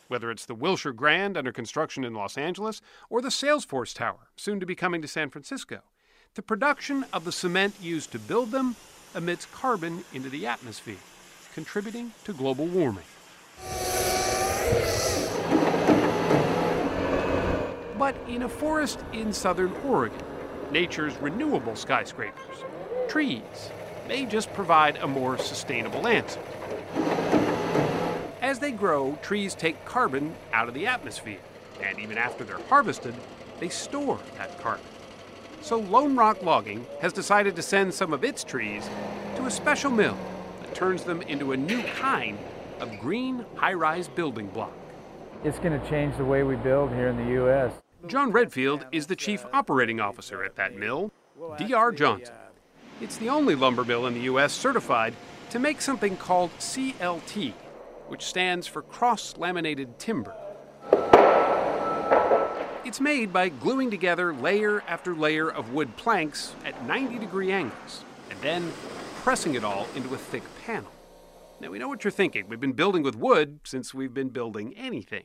Whether 0.08 0.30
it's 0.30 0.46
the 0.46 0.56
Wilshire 0.56 0.94
Grand 0.94 1.36
under 1.36 1.52
construction 1.52 2.04
in 2.04 2.14
Los 2.14 2.38
Angeles 2.38 2.82
or 3.10 3.22
the 3.22 3.30
Salesforce 3.30 3.94
Tower, 3.94 4.28
soon 4.36 4.60
to 4.60 4.66
be 4.66 4.76
coming 4.76 5.02
to 5.02 5.08
San 5.08 5.30
Francisco, 5.30 5.82
the 6.36 6.42
production 6.42 7.06
of 7.14 7.24
the 7.24 7.32
cement 7.32 7.76
used 7.82 8.12
to 8.12 8.20
build 8.20 8.52
them 8.52 8.76
emits 9.16 9.46
carbon 9.48 10.04
into 10.14 10.30
the 10.30 10.46
atmosphere, 10.46 10.98
contributing 11.56 12.12
to 12.26 12.34
global 12.34 12.66
warming. 12.66 13.06
But 17.98 18.14
in 18.28 18.44
a 18.44 18.50
forest 18.50 19.00
in 19.14 19.32
southern 19.32 19.72
Oregon, 19.86 20.20
nature's 20.70 21.16
renewable 21.16 21.78
skyscrapers, 21.78 22.58
trees, 23.08 23.72
may 24.06 24.26
just 24.26 24.52
provide 24.52 24.98
a 24.98 25.08
more 25.08 25.38
sustainable 25.38 26.06
answer. 26.08 26.42
As 28.42 28.60
they 28.60 28.72
grow, 28.72 29.18
trees 29.22 29.56
take 29.56 29.86
carbon 29.86 30.36
out 30.52 30.68
of 30.68 30.74
the 30.74 30.86
atmosphere, 30.86 31.40
and 31.82 31.98
even 32.02 32.18
after 32.18 32.44
they're 32.44 32.60
harvested, 32.68 33.16
they 33.62 33.70
store 33.70 34.20
that 34.38 34.60
carbon. 34.60 34.86
So 35.62 35.80
Lone 35.80 36.18
Rock 36.18 36.44
Logging 36.44 36.86
has 37.00 37.14
decided 37.14 37.56
to 37.56 37.62
send 37.62 37.94
some 37.94 38.12
of 38.12 38.26
its 38.26 38.44
trees 38.44 38.90
to 39.38 39.46
a 39.46 39.52
special 39.52 39.90
mill 39.90 40.18
that 40.66 40.76
turns 40.76 41.04
them 41.04 41.22
into 41.24 41.52
a 41.52 41.58
new 41.58 41.84
kind 41.84 42.38
of 42.80 43.00
green 43.00 43.46
high 43.56 43.74
rise 43.74 44.08
building 44.08 44.48
block. 44.48 44.74
It's 45.44 45.60
going 45.60 45.80
to 45.80 45.90
change 45.90 46.18
the 46.18 46.26
way 46.26 46.44
we 46.44 46.56
build 46.56 46.92
here 46.92 47.08
in 47.08 47.18
the 47.18 47.34
U.S. 47.34 47.72
John 48.08 48.32
Redfield 48.32 48.86
is 48.92 49.08
the 49.08 49.16
chief 49.16 49.46
operating 49.54 50.00
officer 50.00 50.44
at 50.44 50.56
that 50.56 50.76
mill, 50.76 51.12
D.R. 51.58 51.92
Johnson. 51.92 52.34
It's 53.00 53.18
the 53.18 53.30
only 53.30 53.56
lumber 53.56 53.84
mill 53.84 54.08
in 54.08 54.14
the 54.14 54.22
U.S. 54.22 54.54
certified 54.54 55.14
to 55.52 55.60
make 55.60 55.82
something 55.82 56.18
called 56.18 56.52
CLT, 56.58 57.54
which 58.08 58.24
stands 58.24 58.66
for 58.66 58.82
cross 58.82 59.38
laminated 59.38 60.00
timber. 60.00 60.34
It's 62.84 63.02
made 63.02 63.32
by 63.32 63.50
gluing 63.50 63.92
together 63.92 64.34
layer 64.34 64.82
after 64.88 65.16
layer 65.16 65.52
of 65.52 65.74
wood 65.74 65.96
planks 65.98 66.56
at 66.64 66.86
90 66.86 67.20
degree 67.20 67.52
angles, 67.52 68.04
and 68.30 68.40
then 68.42 68.72
pressing 69.26 69.56
it 69.56 69.64
all 69.64 69.88
into 69.96 70.14
a 70.14 70.18
thick 70.20 70.44
panel. 70.68 70.92
Now, 71.60 71.72
we 71.72 71.80
know 71.80 71.88
what 71.88 72.04
you're 72.04 72.12
thinking. 72.12 72.48
We've 72.48 72.60
been 72.60 72.74
building 72.74 73.02
with 73.02 73.16
wood 73.16 73.60
since 73.64 73.92
we've 73.92 74.14
been 74.14 74.30
building 74.30 74.76
anything. 74.78 75.24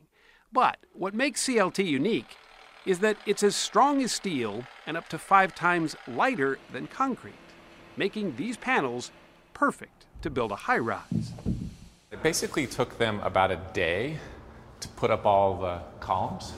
But 0.50 0.78
what 0.94 1.12
makes 1.12 1.46
CLT 1.46 1.84
unique 1.84 2.38
is 2.86 3.00
that 3.00 3.18
it's 3.26 3.42
as 3.42 3.54
strong 3.54 4.00
as 4.02 4.10
steel 4.10 4.64
and 4.86 4.96
up 4.96 5.10
to 5.10 5.18
five 5.18 5.54
times 5.54 5.96
lighter 6.08 6.58
than 6.72 6.86
concrete, 6.86 7.34
making 7.98 8.36
these 8.36 8.56
panels 8.56 9.10
perfect 9.52 10.06
to 10.22 10.30
build 10.30 10.50
a 10.50 10.56
high 10.56 10.78
rise. 10.78 11.34
It 12.10 12.22
basically 12.22 12.66
took 12.66 12.96
them 12.96 13.20
about 13.20 13.50
a 13.50 13.60
day 13.74 14.16
to 14.80 14.88
put 14.88 15.10
up 15.10 15.26
all 15.26 15.60
the 15.60 15.82
columns. 16.00 16.54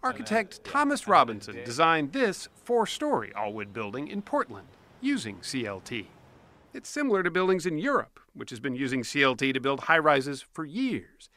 Architect 0.00 0.62
Thomas 0.62 1.08
Robinson 1.08 1.56
designed 1.64 2.12
this 2.12 2.46
four 2.62 2.86
story 2.86 3.32
all 3.34 3.52
wood 3.52 3.72
building 3.72 4.06
in 4.06 4.22
Portland 4.22 4.68
using 5.00 5.38
CLT. 5.38 6.06
It's 6.74 6.90
similar 6.90 7.22
to 7.22 7.30
buildings 7.30 7.66
in 7.66 7.78
Europe, 7.78 8.18
which 8.32 8.50
has 8.50 8.58
been 8.58 8.74
using 8.74 9.02
CLT 9.02 9.54
to 9.54 9.60
build 9.60 9.80
high 9.80 9.98
rises 9.98 10.44
for 10.52 10.64
years. 10.64 11.30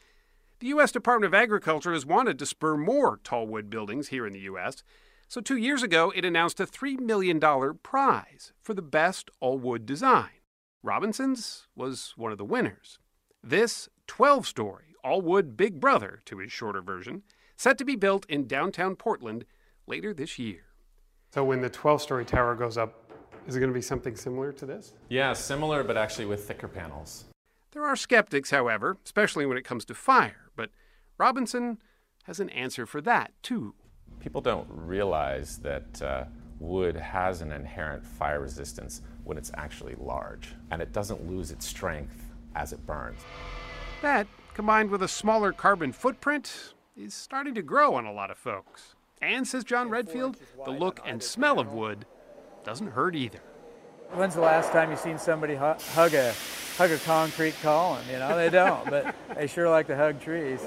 The 0.60 0.68
U.S. 0.68 0.92
Department 0.92 1.32
of 1.32 1.40
Agriculture 1.40 1.94
has 1.94 2.08
wanted 2.08 2.40
to 2.40 2.46
spur 2.48 2.76
more 2.76 3.20
tall 3.24 3.46
wood 3.46 3.70
buildings 3.70 4.08
here 4.08 4.26
in 4.26 4.34
the 4.34 4.40
U.S., 4.42 4.84
so 5.28 5.40
two 5.40 5.58
years 5.58 5.84
ago 5.84 6.12
it 6.16 6.26
announced 6.26 6.60
a 6.60 6.66
$3 6.66 7.00
million 7.00 7.40
prize 7.84 8.54
for 8.62 8.74
the 8.74 8.82
best 8.82 9.30
all 9.40 9.60
wood 9.60 9.86
design. 9.86 10.42
Robinson's 10.82 11.68
was 11.76 12.14
one 12.18 12.32
of 12.32 12.40
the 12.40 12.46
winners. 12.46 12.98
This 13.44 13.90
12 14.08 14.48
story 14.48 14.96
all 15.04 15.22
wood 15.22 15.56
Big 15.56 15.80
Brother 15.80 16.20
to 16.26 16.40
his 16.40 16.52
shorter 16.52 16.82
version, 16.82 17.24
set 17.56 17.78
to 17.78 17.86
be 17.86 17.96
built 17.96 18.26
in 18.28 18.46
downtown 18.46 18.96
Portland 18.96 19.46
later 19.86 20.14
this 20.14 20.38
year. 20.38 20.64
So 21.34 21.44
when 21.44 21.62
the 21.62 21.70
12 21.70 22.02
story 22.02 22.26
tower 22.26 22.56
goes 22.56 22.78
up, 22.78 23.07
is 23.48 23.56
it 23.56 23.60
going 23.60 23.72
to 23.72 23.74
be 23.74 23.82
something 23.82 24.16
similar 24.16 24.52
to 24.52 24.66
this? 24.66 24.94
Yeah, 25.10 25.34
similar, 25.34 25.84
but 25.84 25.96
actually 25.98 26.26
with 26.26 26.46
thicker 26.46 26.68
panels. 26.68 27.26
There 27.72 27.86
are 27.86 27.96
skeptics, 27.96 28.52
however, 28.52 28.98
especially 29.06 29.46
when 29.46 29.58
it 29.58 29.64
comes 29.64 29.86
to 29.86 29.94
fire, 29.94 30.52
but 30.56 30.70
Robinson 31.18 31.78
has 32.26 32.40
an 32.40 32.50
answer 32.50 32.86
for 32.86 33.00
that, 33.02 33.32
too. 33.42 33.74
People 34.20 34.42
don't 34.42 34.68
realize 34.70 35.58
that 35.60 36.02
uh, 36.02 36.26
wood 36.60 36.96
has 36.96 37.42
an 37.42 37.52
inherent 37.52 38.06
fire 38.06 38.42
resistance 38.42 39.02
when 39.24 39.38
it's 39.38 39.52
actually 39.56 39.96
large, 39.98 40.54
and 40.72 40.82
it 40.82 40.92
doesn't 40.92 41.30
lose 41.30 41.52
its 41.52 41.66
strength 41.66 42.32
as 42.56 42.74
it 42.74 42.86
burns. 42.86 43.20
That, 44.02 44.28
combined 44.54 44.90
with 44.90 45.04
a 45.04 45.08
smaller 45.08 45.54
carbon 45.54 45.94
footprint, 45.94 46.74
is 46.98 47.14
starting 47.14 47.56
to 47.56 47.62
grow 47.62 47.96
on 47.96 48.06
a 48.06 48.12
lot 48.12 48.32
of 48.32 48.38
folks. 48.38 48.96
And, 49.22 49.48
says 49.48 49.64
John 49.64 49.90
Redfield, 49.90 50.38
the 50.66 50.72
look 50.72 51.00
and 51.06 51.24
smell 51.24 51.60
of 51.60 51.74
wood 51.74 52.06
doesn't 52.68 52.92
hurt 52.92 53.16
either. 53.16 53.40
When's 54.12 54.36
the 54.36 54.42
last 54.42 54.74
time 54.74 54.92
you 54.92 54.98
seen 54.98 55.18
somebody 55.18 55.56
hug 55.56 56.14
a 56.14 56.34
hug 56.78 56.92
a 56.92 56.98
concrete 56.98 57.56
column? 57.62 58.04
You 58.12 58.20
know, 58.20 58.36
they 58.36 58.50
don't, 58.50 58.84
but 58.90 59.16
they 59.36 59.48
sure 59.48 59.70
like 59.70 59.88
to 59.88 59.96
hug 59.96 60.20
trees. 60.20 60.60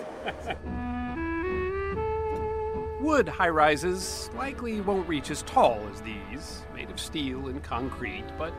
Wood 3.01 3.29
high 3.29 3.51
rises 3.51 4.31
likely 4.35 4.81
won't 4.81 5.07
reach 5.07 5.31
as 5.31 5.43
tall 5.43 5.79
as 5.93 6.01
these, 6.01 6.63
made 6.75 6.89
of 6.89 6.99
steel 6.99 7.49
and 7.49 7.63
concrete, 7.63 8.25
but 8.39 8.55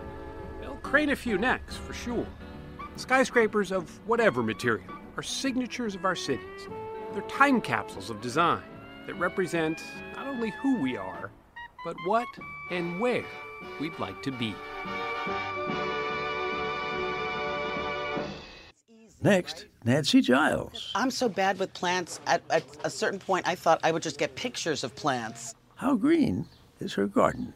they'll 0.61 0.75
crane 0.83 1.09
a 1.09 1.15
few 1.15 1.39
necks 1.39 1.75
for 1.75 1.93
sure. 1.93 2.27
Skyscrapers 2.95 3.71
of 3.71 3.89
whatever 4.07 4.43
material 4.43 4.93
are 5.17 5.23
signatures 5.23 5.95
of 5.95 6.05
our 6.05 6.15
cities. 6.15 6.67
They're 7.13 7.23
time 7.23 7.59
capsules 7.59 8.11
of 8.11 8.21
design 8.21 8.61
that 9.07 9.15
represent 9.15 9.81
not 10.15 10.27
only 10.27 10.51
who 10.51 10.79
we 10.79 10.95
are, 10.95 11.31
but 11.83 11.95
what 12.05 12.27
and 12.69 12.99
where 12.99 13.25
we'd 13.79 13.97
like 13.99 14.21
to 14.23 14.31
be. 14.31 14.55
Next, 19.23 19.65
Nancy 19.83 20.19
Giles. 20.21 20.91
I'm 20.95 21.11
so 21.11 21.29
bad 21.29 21.59
with 21.59 21.73
plants. 21.73 22.19
At, 22.25 22.41
at 22.49 22.63
a 22.83 22.89
certain 22.89 23.19
point, 23.19 23.47
I 23.47 23.53
thought 23.53 23.79
I 23.83 23.91
would 23.91 24.01
just 24.01 24.17
get 24.17 24.35
pictures 24.35 24.83
of 24.83 24.95
plants. 24.95 25.53
How 25.75 25.95
green 25.95 26.47
is 26.79 26.93
her 26.93 27.05
garden? 27.05 27.53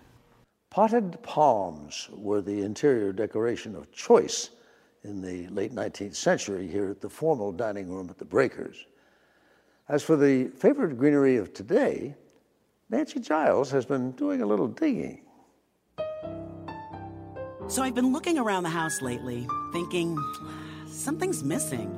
Potted 0.70 1.18
palms 1.24 2.10
were 2.12 2.42
the 2.42 2.62
interior 2.62 3.12
decoration 3.12 3.76
of 3.76 3.92
choice 3.92 4.52
in 5.04 5.22
the 5.22 5.48
late 5.48 5.74
19th 5.74 6.16
century 6.16 6.68
here 6.68 6.90
at 6.90 7.02
the 7.02 7.10
formal 7.10 7.52
dining 7.52 7.90
room 7.90 8.10
at 8.10 8.18
the 8.18 8.26
Breakers. 8.26 8.86
As 9.88 10.04
for 10.04 10.16
the 10.16 10.46
favorite 10.50 10.98
greenery 10.98 11.38
of 11.38 11.54
today, 11.54 12.16
Nancy 12.90 13.20
Giles 13.20 13.72
has 13.72 13.84
been 13.84 14.12
doing 14.12 14.44
a 14.44 14.46
little 14.46 14.68
digging. 14.68 15.24
So 17.68 17.82
I've 17.82 17.96
been 17.96 18.14
looking 18.14 18.38
around 18.38 18.62
the 18.62 18.70
house 18.70 19.02
lately, 19.02 19.48
thinking 19.74 20.16
something's 20.88 21.44
missing. 21.44 21.90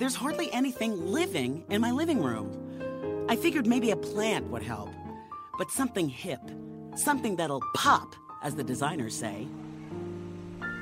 There's 0.00 0.16
hardly 0.16 0.50
anything 0.52 1.06
living 1.06 1.64
in 1.70 1.80
my 1.80 1.92
living 1.92 2.20
room. 2.20 3.26
I 3.28 3.36
figured 3.36 3.64
maybe 3.68 3.92
a 3.92 3.96
plant 3.96 4.48
would 4.50 4.64
help, 4.64 4.90
but 5.56 5.70
something 5.70 6.08
hip, 6.08 6.40
something 6.96 7.36
that'll 7.36 7.62
pop, 7.76 8.16
as 8.42 8.56
the 8.56 8.64
designers 8.64 9.16
say. 9.16 9.46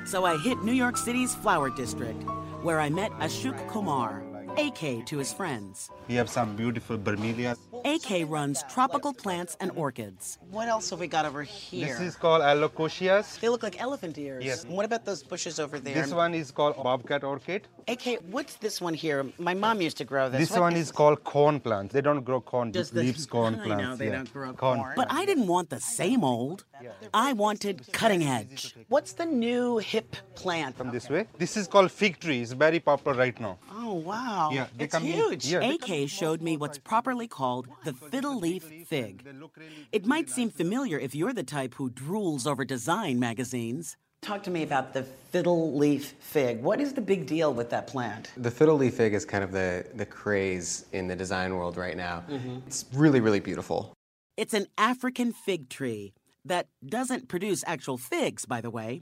So 0.05 0.25
I 0.25 0.35
hit 0.37 0.63
New 0.63 0.71
York 0.71 0.97
City's 0.97 1.35
Flower 1.35 1.69
District, 1.69 2.19
where 2.63 2.79
I 2.79 2.89
met 2.89 3.11
Ashok 3.19 3.67
Kumar, 3.69 4.23
AK 4.57 5.05
to 5.05 5.17
his 5.17 5.31
friends. 5.31 5.89
We 6.07 6.15
have 6.15 6.29
some 6.29 6.55
beautiful 6.55 6.97
bromelias. 6.97 7.57
AK 7.85 8.29
runs 8.29 8.63
tropical 8.69 9.13
plants 9.13 9.57
and 9.59 9.71
orchids. 9.75 10.37
What 10.51 10.67
else 10.67 10.89
have 10.89 10.99
we 10.99 11.07
got 11.07 11.25
over 11.25 11.41
here? 11.41 11.87
This 11.87 11.99
is 12.01 12.15
called 12.15 12.41
alocasias. 12.41 13.39
They 13.39 13.49
look 13.49 13.63
like 13.63 13.81
elephant 13.81 14.17
ears. 14.17 14.43
Yes. 14.43 14.65
What 14.65 14.85
about 14.85 15.05
those 15.05 15.23
bushes 15.23 15.59
over 15.59 15.79
there? 15.79 15.95
This 15.95 16.13
one 16.13 16.33
is 16.33 16.51
called 16.51 16.75
bobcat 16.75 17.23
orchid. 17.23 17.67
AK, 17.87 18.19
what's 18.29 18.55
this 18.55 18.81
one 18.81 18.93
here? 18.93 19.25
My 19.39 19.53
mom 19.53 19.81
used 19.81 19.97
to 19.97 20.05
grow 20.05 20.29
this. 20.29 20.41
This 20.41 20.51
What 20.51 20.61
one 20.61 20.75
is 20.75 20.91
called 20.91 21.23
corn 21.23 21.59
plants. 21.59 21.93
They 21.93 22.01
don't 22.01 22.23
grow 22.23 22.41
corn 22.41 22.71
Does 22.71 22.93
leaves 22.93 23.25
corn 23.25 23.55
plants. 23.55 23.71
I 23.71 23.81
know 23.81 23.95
they 23.95 24.07
yeah. 24.07 24.17
don't 24.17 24.33
grow 24.33 24.53
corn. 24.53 24.93
But 24.95 25.07
I 25.11 25.25
didn't 25.25 25.47
want 25.47 25.69
the 25.69 25.79
same 25.79 26.23
old. 26.23 26.65
I 27.13 27.33
wanted 27.33 27.85
cutting 27.91 28.23
edge. 28.23 28.75
What's 28.87 29.13
the 29.13 29.25
new 29.25 29.77
hip 29.77 30.15
plant? 30.35 30.77
Come 30.77 30.91
this 30.91 31.09
way. 31.09 31.27
This 31.37 31.57
is 31.57 31.67
called 31.67 31.91
fig 31.91 32.19
tree. 32.19 32.41
It's 32.41 32.51
very 32.53 32.79
popular 32.79 33.17
right 33.17 33.39
now. 33.39 33.57
Oh, 33.71 33.93
wow. 33.95 34.49
Yeah, 34.53 34.67
they 34.77 34.85
it's 34.85 34.93
come 34.93 35.03
in- 35.05 35.13
huge. 35.13 35.45
yeah, 35.47 35.59
they 35.59 35.75
AK 35.75 36.09
showed 36.09 36.41
me 36.41 36.57
what's 36.57 36.77
properly 36.77 37.27
called 37.27 37.67
the 37.83 37.93
fiddle 37.93 38.37
leaf 38.39 38.63
fig. 38.87 39.27
It 39.91 40.05
might 40.05 40.29
seem 40.29 40.49
familiar 40.49 40.97
if 40.99 41.13
you're 41.15 41.33
the 41.33 41.43
type 41.43 41.75
who 41.75 41.89
drools 41.89 42.47
over 42.47 42.63
design 42.65 43.19
magazines. 43.19 43.97
Talk 44.21 44.43
to 44.43 44.51
me 44.51 44.61
about 44.61 44.93
the 44.93 45.01
fiddle 45.03 45.75
leaf 45.75 46.13
fig. 46.19 46.61
What 46.61 46.79
is 46.79 46.93
the 46.93 47.01
big 47.01 47.25
deal 47.25 47.53
with 47.55 47.71
that 47.71 47.87
plant? 47.87 48.29
The 48.37 48.51
fiddle 48.51 48.77
leaf 48.77 48.93
fig 48.93 49.15
is 49.15 49.25
kind 49.25 49.43
of 49.43 49.51
the, 49.51 49.83
the 49.95 50.05
craze 50.05 50.85
in 50.93 51.07
the 51.07 51.15
design 51.15 51.55
world 51.55 51.75
right 51.75 51.97
now. 51.97 52.23
Mhm. 52.29 52.61
It's 52.67 52.85
really, 52.93 53.19
really 53.19 53.39
beautiful. 53.39 53.93
It's 54.37 54.53
an 54.53 54.67
African 54.77 55.33
fig 55.33 55.69
tree 55.69 56.13
that 56.45 56.67
doesn't 56.85 57.27
produce 57.27 57.63
actual 57.67 57.97
figs, 57.97 58.45
by 58.45 58.61
the 58.61 58.69
way. 58.69 59.01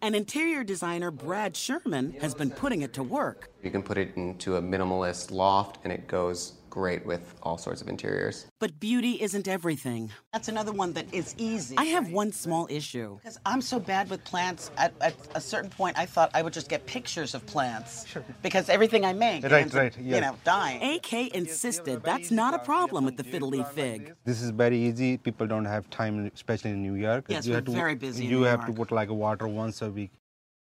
And 0.00 0.16
interior 0.16 0.64
designer 0.64 1.10
Brad 1.10 1.56
Sherman 1.56 2.12
has 2.20 2.34
been 2.34 2.50
putting 2.50 2.82
it 2.82 2.92
to 2.94 3.02
work. 3.04 3.50
You 3.62 3.70
can 3.70 3.82
put 3.82 3.98
it 3.98 4.12
into 4.16 4.56
a 4.56 4.62
minimalist 4.62 5.30
loft 5.30 5.78
and 5.84 5.92
it 5.92 6.08
goes 6.08 6.54
great 6.72 7.04
with 7.04 7.34
all 7.42 7.58
sorts 7.58 7.82
of 7.82 7.88
interiors. 7.88 8.46
But 8.58 8.80
beauty 8.80 9.20
isn't 9.20 9.46
everything. 9.46 10.10
That's 10.32 10.48
another 10.48 10.72
one 10.72 10.94
that 10.94 11.06
is 11.12 11.34
easy. 11.36 11.76
I 11.76 11.84
have 11.96 12.10
one 12.10 12.32
small 12.32 12.66
issue. 12.70 13.18
Because 13.18 13.38
I'm 13.44 13.60
so 13.60 13.78
bad 13.78 14.08
with 14.08 14.24
plants, 14.24 14.70
at, 14.78 14.94
at 15.02 15.14
a 15.34 15.40
certain 15.40 15.68
point, 15.68 15.98
I 15.98 16.06
thought 16.06 16.30
I 16.32 16.40
would 16.40 16.54
just 16.54 16.70
get 16.70 16.86
pictures 16.86 17.34
of 17.34 17.44
plants. 17.44 18.06
Because 18.40 18.70
everything 18.70 19.04
I 19.04 19.12
make 19.12 19.44
Right, 19.44 19.52
ends 19.52 19.74
up, 19.74 19.82
right, 19.82 19.98
you 19.98 20.18
know, 20.22 20.34
dying. 20.44 20.96
AK 20.96 21.12
insisted 21.34 22.02
that's 22.02 22.30
not 22.30 22.54
a 22.54 22.60
problem 22.60 23.04
with 23.04 23.18
the 23.18 23.24
fiddle 23.24 23.50
leaf 23.50 23.68
fig. 23.68 24.14
This 24.24 24.40
is 24.40 24.48
very 24.48 24.78
easy. 24.78 25.18
People 25.18 25.46
don't 25.46 25.66
have 25.66 25.90
time, 25.90 26.30
especially 26.34 26.70
in 26.70 26.82
New 26.82 26.94
York. 26.94 27.26
Yes, 27.28 27.44
you 27.44 27.52
we're 27.52 27.56
have 27.56 27.66
to, 27.66 27.72
very 27.72 27.96
busy 27.96 28.24
in 28.24 28.30
You 28.30 28.38
New 28.38 28.44
have 28.44 28.64
to 28.64 28.72
put 28.72 28.90
like 28.90 29.10
water 29.10 29.46
once 29.46 29.82
a 29.82 29.90
week. 29.90 30.12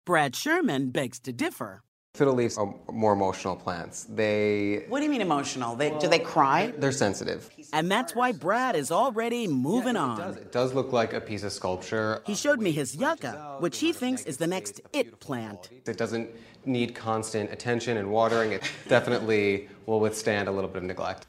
Brad 0.07 0.35
Sherman 0.35 0.89
begs 0.89 1.19
to 1.21 1.33
differ. 1.35 1.83
Fiddle 2.15 2.35
leaves 2.35 2.59
are 2.59 2.75
more 2.91 3.13
emotional 3.13 3.55
plants. 3.55 4.05
They 4.09 4.85
What 4.89 4.99
do 4.99 5.05
you 5.05 5.11
mean 5.11 5.21
emotional? 5.21 5.77
They, 5.77 5.97
do 6.01 6.09
they 6.09 6.19
cry? 6.19 6.73
they're 6.77 6.91
sensitive. 6.91 7.49
And 7.73 7.91
that's 7.91 8.15
why 8.15 8.33
Brad 8.33 8.75
is 8.75 8.91
already 8.91 9.47
moving 9.47 9.97
on. 9.97 10.21
It 10.37 10.51
does 10.51 10.75
look 10.75 10.93
like 10.93 11.13
a 11.13 11.21
piece 11.21 11.45
of 11.45 11.53
sculpture. 11.53 12.17
Uh, 12.17 12.21
he 12.27 12.35
showed 12.35 12.61
me 12.61 12.73
his 12.73 12.97
yucca, 12.97 13.59
which 13.61 13.79
he 13.79 13.93
thinks 13.93 14.25
is 14.25 14.39
the 14.39 14.47
next 14.49 14.81
it 14.93 15.21
plant. 15.21 15.71
It 15.87 15.97
doesn't 15.97 16.31
need 16.65 16.95
constant 16.95 17.53
attention 17.53 17.99
and 17.99 18.11
watering. 18.11 18.51
It 18.53 18.63
definitely 18.89 19.69
will 19.87 20.01
withstand 20.01 20.49
a 20.49 20.51
little 20.51 20.69
bit 20.71 20.79
of 20.79 20.85
neglect. 20.89 21.27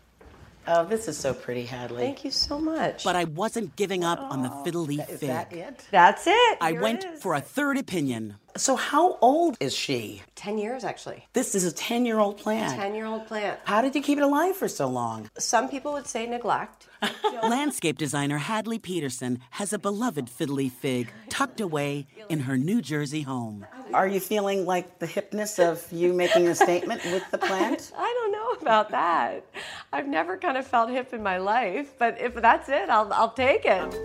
Oh, 0.71 0.85
this 0.85 1.07
is 1.07 1.17
so 1.17 1.33
pretty, 1.33 1.65
Hadley. 1.65 2.03
Thank 2.03 2.23
you 2.23 2.29
so 2.29 2.59
much. 2.59 3.03
But 3.03 3.15
I 3.15 3.23
wasn't 3.23 3.75
giving 3.75 4.03
up 4.03 4.19
on 4.19 4.43
the 4.43 4.51
fiddle 4.63 4.83
leaf 4.83 4.99
oh, 5.01 5.05
fig. 5.05 5.13
Is 5.13 5.19
that 5.21 5.51
it? 5.51 5.87
That's 5.89 6.27
it. 6.27 6.57
I 6.61 6.73
Here 6.73 6.81
went 6.81 7.05
it 7.05 7.13
is. 7.15 7.23
for 7.23 7.33
a 7.33 7.41
third 7.41 7.79
opinion. 7.79 8.35
So, 8.55 8.75
how 8.75 9.17
old 9.21 9.57
is 9.59 9.75
she? 9.75 10.21
10 10.35 10.59
years, 10.59 10.83
actually. 10.83 11.27
This 11.33 11.55
is 11.55 11.63
a 11.63 11.71
10 11.71 12.05
year 12.05 12.19
old 12.19 12.37
plant. 12.37 12.79
10 12.79 12.93
year 12.93 13.05
old 13.05 13.25
plant. 13.25 13.59
How 13.63 13.81
did 13.81 13.95
you 13.95 14.01
keep 14.01 14.19
it 14.19 14.21
alive 14.21 14.55
for 14.55 14.67
so 14.67 14.87
long? 14.87 15.29
Some 15.39 15.69
people 15.69 15.93
would 15.93 16.05
say 16.05 16.27
neglect. 16.27 16.87
Landscape 17.43 17.97
designer 17.97 18.37
Hadley 18.37 18.77
Peterson 18.77 19.39
has 19.51 19.73
a 19.73 19.79
beloved 19.79 20.27
fiddly 20.27 20.71
fig 20.71 21.11
tucked 21.29 21.61
away 21.61 22.05
in 22.27 22.41
her 22.41 22.57
New 22.57 22.81
Jersey 22.81 23.21
home. 23.21 23.65
Are 23.93 24.07
you 24.07 24.19
feeling 24.19 24.65
like 24.65 24.99
the 24.99 25.07
hipness 25.07 25.57
of 25.59 25.91
you 25.91 26.13
making 26.13 26.47
a 26.47 26.53
statement 26.53 27.03
with 27.05 27.23
the 27.31 27.39
plant? 27.39 27.91
I 27.97 28.13
don't 28.21 28.28
know 28.28 28.28
about 28.69 28.91
that. 28.91 29.43
I've 29.91 30.07
never 30.07 30.37
kind 30.37 30.55
of 30.55 30.67
felt 30.67 30.91
hip 30.91 31.11
in 31.11 31.23
my 31.23 31.39
life, 31.39 31.97
but 31.97 32.21
if 32.21 32.35
that's 32.35 32.69
it, 32.69 32.87
I'll, 32.87 33.11
I'll 33.11 33.31
take 33.31 33.65
it. 33.65 33.95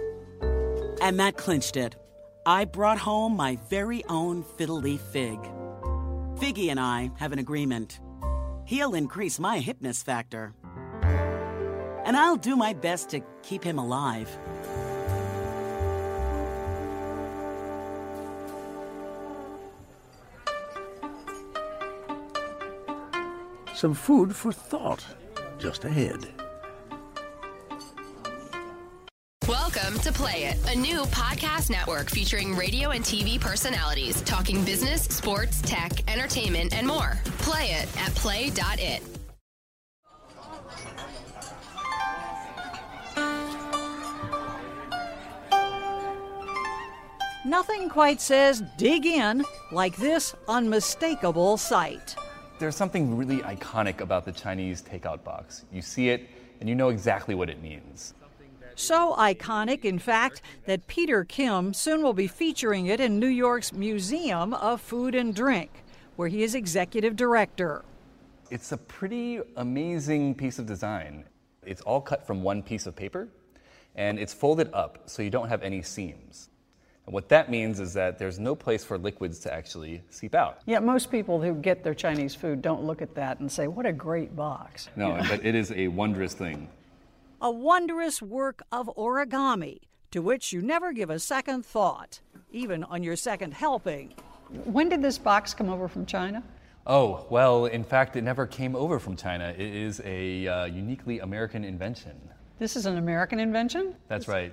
And 1.02 1.20
that 1.20 1.36
clinched 1.36 1.76
it. 1.76 1.96
I 2.46 2.64
brought 2.64 2.96
home 2.96 3.36
my 3.36 3.58
very 3.68 4.02
own 4.08 4.42
fiddle 4.42 4.80
leaf 4.80 5.02
fig. 5.12 5.38
Figgy 6.36 6.70
and 6.70 6.80
I 6.80 7.10
have 7.18 7.32
an 7.32 7.38
agreement. 7.38 8.00
He'll 8.64 8.94
increase 8.94 9.38
my 9.38 9.60
hipness 9.60 10.02
factor. 10.02 10.54
And 12.06 12.16
I'll 12.16 12.36
do 12.36 12.56
my 12.56 12.72
best 12.72 13.10
to 13.10 13.20
keep 13.42 13.62
him 13.62 13.78
alive. 13.78 14.30
Some 23.74 23.92
food 23.92 24.36
for 24.36 24.52
thought 24.52 25.04
just 25.58 25.84
ahead. 25.84 26.28
Welcome 29.48 29.98
to 29.98 30.12
Play 30.12 30.44
It, 30.44 30.72
a 30.72 30.78
new 30.78 31.00
podcast 31.06 31.70
network 31.70 32.08
featuring 32.08 32.54
radio 32.54 32.90
and 32.90 33.04
TV 33.04 33.40
personalities 33.40 34.22
talking 34.22 34.64
business, 34.64 35.02
sports, 35.02 35.60
tech, 35.60 36.08
entertainment, 36.08 36.72
and 36.72 36.86
more. 36.86 37.18
Play 37.38 37.72
it 37.72 37.88
at 38.00 38.14
play.it. 38.14 39.02
Nothing 47.44 47.88
quite 47.88 48.20
says 48.20 48.62
dig 48.78 49.04
in 49.04 49.44
like 49.72 49.96
this 49.96 50.32
unmistakable 50.46 51.56
sight. 51.56 52.14
There's 52.59 52.76
something 52.76 53.16
really 53.16 53.38
iconic 53.38 54.00
about 54.00 54.24
the 54.24 54.32
Chinese 54.32 54.80
takeout 54.80 55.24
box. 55.24 55.64
You 55.72 55.82
see 55.82 56.11
it 56.11 56.28
and 56.61 56.68
you 56.68 56.74
know 56.74 56.88
exactly 56.88 57.34
what 57.34 57.50
it 57.50 57.61
means. 57.61 58.14
So 58.76 59.14
iconic, 59.18 59.84
in 59.84 59.98
fact, 59.98 60.42
that 60.66 60.86
Peter 60.86 61.24
Kim 61.24 61.74
soon 61.74 62.02
will 62.02 62.12
be 62.12 62.26
featuring 62.26 62.86
it 62.86 63.00
in 63.00 63.18
New 63.18 63.28
York's 63.28 63.72
Museum 63.72 64.55
of 64.55 64.80
Food 64.80 65.14
and 65.14 65.34
Drink, 65.34 65.70
where 66.16 66.28
he 66.28 66.42
is 66.42 66.55
executive 66.55 67.16
director. 67.16 67.84
It's 68.50 68.72
a 68.72 68.76
pretty 68.76 69.40
amazing 69.57 70.34
piece 70.34 70.59
of 70.59 70.66
design. 70.66 71.24
It's 71.64 71.80
all 71.82 72.00
cut 72.00 72.26
from 72.26 72.42
one 72.42 72.62
piece 72.62 72.86
of 72.86 72.94
paper 72.94 73.28
and 73.96 74.18
it's 74.18 74.32
folded 74.32 74.70
up 74.72 75.09
so 75.09 75.22
you 75.22 75.30
don't 75.30 75.48
have 75.48 75.62
any 75.62 75.82
seams. 75.82 76.50
And 77.07 77.12
what 77.12 77.28
that 77.28 77.50
means 77.50 77.80
is 77.80 77.92
that 77.94 78.18
there's 78.18 78.38
no 78.38 78.55
place 78.55 78.84
for 78.84 78.96
liquids 78.96 79.38
to 79.40 79.52
actually 79.52 80.02
seep 80.11 80.34
out. 80.34 80.61
Yeah, 80.66 80.78
most 80.78 81.11
people 81.11 81.40
who 81.40 81.55
get 81.55 81.84
their 81.84 81.94
Chinese 81.94 82.34
food 82.34 82.62
don't 82.62 82.84
look 82.84 83.02
at 83.02 83.14
that 83.14 83.40
and 83.40 83.50
say, 83.52 83.66
what 83.66 83.84
a 83.86 83.92
great 83.92 84.34
box. 84.34 84.88
No, 84.96 85.09
You 85.16 85.22
know? 85.22 85.28
but 85.28 85.44
it 85.44 85.55
is 85.55 85.70
a 85.72 85.88
wondrous 85.88 86.32
thing. 86.32 86.68
A 87.42 87.50
wondrous 87.50 88.22
work 88.22 88.62
of 88.72 88.90
origami 88.96 89.80
to 90.12 90.22
which 90.22 90.52
you 90.52 90.62
never 90.62 90.92
give 90.92 91.11
a 91.11 91.18
second 91.18 91.66
thought, 91.66 92.20
even 92.52 92.84
on 92.84 93.02
your 93.02 93.16
second 93.16 93.52
helping. 93.52 94.14
When 94.64 94.88
did 94.88 95.02
this 95.02 95.18
box 95.18 95.52
come 95.52 95.68
over 95.68 95.88
from 95.88 96.07
China? 96.07 96.42
Oh, 96.86 97.26
well, 97.30 97.66
in 97.66 97.82
fact, 97.82 98.14
it 98.16 98.22
never 98.22 98.46
came 98.46 98.76
over 98.76 98.98
from 98.98 99.16
China. 99.16 99.52
It 99.57 99.74
is 99.74 100.00
a 100.05 100.46
uh, 100.46 100.64
uniquely 100.66 101.18
American 101.20 101.64
invention. 101.64 102.12
This 102.59 102.76
is 102.76 102.86
an 102.86 102.96
American 102.98 103.40
invention? 103.40 103.96
That's 104.09 104.28
right. 104.28 104.52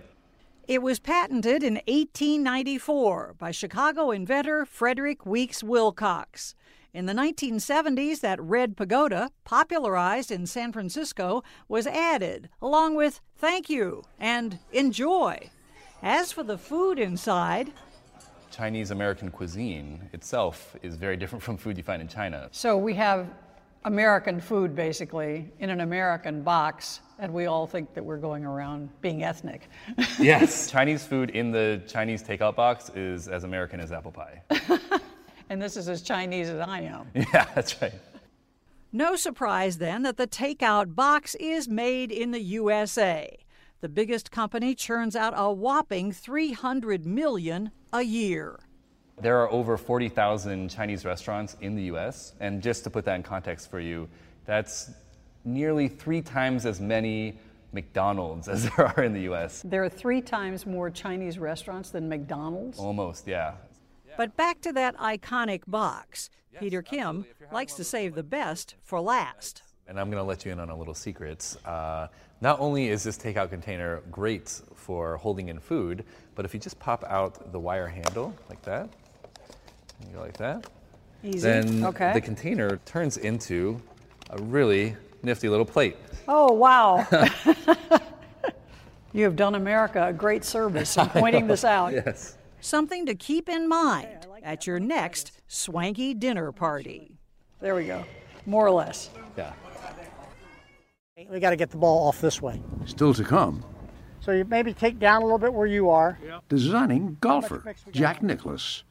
It 0.72 0.82
was 0.82 1.01
patented 1.01 1.63
in 1.63 1.82
1894 1.86 3.36
by 3.38 3.51
Chicago 3.51 4.09
inventor 4.11 4.65
Frederick 4.65 5.26
Weeks 5.26 5.61
Wilcox. 5.61 6.55
In 6.93 7.07
the 7.07 7.13
1970s, 7.13 8.22
that 8.22 8.41
red 8.41 8.78
pagoda, 8.78 9.32
popularized 9.43 10.32
in 10.32 10.45
San 10.45 10.72
Francisco, 10.72 11.43
was 11.67 11.88
added, 11.88 12.47
along 12.61 12.95
with 12.95 13.19
thank 13.36 13.69
you 13.69 14.05
and 14.17 14.59
enjoy. 14.72 15.49
As 16.01 16.32
for 16.32 16.43
the 16.43 16.57
food 16.57 16.99
inside, 16.99 17.74
Chinese 18.49 18.91
American 18.91 19.30
cuisine 19.30 20.09
itself 20.13 20.78
is 20.82 20.95
very 20.95 21.17
different 21.17 21.43
from 21.43 21.57
food 21.57 21.76
you 21.76 21.84
find 21.84 22.01
in 22.01 22.07
China. 22.07 22.47
So 22.53 22.78
we 22.78 22.93
have 22.93 23.28
American 23.84 24.40
food 24.40 24.76
basically 24.76 25.52
in 25.60 25.70
an 25.70 25.82
American 25.82 26.44
box, 26.44 27.02
and 27.18 27.34
we 27.34 27.48
all 27.48 27.66
think 27.66 27.94
that 27.96 28.04
we're 28.04 28.18
going 28.18 28.46
around 28.46 28.90
being 29.02 29.24
ethnic. 29.24 29.70
yes, 30.20 30.70
Chinese 30.70 31.04
food 31.04 31.32
in 31.32 31.52
the 31.52 31.82
Chinese 31.88 32.22
takeout 32.22 32.56
box 32.56 32.92
is 32.96 33.28
as 33.28 33.44
American 33.44 33.80
as 33.80 33.92
apple 33.92 34.12
pie. 34.12 34.44
and 35.50 35.60
this 35.62 35.78
is 35.78 35.90
as 35.90 36.04
Chinese 36.04 36.50
as 36.50 36.60
I 36.60 36.82
am. 36.82 37.08
Yeah, 37.34 37.48
that's 37.56 37.82
right. 37.82 37.94
no 38.92 39.16
surprise 39.16 39.80
then 39.80 40.04
that 40.04 40.18
the 40.18 40.28
takeout 40.28 40.94
box 40.94 41.34
is 41.36 41.68
made 41.68 42.12
in 42.12 42.32
the 42.32 42.42
USA. 42.42 43.38
The 43.80 43.90
biggest 43.90 44.30
company 44.30 44.76
churns 44.76 45.16
out 45.16 45.34
a 45.36 45.52
whopping 45.52 46.12
300 46.12 47.04
million 47.04 47.72
a 47.92 48.04
year. 48.04 48.60
There 49.22 49.39
are 49.39 49.51
over 49.51 49.78
40,000 49.78 50.69
Chinese 50.69 51.05
restaurants 51.05 51.55
in 51.61 51.76
the 51.76 51.84
US, 51.84 52.34
and 52.39 52.61
just 52.61 52.84
to 52.86 52.89
put 52.89 53.05
that 53.05 53.15
in 53.15 53.24
context 53.24 53.69
for 53.69 53.80
you, 53.80 54.09
that's 54.45 54.91
nearly 55.45 55.88
three 55.88 56.22
times 56.22 56.65
as 56.65 56.80
many 56.80 57.38
McDonald's 57.72 58.47
as 58.49 58.63
there 58.63 58.88
are 58.88 59.03
in 59.03 59.13
the 59.13 59.32
US. 59.32 59.61
There 59.63 59.84
are 59.84 59.89
three 59.89 60.22
times 60.22 60.65
more 60.65 60.89
Chinese 60.89 61.38
restaurants 61.38 61.91
than 61.91 62.09
McDonald's. 62.09 62.80
Almost, 62.80 63.28
yeah. 63.28 63.53
But 64.17 64.36
back 64.36 64.59
to 64.61 64.74
that 64.74 64.97
iconic 64.97 65.61
box. 65.67 66.30
Peter 66.59 66.82
Kim 66.82 67.26
likes 67.51 67.76
to 67.76 67.84
save 67.84 68.13
the 68.13 68.24
best 68.24 68.76
for 68.84 68.99
last. 68.99 69.63
And 69.88 69.99
I'm 69.99 70.09
going 70.09 70.22
to 70.22 70.28
let 70.28 70.45
you 70.45 70.51
in 70.51 70.59
on 70.59 70.69
a 70.69 70.76
little 70.76 70.93
secret. 70.93 71.55
Uh, 71.63 72.07
not 72.41 72.59
only 72.59 72.89
is 72.89 73.03
this 73.03 73.17
takeout 73.17 73.49
container 73.49 74.01
great 74.11 74.61
for 74.76 75.17
holding 75.17 75.47
in 75.47 75.59
food, 75.59 76.03
but 76.36 76.43
if 76.43 76.53
you 76.53 76.59
just 76.59 76.78
pop 76.80 77.03
out 77.05 77.51
the 77.51 77.59
wire 77.59 77.88
handle 77.88 78.34
like 78.49 78.61
that, 78.63 78.89
you 80.10 80.16
go 80.16 80.22
like 80.22 80.38
that, 80.38 80.68
Easy. 81.24 81.39
then 81.39 81.84
Okay. 81.86 82.14
the 82.14 82.22
container 82.22 82.78
turns 82.86 83.18
into 83.18 83.82
a 84.30 84.41
really 84.41 84.95
nifty 85.24 85.49
little 85.49 85.66
plate. 85.66 85.97
Oh, 86.28 86.54
wow. 86.54 87.06
you 89.14 89.24
have 89.24 89.36
done 89.36 89.56
America 89.56 90.08
a 90.08 90.14
great 90.14 90.43
service 90.43 90.97
in 90.97 91.08
pointing 91.10 91.47
this 91.47 91.64
out. 91.64 91.93
Yes. 91.93 92.38
Something 92.62 93.06
to 93.08 93.16
keep 93.16 93.49
in 93.49 93.68
mind 93.68 94.08
at 94.43 94.66
your 94.68 94.80
next 94.80 95.32
swanky 95.47 96.14
dinner 96.14 96.52
party. 96.52 97.12
There 97.60 97.76
we 97.76 97.86
go. 97.86 98.04
More 98.45 98.66
or 98.66 98.72
less. 98.72 99.10
Yeah. 99.38 99.54
We 101.30 101.39
got 101.39 101.52
to 101.52 101.56
get 101.56 101.70
the 101.70 101.78
ball 101.78 102.08
off 102.08 102.22
this 102.22 102.41
way. 102.41 102.62
Still 102.86 103.14
to 103.14 103.24
come, 103.24 103.64
So 104.22 104.32
you 104.32 104.43
maybe 104.45 104.74
take 104.74 104.97
down 104.97 105.22
a 105.22 105.26
little 105.26 105.38
bit 105.38 105.54
where 105.54 105.68
you 105.68 105.89
are. 105.89 106.18
designing 106.49 107.18
golfer 107.22 107.76
Jack 107.91 108.24
Nicklaus. 108.24 108.84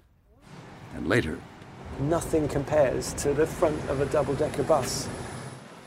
And 0.95 1.07
later, 1.09 1.39
Nothing 1.99 2.49
compares 2.49 3.13
to 3.15 3.35
the 3.35 3.47
front 3.47 3.79
of 3.91 4.01
a 4.01 4.07
double 4.07 4.35
decker 4.35 4.63
bus. 4.63 5.09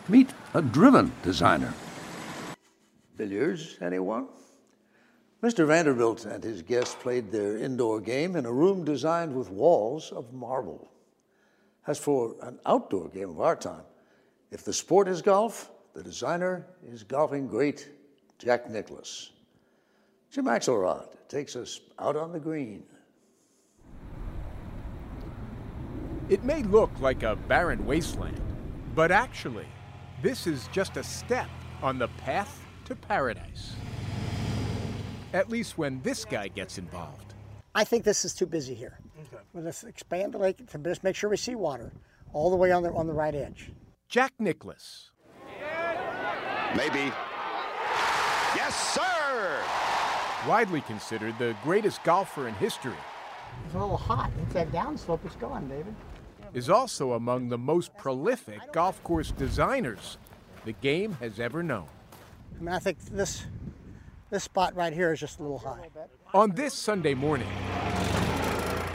meet 0.07 0.29
a 0.53 0.61
driven 0.61 1.11
designer. 1.23 1.73
Billiards, 3.17 3.77
anyone? 3.81 4.27
Mr. 5.41 5.65
Vanderbilt 5.67 6.25
and 6.25 6.43
his 6.43 6.61
guests 6.61 6.95
played 6.95 7.31
their 7.31 7.57
indoor 7.57 7.99
game 7.99 8.35
in 8.35 8.45
a 8.45 8.51
room 8.51 8.85
designed 8.85 9.35
with 9.35 9.49
walls 9.49 10.11
of 10.11 10.31
marble. 10.33 10.91
As 11.87 11.99
for 11.99 12.35
an 12.41 12.59
outdoor 12.65 13.09
game 13.09 13.29
of 13.29 13.41
our 13.41 13.55
time, 13.55 13.83
if 14.51 14.63
the 14.63 14.71
sport 14.73 15.07
is 15.07 15.21
golf, 15.21 15.71
the 15.93 16.03
designer 16.03 16.65
is 16.87 17.03
golfing 17.03 17.47
great 17.47 17.89
Jack 18.39 18.69
Nicklaus. 18.69 19.31
Jim 20.31 20.45
Axelrod 20.45 21.07
takes 21.27 21.55
us 21.55 21.81
out 21.99 22.15
on 22.15 22.31
the 22.31 22.39
green. 22.39 22.83
It 26.29 26.43
may 26.43 26.63
look 26.63 26.91
like 26.99 27.23
a 27.23 27.35
barren 27.35 27.85
wasteland, 27.85 28.39
but 28.95 29.11
actually, 29.11 29.67
this 30.21 30.47
is 30.47 30.69
just 30.71 30.95
a 30.95 31.03
step 31.03 31.49
on 31.81 31.99
the 31.99 32.07
path 32.07 32.61
to 32.85 32.95
paradise. 32.95 33.75
At 35.33 35.49
least 35.49 35.77
when 35.77 36.01
this 36.01 36.23
guy 36.23 36.47
gets 36.47 36.77
involved. 36.77 37.33
I 37.75 37.83
think 37.83 38.03
this 38.03 38.23
is 38.23 38.33
too 38.33 38.45
busy 38.45 38.73
here. 38.73 38.99
Well, 39.53 39.63
Let's 39.63 39.83
expand 39.83 40.33
the 40.33 40.37
lake 40.37 40.65
to 40.65 40.77
just 40.77 41.03
make 41.03 41.15
sure 41.15 41.29
we 41.29 41.37
see 41.37 41.55
water 41.55 41.91
all 42.31 42.49
the 42.49 42.55
way 42.55 42.71
on 42.71 42.83
the, 42.83 42.91
on 42.93 43.07
the 43.07 43.13
right 43.13 43.35
edge. 43.35 43.71
Jack 44.07 44.33
Nicklaus. 44.39 45.11
Maybe. 46.75 47.11
Yes, 48.55 48.93
sir! 48.93 49.63
Widely 50.47 50.81
considered 50.81 51.37
the 51.37 51.55
greatest 51.63 52.03
golfer 52.03 52.47
in 52.47 52.53
history, 52.55 52.93
It's 53.65 53.75
a 53.75 53.79
little 53.79 53.97
hot. 53.97 54.31
It's 54.43 54.53
that 54.53 54.71
downslope. 54.71 55.19
It's 55.25 55.35
gone, 55.35 55.67
David. 55.67 55.95
Is 56.53 56.69
also 56.69 57.13
among 57.13 57.49
the 57.49 57.57
most 57.57 57.97
prolific 57.97 58.71
golf 58.71 59.03
course 59.03 59.31
designers 59.31 60.17
the 60.65 60.73
game 60.73 61.13
has 61.13 61.39
ever 61.39 61.63
known. 61.63 61.87
I 62.59 62.63
mean, 62.63 62.73
I 62.73 62.79
think 62.79 62.99
this 63.05 63.45
this 64.29 64.43
spot 64.43 64.75
right 64.75 64.93
here 64.93 65.11
is 65.11 65.19
just 65.19 65.39
a 65.39 65.41
little 65.41 65.57
high. 65.57 65.89
On 66.33 66.51
this 66.51 66.73
Sunday 66.73 67.15
morning, 67.15 67.47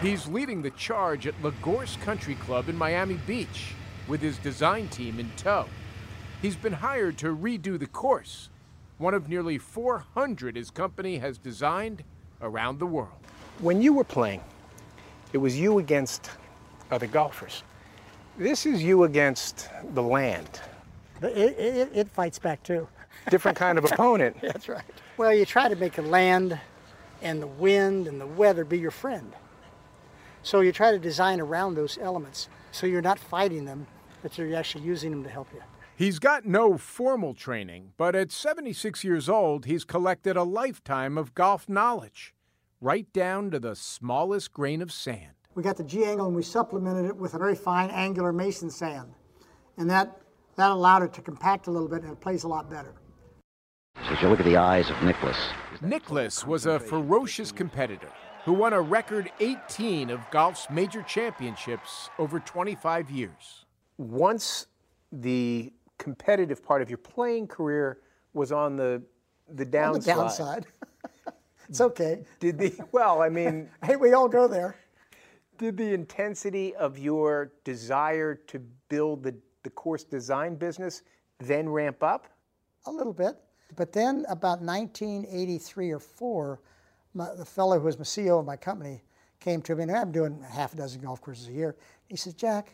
he's 0.00 0.28
leading 0.28 0.62
the 0.62 0.70
charge 0.70 1.26
at 1.26 1.34
La 1.42 1.50
Gorce 1.62 1.96
Country 1.96 2.36
Club 2.36 2.68
in 2.68 2.76
Miami 2.76 3.18
Beach 3.26 3.74
with 4.06 4.20
his 4.20 4.38
design 4.38 4.88
team 4.88 5.18
in 5.18 5.30
tow. 5.36 5.66
He's 6.40 6.56
been 6.56 6.72
hired 6.72 7.18
to 7.18 7.36
redo 7.36 7.78
the 7.78 7.86
course, 7.86 8.50
one 8.98 9.14
of 9.14 9.28
nearly 9.28 9.58
400 9.58 10.54
his 10.54 10.70
company 10.70 11.18
has 11.18 11.38
designed 11.38 12.04
around 12.40 12.78
the 12.78 12.86
world. 12.86 13.18
When 13.58 13.82
you 13.82 13.92
were 13.92 14.04
playing, 14.04 14.42
it 15.32 15.38
was 15.38 15.58
you 15.58 15.78
against 15.78 16.30
other 16.90 17.06
golfers. 17.06 17.62
This 18.36 18.66
is 18.66 18.82
you 18.82 19.04
against 19.04 19.68
the 19.94 20.02
land. 20.02 20.60
It, 21.22 21.58
it, 21.58 21.90
it 21.92 22.08
fights 22.08 22.38
back 22.38 22.62
too. 22.62 22.86
Different 23.30 23.56
kind 23.56 23.78
of 23.78 23.84
opponent. 23.92 24.36
That's 24.40 24.68
right. 24.68 24.84
Well, 25.16 25.34
you 25.34 25.44
try 25.44 25.68
to 25.68 25.76
make 25.76 25.94
the 25.94 26.02
land 26.02 26.58
and 27.22 27.42
the 27.42 27.46
wind 27.46 28.06
and 28.06 28.20
the 28.20 28.26
weather 28.26 28.64
be 28.64 28.78
your 28.78 28.92
friend. 28.92 29.32
So 30.42 30.60
you 30.60 30.72
try 30.72 30.92
to 30.92 30.98
design 30.98 31.40
around 31.40 31.74
those 31.74 31.98
elements 32.00 32.48
so 32.70 32.86
you're 32.86 33.02
not 33.02 33.18
fighting 33.18 33.64
them, 33.64 33.86
but 34.22 34.38
you're 34.38 34.54
actually 34.56 34.84
using 34.84 35.10
them 35.10 35.24
to 35.24 35.30
help 35.30 35.48
you. 35.52 35.62
He's 35.96 36.20
got 36.20 36.46
no 36.46 36.78
formal 36.78 37.34
training, 37.34 37.92
but 37.96 38.14
at 38.14 38.30
76 38.30 39.02
years 39.02 39.28
old, 39.28 39.64
he's 39.64 39.82
collected 39.82 40.36
a 40.36 40.44
lifetime 40.44 41.18
of 41.18 41.34
golf 41.34 41.68
knowledge, 41.68 42.34
right 42.80 43.12
down 43.12 43.50
to 43.50 43.58
the 43.58 43.74
smallest 43.74 44.52
grain 44.52 44.80
of 44.80 44.92
sand. 44.92 45.37
We 45.58 45.64
got 45.64 45.76
the 45.76 45.82
G 45.82 46.04
angle 46.04 46.28
and 46.28 46.36
we 46.36 46.44
supplemented 46.44 47.06
it 47.06 47.16
with 47.16 47.34
a 47.34 47.38
very 47.38 47.56
fine 47.56 47.90
angular 47.90 48.32
mason 48.32 48.70
sand. 48.70 49.12
And 49.76 49.90
that, 49.90 50.20
that 50.54 50.70
allowed 50.70 51.02
it 51.02 51.12
to 51.14 51.20
compact 51.20 51.66
a 51.66 51.72
little 51.72 51.88
bit 51.88 52.04
and 52.04 52.12
it 52.12 52.20
plays 52.20 52.44
a 52.44 52.48
lot 52.48 52.70
better. 52.70 52.94
So 54.06 54.14
as 54.14 54.22
you 54.22 54.28
look 54.28 54.38
at 54.38 54.46
the 54.46 54.56
eyes 54.56 54.88
of 54.88 55.02
Nicklaus, 55.02 55.36
Nicklaus 55.82 56.46
was 56.46 56.66
a 56.66 56.78
ferocious 56.78 57.50
competitor 57.50 58.08
who 58.44 58.52
won 58.52 58.72
a 58.72 58.80
record 58.80 59.32
18 59.40 60.10
of 60.10 60.20
golf's 60.30 60.70
major 60.70 61.02
championships 61.02 62.08
over 62.20 62.38
25 62.38 63.10
years. 63.10 63.66
Once 63.96 64.68
the 65.10 65.72
competitive 65.98 66.64
part 66.64 66.82
of 66.82 66.88
your 66.88 66.98
playing 66.98 67.48
career 67.48 67.98
was 68.32 68.52
on 68.52 68.76
the 68.76 69.02
the 69.48 69.64
On 69.64 69.70
downside. 69.72 70.04
the 70.04 70.12
downside. 70.12 70.66
it's 71.68 71.80
okay. 71.80 72.22
Did 72.38 72.58
the 72.58 72.78
well, 72.92 73.22
I 73.22 73.28
mean, 73.28 73.68
hey, 73.84 73.96
we 73.96 74.12
all 74.12 74.28
go 74.28 74.46
there. 74.46 74.76
Did 75.58 75.76
the 75.76 75.92
intensity 75.92 76.76
of 76.76 76.98
your 76.98 77.50
desire 77.64 78.36
to 78.46 78.60
build 78.88 79.24
the, 79.24 79.34
the 79.64 79.70
course 79.70 80.04
design 80.04 80.54
business 80.54 81.02
then 81.40 81.68
ramp 81.68 82.00
up? 82.04 82.28
A 82.86 82.92
little 82.92 83.12
bit. 83.12 83.34
But 83.74 83.92
then 83.92 84.24
about 84.28 84.60
1983 84.60 85.90
or 85.90 85.98
4, 85.98 86.60
my, 87.12 87.34
the 87.34 87.44
fellow 87.44 87.76
who 87.80 87.86
was 87.86 87.98
my 87.98 88.04
CEO 88.04 88.38
of 88.38 88.46
my 88.46 88.56
company 88.56 89.02
came 89.40 89.60
to 89.62 89.74
me, 89.74 89.82
and 89.82 89.90
I'm 89.90 90.12
doing 90.12 90.40
half 90.48 90.74
a 90.74 90.76
dozen 90.76 91.00
golf 91.00 91.20
courses 91.20 91.48
a 91.48 91.52
year. 91.52 91.76
He 92.06 92.16
says, 92.16 92.34
Jack, 92.34 92.72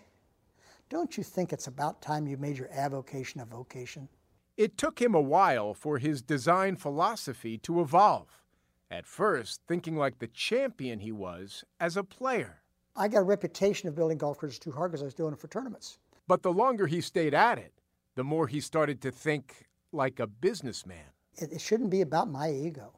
don't 0.90 1.16
you 1.16 1.24
think 1.24 1.54
it's 1.54 1.68
about 1.68 2.02
time 2.02 2.26
you 2.26 2.36
made 2.36 2.58
your 2.58 2.68
avocation 2.70 3.40
a 3.40 3.46
vocation? 3.46 4.10
It 4.58 4.76
took 4.76 5.00
him 5.00 5.14
a 5.14 5.20
while 5.22 5.72
for 5.72 5.96
his 5.96 6.20
design 6.20 6.76
philosophy 6.76 7.56
to 7.58 7.80
evolve. 7.80 8.42
At 8.90 9.06
first, 9.06 9.62
thinking 9.66 9.96
like 9.96 10.18
the 10.18 10.26
champion 10.26 11.00
he 11.00 11.12
was 11.12 11.64
as 11.80 11.96
a 11.96 12.04
player. 12.04 12.60
I 12.96 13.08
got 13.08 13.20
a 13.20 13.22
reputation 13.22 13.88
of 13.88 13.94
building 13.94 14.18
golf 14.18 14.38
courses 14.38 14.58
too 14.58 14.70
hard 14.70 14.92
because 14.92 15.02
I 15.02 15.06
was 15.06 15.14
doing 15.14 15.32
it 15.32 15.40
for 15.40 15.48
tournaments. 15.48 15.98
But 16.28 16.42
the 16.42 16.52
longer 16.52 16.86
he 16.86 17.00
stayed 17.00 17.34
at 17.34 17.58
it, 17.58 17.72
the 18.14 18.24
more 18.24 18.46
he 18.46 18.60
started 18.60 19.00
to 19.02 19.10
think 19.10 19.66
like 19.92 20.20
a 20.20 20.26
businessman. 20.26 21.04
It, 21.36 21.52
it 21.52 21.60
shouldn't 21.60 21.90
be 21.90 22.00
about 22.00 22.28
my 22.28 22.50
ego. 22.50 22.92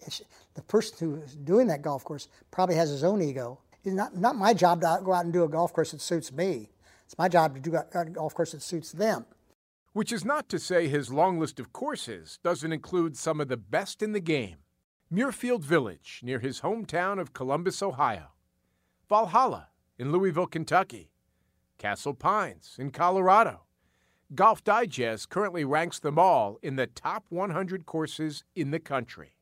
It's, 0.00 0.22
the 0.54 0.62
person 0.62 0.96
who 1.00 1.16
is 1.22 1.34
doing 1.34 1.66
that 1.68 1.82
golf 1.82 2.04
course 2.04 2.28
probably 2.50 2.74
has 2.76 2.90
his 2.90 3.02
own 3.02 3.22
ego. 3.22 3.58
It's 3.84 3.94
not, 3.94 4.16
not 4.16 4.36
my 4.36 4.52
job 4.52 4.82
to 4.82 5.00
go 5.02 5.12
out 5.12 5.24
and 5.24 5.32
do 5.32 5.44
a 5.44 5.48
golf 5.48 5.72
course 5.72 5.92
that 5.92 6.00
suits 6.00 6.32
me. 6.32 6.68
It's 7.04 7.16
my 7.16 7.28
job 7.28 7.54
to 7.54 7.60
do 7.60 7.76
a 7.76 8.04
golf 8.04 8.34
course 8.34 8.52
that 8.52 8.62
suits 8.62 8.92
them. 8.92 9.24
Which 9.92 10.12
is 10.12 10.24
not 10.24 10.48
to 10.50 10.58
say 10.58 10.88
his 10.88 11.10
long 11.10 11.38
list 11.38 11.58
of 11.58 11.72
courses 11.72 12.38
doesn't 12.42 12.72
include 12.72 13.16
some 13.16 13.40
of 13.40 13.48
the 13.48 13.56
best 13.56 14.02
in 14.02 14.12
the 14.12 14.20
game. 14.20 14.56
Muirfield 15.10 15.62
Village, 15.62 16.20
near 16.22 16.40
his 16.40 16.60
hometown 16.60 17.18
of 17.18 17.32
Columbus, 17.32 17.82
Ohio. 17.82 18.32
Valhalla 19.08 19.68
in 19.98 20.10
Louisville, 20.10 20.46
Kentucky. 20.46 21.10
Castle 21.78 22.14
Pines 22.14 22.76
in 22.78 22.90
Colorado. 22.90 23.62
Golf 24.34 24.64
Digest 24.64 25.28
currently 25.28 25.64
ranks 25.64 26.00
them 26.00 26.18
all 26.18 26.58
in 26.62 26.76
the 26.76 26.88
top 26.88 27.24
100 27.28 27.86
courses 27.86 28.42
in 28.56 28.72
the 28.72 28.80
country. 28.80 29.36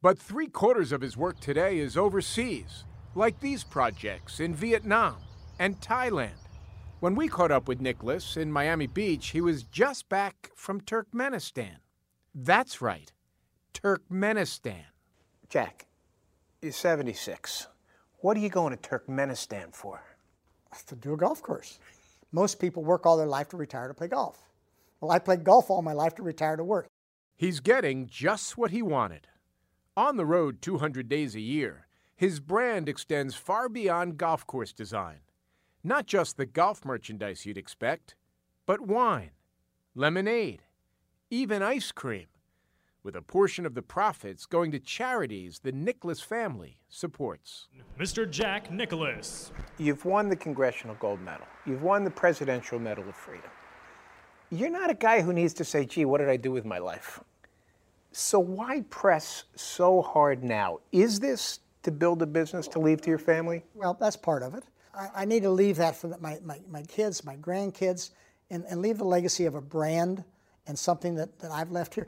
But 0.00 0.18
three 0.18 0.46
quarters 0.46 0.92
of 0.92 1.02
his 1.02 1.16
work 1.16 1.38
today 1.40 1.78
is 1.78 1.96
overseas, 1.96 2.84
like 3.14 3.38
these 3.40 3.64
projects 3.64 4.40
in 4.40 4.54
Vietnam 4.54 5.16
and 5.58 5.78
Thailand. 5.80 6.40
When 7.00 7.14
we 7.14 7.28
caught 7.28 7.50
up 7.50 7.68
with 7.68 7.80
Nicklaus 7.82 8.38
in 8.38 8.50
Miami 8.50 8.86
Beach, 8.86 9.28
he 9.28 9.42
was 9.42 9.64
just 9.64 10.08
back 10.08 10.50
from 10.54 10.80
Turkmenistan. 10.80 11.76
That's 12.34 12.80
right, 12.80 13.12
Turkmenistan. 13.74 14.84
Jack, 15.50 15.88
you're 16.62 16.72
76. 16.72 17.69
What 18.22 18.36
are 18.36 18.40
you 18.40 18.50
going 18.50 18.76
to 18.76 18.88
Turkmenistan 18.88 19.74
for? 19.74 20.02
To 20.86 20.94
do 20.94 21.14
a 21.14 21.16
golf 21.16 21.42
course. 21.42 21.78
Most 22.32 22.60
people 22.60 22.84
work 22.84 23.06
all 23.06 23.16
their 23.16 23.26
life 23.26 23.48
to 23.48 23.56
retire 23.56 23.88
to 23.88 23.94
play 23.94 24.08
golf. 24.08 24.50
Well, 25.00 25.10
I 25.10 25.18
played 25.18 25.42
golf 25.42 25.70
all 25.70 25.80
my 25.80 25.94
life 25.94 26.14
to 26.16 26.22
retire 26.22 26.56
to 26.56 26.62
work. 26.62 26.86
He's 27.36 27.60
getting 27.60 28.06
just 28.06 28.58
what 28.58 28.72
he 28.72 28.82
wanted. 28.82 29.28
On 29.96 30.18
the 30.18 30.26
road 30.26 30.60
200 30.60 31.08
days 31.08 31.34
a 31.34 31.40
year, 31.40 31.86
his 32.14 32.40
brand 32.40 32.88
extends 32.88 33.34
far 33.34 33.70
beyond 33.70 34.18
golf 34.18 34.46
course 34.46 34.74
design. 34.74 35.20
Not 35.82 36.06
just 36.06 36.36
the 36.36 36.44
golf 36.44 36.84
merchandise 36.84 37.46
you'd 37.46 37.56
expect, 37.56 38.14
but 38.66 38.82
wine, 38.82 39.30
lemonade, 39.94 40.60
even 41.30 41.62
ice 41.62 41.90
cream, 41.90 42.26
with 43.02 43.16
a 43.16 43.22
portion 43.22 43.64
of 43.64 43.74
the 43.74 43.82
profits 43.82 44.46
going 44.46 44.70
to 44.72 44.78
charities 44.78 45.60
the 45.60 45.72
Nicklaus 45.72 46.20
family 46.20 46.78
supports. 46.88 47.68
Mr. 47.98 48.30
Jack 48.30 48.70
Nicklaus. 48.70 49.52
You've 49.78 50.04
won 50.04 50.28
the 50.28 50.36
Congressional 50.36 50.96
Gold 50.96 51.20
Medal. 51.20 51.46
You've 51.66 51.82
won 51.82 52.04
the 52.04 52.10
Presidential 52.10 52.78
Medal 52.78 53.08
of 53.08 53.16
Freedom. 53.16 53.50
You're 54.50 54.70
not 54.70 54.90
a 54.90 54.94
guy 54.94 55.20
who 55.20 55.32
needs 55.32 55.54
to 55.54 55.64
say, 55.64 55.84
gee, 55.84 56.04
what 56.04 56.18
did 56.18 56.28
I 56.28 56.36
do 56.36 56.50
with 56.50 56.64
my 56.64 56.78
life? 56.78 57.20
So 58.12 58.40
why 58.40 58.82
press 58.90 59.44
so 59.54 60.02
hard 60.02 60.42
now? 60.42 60.80
Is 60.90 61.20
this 61.20 61.60
to 61.82 61.90
build 61.90 62.20
a 62.22 62.26
business 62.26 62.66
to 62.68 62.78
leave 62.80 63.00
to 63.02 63.08
your 63.08 63.18
family? 63.18 63.64
Well, 63.74 63.96
that's 63.98 64.16
part 64.16 64.42
of 64.42 64.54
it. 64.54 64.64
I, 64.94 65.08
I 65.14 65.24
need 65.24 65.42
to 65.44 65.50
leave 65.50 65.76
that 65.76 65.96
for 65.96 66.08
the, 66.08 66.18
my, 66.18 66.38
my, 66.44 66.60
my 66.68 66.82
kids, 66.82 67.24
my 67.24 67.36
grandkids, 67.36 68.10
and, 68.50 68.64
and 68.68 68.82
leave 68.82 68.98
the 68.98 69.04
legacy 69.04 69.46
of 69.46 69.54
a 69.54 69.60
brand 69.60 70.24
and 70.66 70.78
something 70.78 71.14
that, 71.14 71.38
that 71.38 71.52
I've 71.52 71.70
left 71.70 71.94
here. 71.94 72.06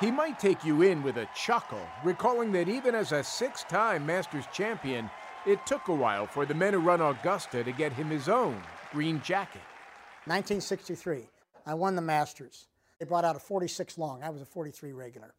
He 0.00 0.10
might 0.10 0.38
take 0.38 0.62
you 0.62 0.82
in 0.82 1.02
with 1.02 1.16
a 1.16 1.26
chuckle, 1.34 1.80
recalling 2.04 2.52
that 2.52 2.68
even 2.68 2.94
as 2.94 3.12
a 3.12 3.24
six 3.24 3.64
time 3.64 4.04
Masters 4.04 4.44
champion, 4.52 5.08
it 5.46 5.64
took 5.64 5.88
a 5.88 5.94
while 5.94 6.26
for 6.26 6.44
the 6.44 6.52
men 6.52 6.74
who 6.74 6.80
run 6.80 7.00
Augusta 7.00 7.64
to 7.64 7.72
get 7.72 7.94
him 7.94 8.10
his 8.10 8.28
own 8.28 8.60
green 8.92 9.22
jacket. 9.22 9.62
1963, 10.26 11.22
I 11.64 11.72
won 11.72 11.96
the 11.96 12.02
Masters. 12.02 12.66
They 12.98 13.06
brought 13.06 13.24
out 13.24 13.36
a 13.36 13.38
46 13.38 13.96
long. 13.96 14.22
I 14.22 14.28
was 14.28 14.42
a 14.42 14.44
43 14.44 14.92
regular. 14.92 15.32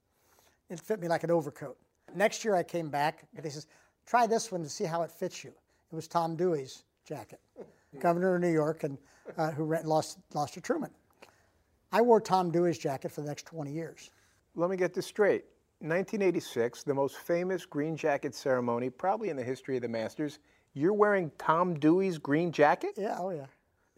It 0.72 0.80
fit 0.80 0.99
me 0.99 1.08
like 1.08 1.24
an 1.24 1.30
overcoat. 1.30 1.78
Next 2.16 2.43
year 2.43 2.55
I 2.55 2.64
came 2.64 2.89
back 2.89 3.28
and 3.36 3.45
they 3.45 3.49
says, 3.49 3.68
try 4.08 4.26
this 4.26 4.51
one 4.51 4.64
to 4.64 4.70
see 4.70 4.86
how 4.86 5.03
it 5.03 5.12
fits 5.12 5.43
you. 5.43 5.51
It 5.91 5.95
was 5.95 6.08
Tom 6.08 6.36
Dewey's 6.36 6.84
jacket, 7.05 7.39
governor 7.99 8.36
of 8.36 8.41
New 8.41 8.51
York, 8.51 8.84
and 8.84 8.97
uh, 9.38 9.51
who 9.51 9.76
lost 9.84 10.18
lost 10.34 10.55
to 10.55 10.62
Truman. 10.62 10.89
I 11.91 12.01
wore 12.01 12.20
Tom 12.20 12.49
Dewey's 12.49 12.78
jacket 12.80 13.12
for 13.12 13.22
the 13.22 13.28
next 13.28 13.45
20 13.45 13.72
years. 13.72 14.10
Let 14.58 14.72
me 14.72 14.76
get 14.76 14.91
this 14.95 15.05
straight. 15.05 15.45
1986, 15.82 16.82
the 16.82 16.93
most 16.95 17.18
famous 17.18 17.64
green 17.64 17.95
jacket 17.95 18.34
ceremony 18.34 18.89
probably 18.89 19.30
in 19.30 19.38
the 19.38 19.43
history 19.43 19.76
of 19.76 19.84
the 19.84 19.88
Masters. 19.88 20.39
You're 20.74 20.93
wearing 20.93 21.32
Tom 21.38 21.78
Dewey's 21.80 22.18
green 22.18 22.51
jacket? 22.51 22.95
Yeah, 22.97 23.18
oh 23.20 23.30
yeah. 23.30 23.45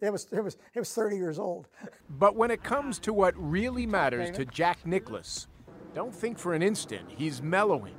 It 0.02 0.12
was 0.12 0.28
it 0.30 0.44
was 0.44 0.58
it 0.74 0.78
was 0.78 0.92
30 0.92 1.16
years 1.16 1.38
old. 1.38 1.68
But 2.10 2.36
when 2.36 2.50
it 2.50 2.62
comes 2.62 2.98
to 3.00 3.14
what 3.14 3.34
really 3.38 3.86
matters 3.86 4.30
to 4.32 4.44
Jack 4.44 4.84
Nicklaus, 4.84 5.46
don't 5.94 6.14
think 6.14 6.38
for 6.38 6.52
an 6.52 6.62
instant 6.62 7.08
he's 7.08 7.40
mellowing. 7.40 7.94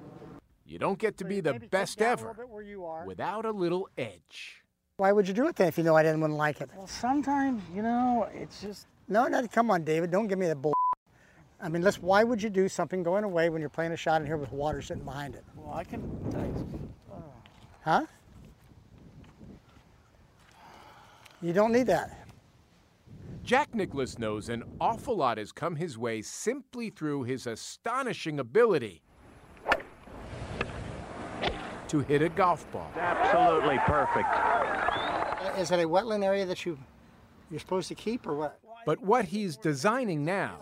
You 0.64 0.78
don't 0.78 1.00
get 1.00 1.18
to 1.18 1.26
be 1.26 1.42
the 1.42 1.56
best 1.72 2.00
ever 2.00 2.36
without 3.08 3.46
a 3.46 3.52
little 3.52 3.90
edge. 3.98 4.62
Why 4.98 5.12
would 5.12 5.28
you 5.28 5.34
do 5.34 5.48
it 5.48 5.56
then 5.56 5.68
if 5.68 5.80
you 5.80 5.84
know 5.84 5.96
I 5.96 6.04
didn't 6.04 6.22
want 6.22 6.34
to 6.34 6.38
like 6.38 6.62
it? 6.62 6.70
Well, 6.78 6.86
sometimes, 6.86 7.64
you 7.74 7.82
know, 7.82 8.30
it's 8.36 8.62
just. 8.62 8.86
No, 9.08 9.28
no, 9.28 9.48
come 9.48 9.72
on, 9.72 9.84
David. 9.84 10.12
Don't 10.12 10.28
give 10.28 10.38
me 10.38 10.48
the 10.48 10.56
bull. 10.56 10.74
I 11.64 11.70
mean, 11.70 11.84
let's, 11.84 12.02
why 12.02 12.24
would 12.24 12.42
you 12.42 12.50
do 12.50 12.68
something 12.68 13.04
going 13.04 13.24
away 13.24 13.50
when 13.50 13.62
you're 13.62 13.70
playing 13.70 13.92
a 13.92 13.98
shot 13.98 14.20
in 14.22 14.26
here 14.26 14.38
with 14.38 14.52
water 14.52 14.82
sitting 14.82 15.04
behind 15.04 15.36
it? 15.36 15.44
Well, 15.56 15.76
I 15.76 15.84
can. 15.84 16.02
Huh? 17.84 18.06
You 21.42 21.54
don't 21.54 21.72
need 21.72 21.88
that. 21.88 22.18
Jack 23.44 23.74
Nicklaus 23.74 24.20
knows 24.20 24.50
an 24.50 24.64
awful 24.80 25.16
lot 25.18 25.38
has 25.38 25.52
come 25.52 25.76
his 25.76 25.98
way 25.98 26.22
simply 26.22 26.90
through 26.90 27.24
his 27.24 27.48
astonishing 27.48 28.40
ability 28.40 29.02
to 31.88 32.00
hit 32.00 32.22
a 32.22 32.30
golf 32.30 32.72
ball. 32.72 32.92
Absolutely 32.96 33.80
perfect. 33.80 34.30
Uh, 34.32 35.54
is 35.58 35.72
it 35.72 35.80
a 35.80 35.88
wetland 35.88 36.24
area 36.24 36.46
that 36.46 36.66
you, 36.66 36.78
you're 37.50 37.60
supposed 37.60 37.88
to 37.88 37.96
keep 37.96 38.28
or 38.28 38.36
what? 38.36 38.60
But 38.86 39.02
what 39.02 39.26
he's 39.26 39.58
designing 39.58 40.24
now 40.24 40.60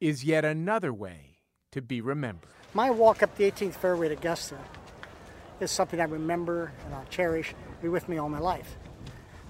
is 0.00 0.24
yet 0.24 0.44
another 0.44 0.92
way 0.92 1.36
to 1.72 1.82
be 1.82 2.00
remembered. 2.00 2.50
My 2.74 2.90
walk 2.90 3.22
up 3.22 3.36
the 3.36 3.50
18th 3.50 3.74
fairway 3.74 4.08
to 4.08 4.14
Augusta 4.14 4.58
is 5.60 5.70
something 5.70 6.00
I 6.00 6.04
remember 6.04 6.72
and 6.84 6.94
I'll 6.94 7.04
cherish, 7.06 7.54
be 7.82 7.88
with 7.88 8.08
me 8.08 8.16
all 8.18 8.28
my 8.28 8.38
life. 8.38 8.76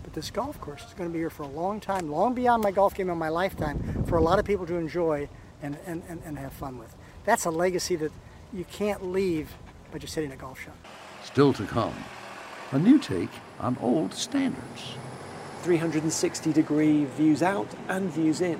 But 0.02 0.14
this 0.14 0.30
golf 0.30 0.60
course 0.60 0.84
is 0.84 0.94
going 0.94 1.08
to 1.08 1.12
be 1.12 1.18
here 1.18 1.30
for 1.30 1.42
a 1.42 1.48
long 1.48 1.78
time, 1.78 2.10
long 2.10 2.34
beyond 2.34 2.62
my 2.62 2.70
golf 2.70 2.94
game 2.94 3.10
in 3.10 3.18
my 3.18 3.28
lifetime, 3.28 4.04
for 4.06 4.16
a 4.16 4.22
lot 4.22 4.38
of 4.38 4.44
people 4.44 4.66
to 4.66 4.76
enjoy 4.76 5.28
and, 5.62 5.76
and, 5.86 6.02
and, 6.08 6.22
and 6.24 6.38
have 6.38 6.52
fun 6.52 6.78
with. 6.78 6.94
That's 7.24 7.44
a 7.44 7.50
legacy 7.50 7.96
that 7.96 8.12
you 8.52 8.64
can't 8.64 9.04
leave 9.06 9.52
by 9.92 9.98
just 9.98 10.14
hitting 10.14 10.32
a 10.32 10.36
golf 10.36 10.60
shot. 10.60 10.76
Still 11.22 11.52
to 11.52 11.64
come, 11.64 11.94
a 12.72 12.78
new 12.78 12.98
take 12.98 13.30
on 13.60 13.76
old 13.80 14.14
standards. 14.14 14.94
360 15.62 16.52
degree 16.54 17.04
views 17.04 17.42
out 17.42 17.68
and 17.88 18.10
views 18.10 18.40
in. 18.40 18.58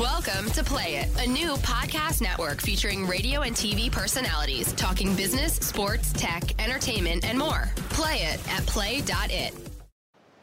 Welcome 0.00 0.50
to 0.50 0.62
Play 0.62 0.96
It, 0.96 1.08
a 1.24 1.26
new 1.26 1.54
podcast 1.54 2.20
network 2.20 2.60
featuring 2.60 3.06
radio 3.06 3.40
and 3.40 3.56
TV 3.56 3.90
personalities 3.90 4.74
talking 4.74 5.16
business, 5.16 5.54
sports, 5.54 6.12
tech, 6.12 6.42
entertainment, 6.62 7.24
and 7.24 7.38
more. 7.38 7.70
Play 7.88 8.16
it 8.24 8.52
at 8.52 8.66
play.it. 8.66 9.54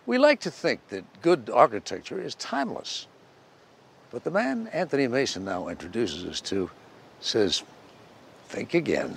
We 0.07 0.17
like 0.17 0.39
to 0.39 0.49
think 0.49 0.87
that 0.87 1.03
good 1.21 1.51
architecture 1.53 2.19
is 2.19 2.33
timeless. 2.33 3.05
But 4.09 4.23
the 4.23 4.31
man 4.31 4.69
Anthony 4.73 5.07
Mason 5.07 5.45
now 5.45 5.67
introduces 5.67 6.25
us 6.25 6.41
to 6.41 6.71
says, 7.19 7.61
think 8.47 8.73
again. 8.73 9.15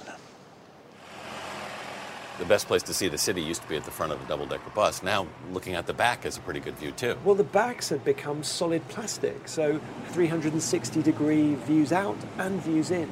The 2.38 2.44
best 2.44 2.66
place 2.66 2.82
to 2.82 2.92
see 2.92 3.08
the 3.08 3.16
city 3.16 3.40
used 3.40 3.62
to 3.62 3.68
be 3.68 3.76
at 3.76 3.84
the 3.84 3.90
front 3.90 4.12
of 4.12 4.20
the 4.20 4.26
double 4.26 4.44
decker 4.44 4.68
bus. 4.74 5.02
Now, 5.02 5.26
looking 5.52 5.74
at 5.74 5.86
the 5.86 5.94
back 5.94 6.26
is 6.26 6.36
a 6.36 6.40
pretty 6.40 6.60
good 6.60 6.76
view, 6.76 6.92
too. 6.92 7.16
Well, 7.24 7.34
the 7.34 7.44
backs 7.44 7.88
have 7.88 8.04
become 8.04 8.42
solid 8.42 8.86
plastic, 8.88 9.48
so 9.48 9.80
360 10.08 11.02
degree 11.02 11.54
views 11.54 11.92
out 11.92 12.18
and 12.36 12.60
views 12.60 12.90
in. 12.90 13.08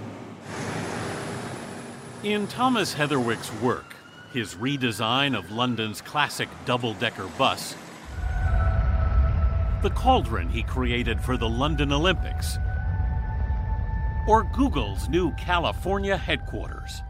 In 2.22 2.46
Thomas 2.48 2.94
Heatherwick's 2.94 3.50
work, 3.62 3.96
his 4.34 4.56
redesign 4.56 5.38
of 5.38 5.50
London's 5.50 6.02
classic 6.02 6.48
double 6.66 6.92
decker 6.94 7.26
bus, 7.38 7.74
the 9.82 9.90
cauldron 9.90 10.48
he 10.50 10.62
created 10.62 11.20
for 11.20 11.36
the 11.38 11.48
London 11.48 11.92
Olympics, 11.92 12.58
or 14.26 14.44
Google's 14.44 15.08
new 15.08 15.32
California 15.32 16.16
headquarters. 16.16 17.02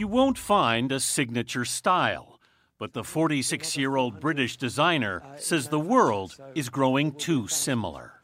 You 0.00 0.08
won't 0.08 0.38
find 0.38 0.90
a 0.92 0.98
signature 0.98 1.66
style, 1.66 2.40
but 2.78 2.94
the 2.94 3.04
46 3.04 3.76
year 3.76 3.96
old 3.96 4.18
British 4.18 4.56
designer 4.56 5.22
says 5.36 5.68
the 5.68 5.78
world 5.78 6.38
is 6.54 6.70
growing 6.70 7.12
too 7.12 7.48
similar. 7.48 8.14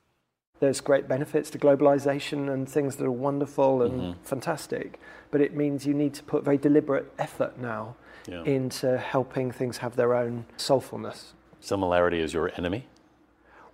There's 0.58 0.80
great 0.80 1.06
benefits 1.06 1.50
to 1.50 1.58
globalization 1.58 2.48
and 2.50 2.66
things 2.66 2.96
that 2.96 3.04
are 3.04 3.12
wonderful 3.12 3.82
and 3.82 4.00
Mm-hmm. 4.00 4.22
fantastic, 4.22 4.98
but 5.30 5.42
it 5.42 5.54
means 5.54 5.84
you 5.86 5.92
need 5.92 6.14
to 6.14 6.22
put 6.22 6.44
very 6.44 6.56
deliberate 6.56 7.12
effort 7.18 7.58
now 7.58 7.94
Yeah. 8.26 8.42
into 8.44 8.96
helping 8.96 9.52
things 9.52 9.76
have 9.84 9.96
their 9.96 10.14
own 10.14 10.46
soulfulness. 10.56 11.34
Similarity 11.60 12.20
is 12.20 12.32
your 12.32 12.50
enemy? 12.56 12.86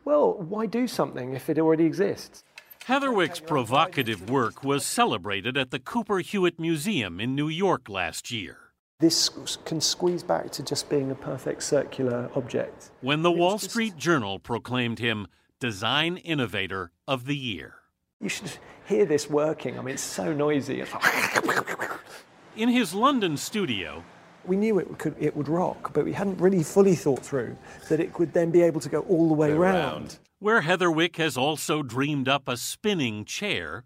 Well, 0.04 0.32
why 0.34 0.66
do 0.66 0.88
something 0.88 1.34
if 1.34 1.48
it 1.48 1.56
already 1.56 1.84
exists? 1.84 2.42
Heatherwick's 2.88 3.38
provocative 3.38 4.28
work 4.28 4.64
was 4.64 4.84
celebrated 4.84 5.56
at 5.56 5.70
the 5.70 5.78
Cooper 5.78 6.18
Hewitt 6.18 6.58
Museum 6.58 7.20
in 7.20 7.36
New 7.36 7.48
York 7.48 7.88
last 7.88 8.32
year. 8.32 8.58
This 8.98 9.28
can 9.64 9.80
squeeze 9.80 10.24
back 10.24 10.50
to 10.52 10.64
just 10.64 10.90
being 10.90 11.10
a 11.12 11.14
perfect 11.14 11.62
circular 11.62 12.28
object. 12.34 12.90
when 13.00 13.22
the 13.22 13.30
Wall 13.30 13.58
Street 13.58 13.96
Journal 13.96 14.40
proclaimed 14.40 14.98
him 14.98 15.28
Design 15.60 16.16
Innovator 16.16 16.90
of 17.06 17.26
the 17.26 17.36
Year. 17.36 17.74
You 18.20 18.28
should 18.28 18.50
hear 18.86 19.06
this 19.06 19.30
working. 19.30 19.78
I 19.78 19.82
mean, 19.82 19.94
it's 19.94 20.02
so 20.02 20.32
noisy. 20.32 20.80
It's 20.80 20.92
like 20.92 21.90
In 22.56 22.68
his 22.68 22.94
London 22.94 23.36
studio, 23.36 24.02
we 24.44 24.56
knew 24.56 24.80
it 24.80 24.98
could 24.98 25.14
it 25.20 25.36
would 25.36 25.48
rock, 25.48 25.92
but 25.94 26.04
we 26.04 26.12
hadn't 26.12 26.38
really 26.38 26.64
fully 26.64 26.96
thought 26.96 27.24
through 27.24 27.56
that 27.88 28.00
it 28.00 28.12
could 28.12 28.32
then 28.32 28.50
be 28.50 28.62
able 28.62 28.80
to 28.80 28.88
go 28.88 29.00
all 29.02 29.28
the 29.28 29.34
way 29.34 29.52
round. 29.52 30.18
Where 30.42 30.62
Heatherwick 30.62 31.18
has 31.18 31.36
also 31.36 31.84
dreamed 31.84 32.28
up 32.28 32.48
a 32.48 32.56
spinning 32.56 33.24
chair 33.24 33.84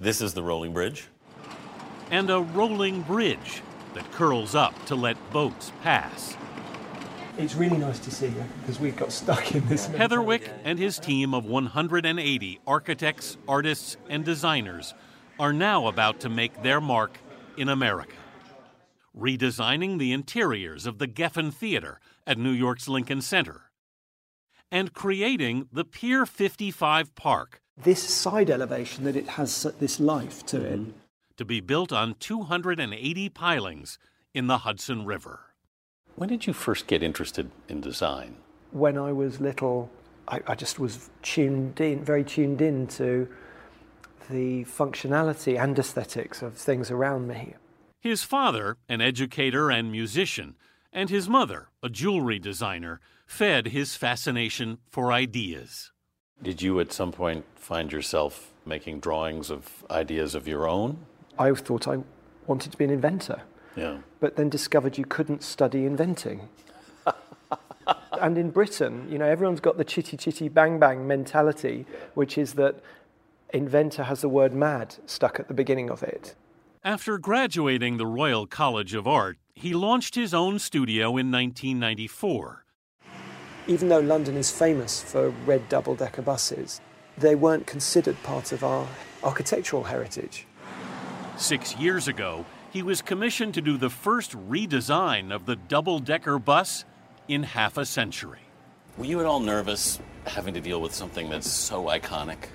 This 0.00 0.20
is 0.20 0.34
the 0.34 0.42
rolling 0.42 0.72
bridge. 0.72 1.06
and 2.10 2.28
a 2.30 2.40
rolling 2.40 3.02
bridge 3.02 3.62
that 3.94 4.10
curls 4.10 4.56
up 4.56 4.74
to 4.86 4.96
let 4.96 5.16
boats 5.32 5.70
pass. 5.82 6.36
It's 7.38 7.54
really 7.54 7.78
nice 7.78 8.00
to 8.00 8.10
see 8.10 8.26
you 8.26 8.44
because 8.60 8.80
we 8.80 8.90
got 8.90 9.12
stuck 9.12 9.54
in 9.54 9.64
this. 9.68 9.86
Heatherwick 9.86 10.50
and 10.64 10.80
his 10.80 10.98
team 10.98 11.32
of 11.32 11.44
180 11.44 12.60
architects, 12.66 13.36
artists, 13.46 13.96
and 14.08 14.24
designers 14.24 14.94
are 15.38 15.52
now 15.52 15.86
about 15.86 16.18
to 16.20 16.28
make 16.28 16.64
their 16.64 16.80
mark 16.80 17.18
in 17.56 17.68
America. 17.68 18.16
Redesigning 19.16 20.00
the 20.00 20.10
interiors 20.10 20.86
of 20.86 20.98
the 20.98 21.06
Geffen 21.06 21.54
Theater 21.54 22.00
at 22.26 22.36
New 22.36 22.50
York's 22.50 22.88
Lincoln 22.88 23.20
Center. 23.20 23.70
And 24.74 24.92
creating 24.92 25.68
the 25.72 25.84
Pier 25.84 26.26
55 26.26 27.14
Park 27.14 27.60
This 27.76 28.02
side 28.02 28.50
elevation 28.50 29.04
that 29.04 29.14
it 29.14 29.28
has 29.28 29.62
this 29.78 30.00
life 30.00 30.44
to 30.46 30.56
it. 30.64 30.80
Mm-hmm. 30.80 30.90
to 31.36 31.44
be 31.44 31.60
built 31.60 31.92
on 31.92 32.16
280 32.18 33.28
pilings 33.28 33.98
in 34.34 34.48
the 34.48 34.58
Hudson 34.58 35.04
River. 35.04 35.38
When 36.16 36.28
did 36.28 36.48
you 36.48 36.52
first 36.52 36.88
get 36.88 37.04
interested 37.04 37.52
in 37.68 37.82
design? 37.82 38.34
When 38.72 38.98
I 38.98 39.12
was 39.12 39.40
little, 39.40 39.90
I, 40.26 40.40
I 40.44 40.56
just 40.56 40.80
was 40.80 41.08
tuned 41.22 41.80
in, 41.80 42.04
very 42.04 42.24
tuned 42.24 42.60
in 42.60 42.88
to 42.98 43.28
the 44.28 44.64
functionality 44.64 45.56
and 45.56 45.78
aesthetics 45.78 46.42
of 46.42 46.54
things 46.54 46.90
around 46.90 47.28
me. 47.28 47.54
His 48.00 48.24
father, 48.24 48.76
an 48.88 49.00
educator 49.00 49.70
and 49.70 49.92
musician, 49.92 50.56
and 50.92 51.10
his 51.10 51.28
mother, 51.28 51.68
a 51.80 51.88
jewelry 51.88 52.40
designer, 52.40 52.98
fed 53.26 53.68
his 53.68 53.96
fascination 53.96 54.78
for 54.90 55.12
ideas. 55.12 55.92
Did 56.42 56.62
you 56.62 56.80
at 56.80 56.92
some 56.92 57.12
point 57.12 57.44
find 57.56 57.92
yourself 57.92 58.52
making 58.66 59.00
drawings 59.00 59.50
of 59.50 59.84
ideas 59.90 60.34
of 60.34 60.48
your 60.48 60.68
own? 60.68 60.98
I 61.38 61.52
thought 61.54 61.88
I 61.88 61.98
wanted 62.46 62.72
to 62.72 62.78
be 62.78 62.84
an 62.84 62.90
inventor, 62.90 63.42
Yeah. 63.76 63.98
but 64.20 64.36
then 64.36 64.48
discovered 64.48 64.98
you 64.98 65.04
couldn't 65.04 65.42
study 65.42 65.84
inventing. 65.84 66.48
and 68.20 68.38
in 68.38 68.50
Britain, 68.50 69.06
you 69.10 69.18
know, 69.18 69.26
everyone's 69.26 69.60
got 69.60 69.76
the 69.78 69.84
chitty 69.84 70.16
chitty 70.16 70.48
bang 70.48 70.78
bang 70.78 71.06
mentality, 71.06 71.86
which 72.14 72.38
is 72.38 72.54
that 72.54 72.76
inventor 73.52 74.04
has 74.04 74.20
the 74.20 74.28
word 74.28 74.52
mad 74.52 74.96
stuck 75.06 75.38
at 75.40 75.48
the 75.48 75.54
beginning 75.54 75.90
of 75.90 76.02
it. 76.02 76.34
After 76.82 77.16
graduating 77.18 77.96
the 77.96 78.06
Royal 78.06 78.46
College 78.46 78.92
of 78.94 79.06
Art, 79.08 79.38
he 79.54 79.72
launched 79.72 80.14
his 80.16 80.34
own 80.34 80.58
studio 80.58 81.16
in 81.16 81.30
1994. 81.30 82.63
Even 83.66 83.88
though 83.88 84.00
London 84.00 84.36
is 84.36 84.50
famous 84.50 85.02
for 85.02 85.30
red 85.46 85.68
double 85.68 85.94
decker 85.94 86.22
buses, 86.22 86.80
they 87.16 87.34
weren't 87.34 87.66
considered 87.66 88.22
part 88.22 88.52
of 88.52 88.62
our 88.62 88.86
architectural 89.22 89.84
heritage. 89.84 90.46
Six 91.36 91.76
years 91.76 92.06
ago, 92.06 92.44
he 92.70 92.82
was 92.82 93.00
commissioned 93.00 93.54
to 93.54 93.62
do 93.62 93.78
the 93.78 93.88
first 93.88 94.32
redesign 94.32 95.34
of 95.34 95.46
the 95.46 95.56
double 95.56 95.98
decker 95.98 96.38
bus 96.38 96.84
in 97.26 97.42
half 97.42 97.78
a 97.78 97.86
century. 97.86 98.40
Were 98.98 99.06
you 99.06 99.20
at 99.20 99.26
all 99.26 99.40
nervous 99.40 99.98
having 100.26 100.54
to 100.54 100.60
deal 100.60 100.80
with 100.80 100.94
something 100.94 101.30
that's 101.30 101.50
so 101.50 101.84
iconic? 101.84 102.48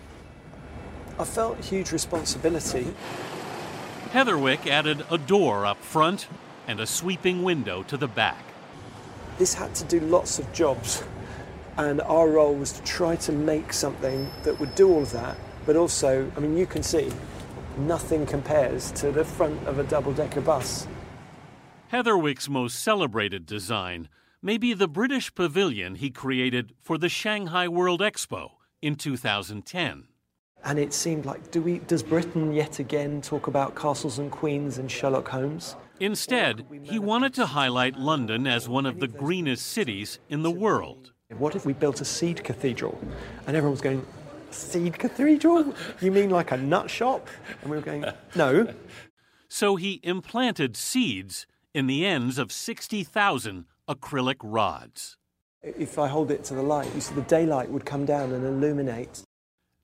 I 1.18 1.24
felt 1.24 1.64
huge 1.66 1.91
responsibility. 1.91 2.93
Heatherwick 4.12 4.68
added 4.68 5.05
a 5.10 5.18
door 5.18 5.66
up 5.66 5.84
front 5.84 6.28
and 6.68 6.80
a 6.80 6.86
sweeping 6.86 7.43
window 7.43 7.84
to 7.84 7.97
the 7.97 8.07
back. 8.07 8.43
This 9.40 9.54
had 9.54 9.74
to 9.76 9.86
do 9.86 10.02
lots 10.02 10.38
of 10.38 10.52
jobs, 10.52 11.02
and 11.78 12.02
our 12.02 12.30
role 12.30 12.54
was 12.54 12.74
to 12.74 12.84
try 12.84 13.16
to 13.16 13.32
make 13.32 13.72
something 13.72 14.30
that 14.44 14.60
would 14.60 14.76
do 14.76 14.92
all 14.92 15.04
of 15.04 15.14
that, 15.14 15.38
but 15.66 15.78
also, 15.78 16.30
I 16.36 16.42
mean, 16.42 16.58
you 16.58 16.66
can 16.66 16.84
see, 16.84 17.10
nothing 17.78 18.26
compares 18.26 18.92
to 18.92 19.14
the 19.14 19.24
front 19.24 19.66
of 19.66 19.80
a 19.80 19.84
double 19.86 20.12
decker 20.12 20.42
bus. 20.42 20.88
Heatherwick's 21.94 22.50
most 22.50 22.80
celebrated 22.80 23.46
design 23.46 24.10
may 24.42 24.58
be 24.58 24.74
the 24.74 24.90
British 24.90 25.34
pavilion 25.34 25.96
he 25.96 26.10
created 26.10 26.74
for 26.82 26.98
the 26.98 27.08
Shanghai 27.08 27.70
World 27.70 28.02
Expo 28.02 28.52
in 28.82 28.96
2010. 28.96 30.04
And 30.66 30.78
it 30.78 30.93
seemed 30.93 31.26
like, 31.26 31.51
do 31.51 31.62
we, 31.62 31.80
does 31.80 32.03
Britain 32.03 32.53
yet 32.53 32.80
again 32.80 33.22
talk 33.22 33.47
about 33.47 33.76
castles 33.76 34.20
and 34.20 34.32
queens 34.32 34.78
and 34.78 34.91
Sherlock 34.91 35.30
Holmes? 35.30 35.76
Instead, 35.99 36.66
he 36.84 36.99
wanted 36.99 37.34
to 37.36 37.45
highlight 37.45 37.97
London 37.97 38.47
as 38.47 38.70
one 38.70 38.86
of 38.86 38.99
the 38.99 39.07
greenest 39.07 39.68
cities 39.68 40.20
in 40.30 40.43
the 40.43 40.51
world. 40.51 41.14
What 41.38 41.55
if 41.55 41.66
we 41.66 41.74
built 41.74 42.01
a 42.01 42.05
seed 42.05 42.43
cathedral? 42.43 42.99
And 43.47 43.55
everyone 43.55 43.72
was 43.72 43.82
going, 43.82 44.05
seed 44.51 44.97
cathedral? 44.97 45.74
You 46.01 46.12
mean 46.12 46.30
like 46.30 46.51
a 46.51 46.57
nut 46.57 46.89
shop? 46.89 47.28
And 47.62 47.70
we 47.70 47.78
were 47.78 47.84
going, 47.84 48.05
no. 48.36 48.74
So 49.47 49.76
he 49.76 49.99
implanted 50.03 50.76
seeds 50.76 51.47
in 51.74 51.88
the 51.88 52.05
ends 52.05 52.38
of 52.38 52.51
60,000 52.51 53.66
acrylic 53.88 54.38
rods. 54.43 55.18
If 55.62 55.99
I 55.99 56.07
hold 56.07 56.32
it 56.32 56.43
to 56.45 56.53
the 56.53 56.62
light, 56.62 56.93
you 56.95 57.01
see 57.01 57.14
the 57.16 57.22
daylight 57.22 57.70
would 57.70 57.86
come 57.86 58.05
down 58.05 58.32
and 58.32 58.45
illuminate. 58.45 59.24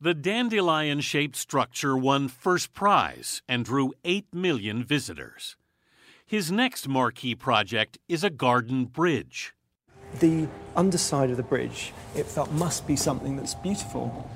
The 0.01 0.13
dandelion 0.13 0.99
shaped 0.99 1.37
structure 1.37 1.95
won 1.95 2.27
first 2.27 2.73
prize 2.73 3.41
and 3.47 3.63
drew 3.63 3.93
8 4.03 4.25
million 4.33 4.83
visitors. 4.83 5.55
His 6.25 6.51
next 6.51 6.89
marquee 6.89 7.33
project 7.33 7.97
is 8.09 8.21
a 8.21 8.29
garden 8.29 8.85
bridge. 8.85 9.53
The 10.19 10.49
underside 10.75 11.29
of 11.29 11.37
the 11.37 11.43
bridge, 11.43 11.93
it 12.13 12.25
felt 12.25 12.51
must 12.51 12.85
be 12.85 12.97
something 12.97 13.37
that's 13.37 13.55
beautiful. 13.55 14.29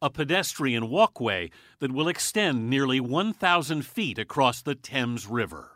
A 0.00 0.10
pedestrian 0.10 0.88
walkway 0.88 1.50
that 1.80 1.90
will 1.90 2.06
extend 2.06 2.70
nearly 2.70 3.00
1,000 3.00 3.84
feet 3.84 4.18
across 4.18 4.62
the 4.62 4.76
Thames 4.76 5.26
River. 5.26 5.72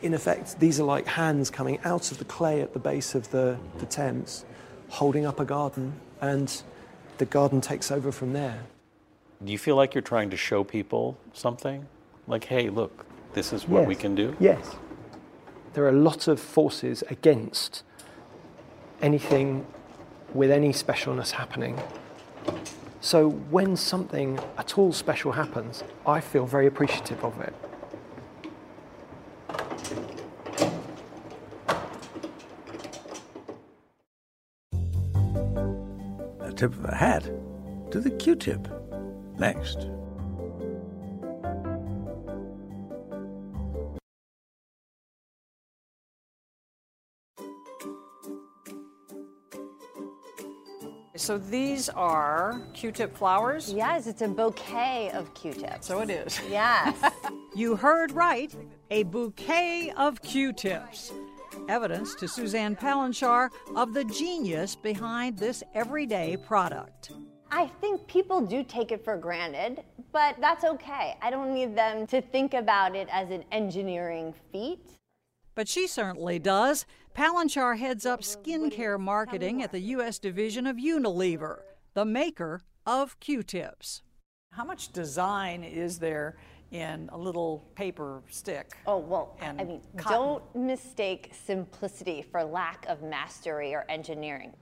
In 0.00 0.14
effect, 0.14 0.60
these 0.60 0.78
are 0.78 0.84
like 0.84 1.06
hands 1.06 1.50
coming 1.50 1.80
out 1.84 2.12
of 2.12 2.18
the 2.18 2.24
clay 2.24 2.60
at 2.60 2.72
the 2.72 2.78
base 2.78 3.16
of 3.16 3.32
the, 3.32 3.58
the 3.78 3.86
Thames, 3.86 4.44
holding 4.90 5.26
up 5.26 5.40
a 5.40 5.44
garden, 5.44 5.94
and 6.20 6.62
the 7.18 7.26
garden 7.26 7.60
takes 7.60 7.90
over 7.90 8.12
from 8.12 8.32
there. 8.32 8.62
Do 9.44 9.52
you 9.52 9.58
feel 9.58 9.76
like 9.76 9.94
you're 9.94 10.02
trying 10.02 10.30
to 10.30 10.36
show 10.36 10.64
people 10.64 11.18
something? 11.32 11.86
Like, 12.26 12.44
hey, 12.44 12.70
look, 12.70 13.06
this 13.34 13.52
is 13.52 13.68
what 13.68 13.80
Yes. 13.80 13.88
we 13.88 13.94
can 13.94 14.14
do? 14.14 14.34
Yes. 14.40 14.76
There 15.74 15.84
are 15.84 15.90
a 15.90 15.92
lot 16.10 16.26
of 16.26 16.40
forces 16.40 17.04
against 17.10 17.82
anything 19.02 19.66
with 20.32 20.50
any 20.50 20.70
specialness 20.72 21.32
happening. 21.32 21.78
So 23.00 23.28
when 23.28 23.76
something 23.76 24.40
at 24.58 24.78
all 24.78 24.92
special 24.92 25.32
happens, 25.32 25.84
I 26.06 26.20
feel 26.20 26.46
very 26.46 26.66
appreciative 26.66 27.22
of 27.24 27.38
it. 27.40 27.54
A 36.40 36.52
tip 36.54 36.72
of 36.72 36.82
the 36.82 36.94
hat 36.94 37.24
to 37.90 38.00
the 38.00 38.10
Q-tip. 38.10 38.85
Next. 39.38 39.88
So 51.16 51.38
these 51.38 51.88
are 51.88 52.60
Q-tip 52.74 53.16
flowers? 53.16 53.72
Yes, 53.72 54.06
it's 54.06 54.20
a 54.20 54.28
bouquet 54.28 55.10
of 55.12 55.32
Q-tips. 55.34 55.86
So 55.86 56.00
it 56.00 56.10
is. 56.10 56.40
Yes. 56.50 56.94
You 57.56 57.74
heard 57.74 58.12
right. 58.12 58.54
A 58.90 59.04
bouquet 59.04 59.90
of 59.96 60.20
Q-tips. 60.20 61.10
Evidence 61.70 62.14
to 62.16 62.28
Suzanne 62.28 62.76
Palanchar 62.76 63.48
of 63.74 63.94
the 63.94 64.04
genius 64.04 64.76
behind 64.76 65.38
this 65.38 65.62
everyday 65.72 66.36
product. 66.36 67.12
I 67.56 67.68
think 67.80 68.06
people 68.06 68.42
do 68.42 68.62
take 68.62 68.92
it 68.92 69.02
for 69.02 69.16
granted, 69.16 69.82
but 70.12 70.36
that's 70.42 70.62
okay. 70.62 71.16
I 71.22 71.30
don't 71.30 71.54
need 71.54 71.74
them 71.74 72.06
to 72.08 72.20
think 72.20 72.52
about 72.52 72.94
it 72.94 73.08
as 73.10 73.30
an 73.30 73.44
engineering 73.50 74.34
feat. 74.52 74.90
But 75.54 75.66
she 75.66 75.86
certainly 75.86 76.38
does. 76.38 76.84
Palanchar 77.16 77.78
heads 77.78 78.04
up 78.04 78.20
skincare 78.20 79.00
marketing 79.00 79.62
at 79.62 79.72
the 79.72 79.80
U.S. 79.80 80.18
division 80.18 80.66
of 80.66 80.76
Unilever, 80.76 81.60
the 81.94 82.04
maker 82.04 82.60
of 82.84 83.18
Q-tips. 83.20 84.02
How 84.52 84.64
much 84.66 84.92
design 84.92 85.64
is 85.64 85.98
there 85.98 86.36
in 86.72 87.08
a 87.10 87.16
little 87.16 87.64
paper 87.74 88.22
stick? 88.28 88.76
Oh, 88.86 88.98
well, 88.98 89.34
and 89.40 89.58
I 89.58 89.64
mean, 89.64 89.80
cotton? 89.96 90.18
don't 90.18 90.56
mistake 90.56 91.32
simplicity 91.32 92.20
for 92.20 92.44
lack 92.44 92.84
of 92.86 93.00
mastery 93.02 93.74
or 93.74 93.86
engineering. 93.88 94.52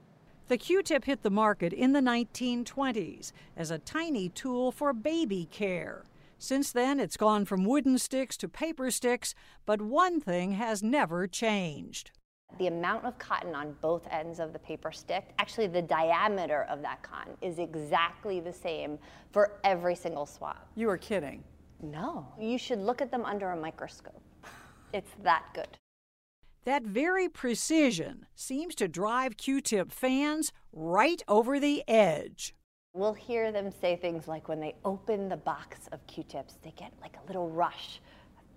The 0.47 0.57
Q-tip 0.57 1.05
hit 1.05 1.23
the 1.23 1.31
market 1.31 1.73
in 1.73 1.93
the 1.93 2.01
1920s 2.01 3.31
as 3.57 3.71
a 3.71 3.79
tiny 3.79 4.29
tool 4.29 4.71
for 4.71 4.93
baby 4.93 5.47
care. 5.49 6.03
Since 6.37 6.71
then, 6.71 6.99
it's 6.99 7.17
gone 7.17 7.45
from 7.45 7.65
wooden 7.65 7.97
sticks 7.97 8.37
to 8.37 8.47
paper 8.47 8.91
sticks, 8.91 9.33
but 9.65 9.81
one 9.81 10.21
thing 10.21 10.51
has 10.51 10.83
never 10.83 11.25
changed. 11.25 12.11
The 12.59 12.67
amount 12.67 13.05
of 13.05 13.17
cotton 13.17 13.55
on 13.55 13.75
both 13.81 14.07
ends 14.11 14.39
of 14.39 14.53
the 14.53 14.59
paper 14.59 14.91
stick, 14.91 15.33
actually, 15.39 15.65
the 15.65 15.81
diameter 15.81 16.67
of 16.69 16.83
that 16.83 17.01
cotton 17.01 17.33
is 17.41 17.57
exactly 17.57 18.39
the 18.39 18.53
same 18.53 18.99
for 19.31 19.53
every 19.63 19.95
single 19.95 20.27
swab. 20.27 20.57
You 20.75 20.91
are 20.91 20.97
kidding. 20.97 21.43
No. 21.81 22.27
You 22.39 22.59
should 22.59 22.79
look 22.79 23.01
at 23.01 23.09
them 23.09 23.25
under 23.25 23.49
a 23.49 23.57
microscope. 23.57 24.21
It's 24.93 25.11
that 25.23 25.43
good. 25.55 25.79
That 26.65 26.81
very 26.81 27.29
precision 27.29 28.25
seems 28.33 28.73
to 28.75 28.87
drive 28.87 29.37
Q-tip 29.37 29.91
fans 29.91 30.51
right 30.73 31.21
over 31.27 31.59
the 31.59 31.83
edge. 31.87 32.55
We'll 32.95 33.13
hear 33.13 33.51
them 33.51 33.69
say 33.69 33.97
things 33.97 34.27
like 34.27 34.49
when 34.49 34.59
they 34.59 34.73
open 34.83 35.29
the 35.29 35.37
box 35.37 35.87
of 35.91 36.05
Q-tips, 36.07 36.57
they 36.63 36.73
get 36.75 36.91
like 37.01 37.17
a 37.23 37.27
little 37.27 37.51
rush 37.51 38.01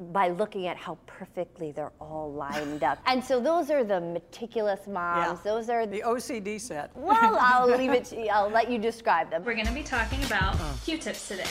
by 0.00 0.28
looking 0.28 0.68
at 0.68 0.78
how 0.78 0.96
perfectly 1.06 1.70
they're 1.70 1.92
all 2.00 2.32
lined 2.32 2.82
up. 2.82 2.98
And 3.04 3.22
so 3.22 3.40
those 3.40 3.68
are 3.70 3.84
the 3.84 4.00
meticulous 4.00 4.86
moms. 4.86 5.42
Those 5.42 5.68
are 5.68 5.84
the 5.84 6.00
OCD 6.00 6.58
set. 6.58 6.90
Well, 6.96 7.36
I'll 7.38 7.68
leave 7.78 7.90
it 7.90 8.06
to 8.06 8.16
you. 8.16 8.28
I'll 8.28 8.48
let 8.48 8.70
you 8.70 8.78
describe 8.78 9.28
them. 9.28 9.44
We're 9.44 9.52
going 9.52 9.66
to 9.66 9.72
be 9.72 9.82
talking 9.82 10.24
about 10.24 10.56
oh. 10.58 10.78
Q-tips 10.82 11.28
today. 11.28 11.44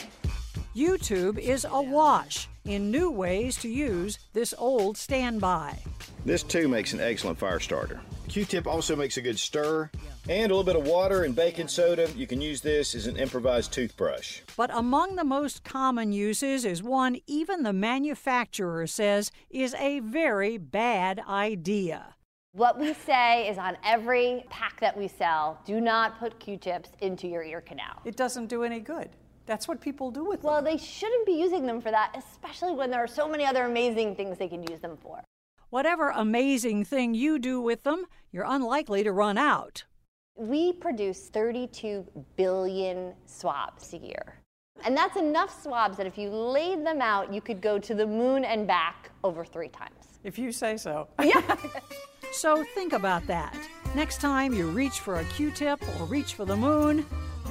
YouTube 0.78 1.40
is 1.40 1.66
awash 1.68 2.48
in 2.66 2.92
new 2.92 3.10
ways 3.10 3.58
to 3.58 3.68
use 3.68 4.20
this 4.34 4.54
old 4.60 4.96
standby. 4.96 5.76
This 6.24 6.44
too 6.44 6.68
makes 6.68 6.94
an 6.94 7.00
excellent 7.00 7.40
fire 7.40 7.60
starter. 7.60 8.00
Q-tip 8.28 8.68
also 8.68 8.96
makes 8.96 9.18
a 9.18 9.22
good 9.22 9.40
stir, 9.40 9.90
and 10.30 10.52
a 10.52 10.56
little 10.56 10.64
bit 10.64 10.76
of 10.76 10.86
water 10.86 11.24
and 11.24 11.36
baking 11.36 11.68
soda. 11.68 12.08
You 12.16 12.28
can 12.28 12.42
use 12.42 12.62
this 12.62 12.94
as 12.94 13.08
an 13.08 13.18
improvised 13.18 13.74
toothbrush. 13.74 14.42
But 14.56 14.70
among 14.72 15.16
the 15.16 15.24
most 15.24 15.64
common 15.64 16.12
uses 16.12 16.64
is 16.64 16.84
one 16.84 17.18
even 17.26 17.64
the 17.64 17.74
manufacturer 17.74 18.86
says 18.86 19.32
is 19.50 19.74
a 19.80 20.02
very 20.02 20.60
bad 20.60 21.24
idea. 21.28 22.14
What 22.52 22.80
we 22.80 22.94
say 22.94 23.50
is 23.50 23.58
on 23.58 23.78
every 23.84 24.46
pack 24.52 24.80
that 24.82 24.96
we 24.96 25.08
sell, 25.08 25.60
do 25.66 25.82
not 25.82 26.20
put 26.20 26.40
Q-tips 26.40 26.92
into 27.00 27.28
your 27.28 27.44
ear 27.44 27.62
canal. 27.62 28.00
It 28.06 28.16
doesn't 28.16 28.46
do 28.46 28.62
any 28.62 28.80
good. 28.80 29.10
That's 29.48 29.68
what 29.68 29.82
people 29.82 30.12
do 30.12 30.26
with 30.26 30.42
them. 30.42 30.52
Well, 30.52 30.62
they 30.62 30.78
shouldn't 30.78 31.26
be 31.26 31.32
using 31.32 31.66
them 31.66 31.82
for 31.82 31.90
that, 31.90 32.16
especially 32.16 32.74
when 32.74 32.92
there 32.92 33.00
are 33.00 33.08
so 33.08 33.28
many 33.28 33.46
other 33.46 33.66
amazing 33.66 34.16
things 34.16 34.38
they 34.38 34.50
can 34.50 34.62
use 34.62 34.82
them 34.82 34.98
for. 35.02 35.24
Whatever 35.70 36.10
amazing 36.10 36.86
thing 36.86 37.14
you 37.14 37.40
do 37.40 37.60
with 37.60 37.84
them, 37.84 38.06
you're 38.32 38.46
unlikely 38.48 39.04
to 39.04 39.12
run 39.12 39.38
out. 39.38 39.86
We 40.36 40.74
produce 40.74 41.30
32 41.30 42.06
billion 42.36 43.14
swabs 43.26 43.94
a 43.94 43.98
year. 43.98 44.36
And 44.86 44.96
that's 44.96 45.18
enough 45.18 45.64
swabs 45.64 45.98
that 45.98 46.06
if 46.06 46.18
you 46.18 46.30
laid 46.30 46.86
them 46.86 47.02
out, 47.02 47.34
you 47.34 47.42
could 47.42 47.62
go 47.62 47.80
to 47.80 47.96
the 47.96 48.06
moon 48.06 48.46
and 48.46 48.68
back 48.68 49.10
over 49.24 49.44
three 49.44 49.70
times. 49.70 50.20
If 50.24 50.38
you 50.38 50.52
say 50.52 50.78
so. 50.78 51.08
Yeah. 51.24 51.42
So 52.32 52.64
think 52.76 52.94
about 52.94 53.26
that. 53.28 53.58
Next 53.96 54.22
time 54.22 54.54
you 54.54 54.70
reach 54.70 55.00
for 55.00 55.16
a 55.16 55.24
Q 55.26 55.50
tip 55.50 55.82
or 56.00 56.06
reach 56.06 56.36
for 56.36 56.46
the 56.46 56.56
moon, 56.56 57.06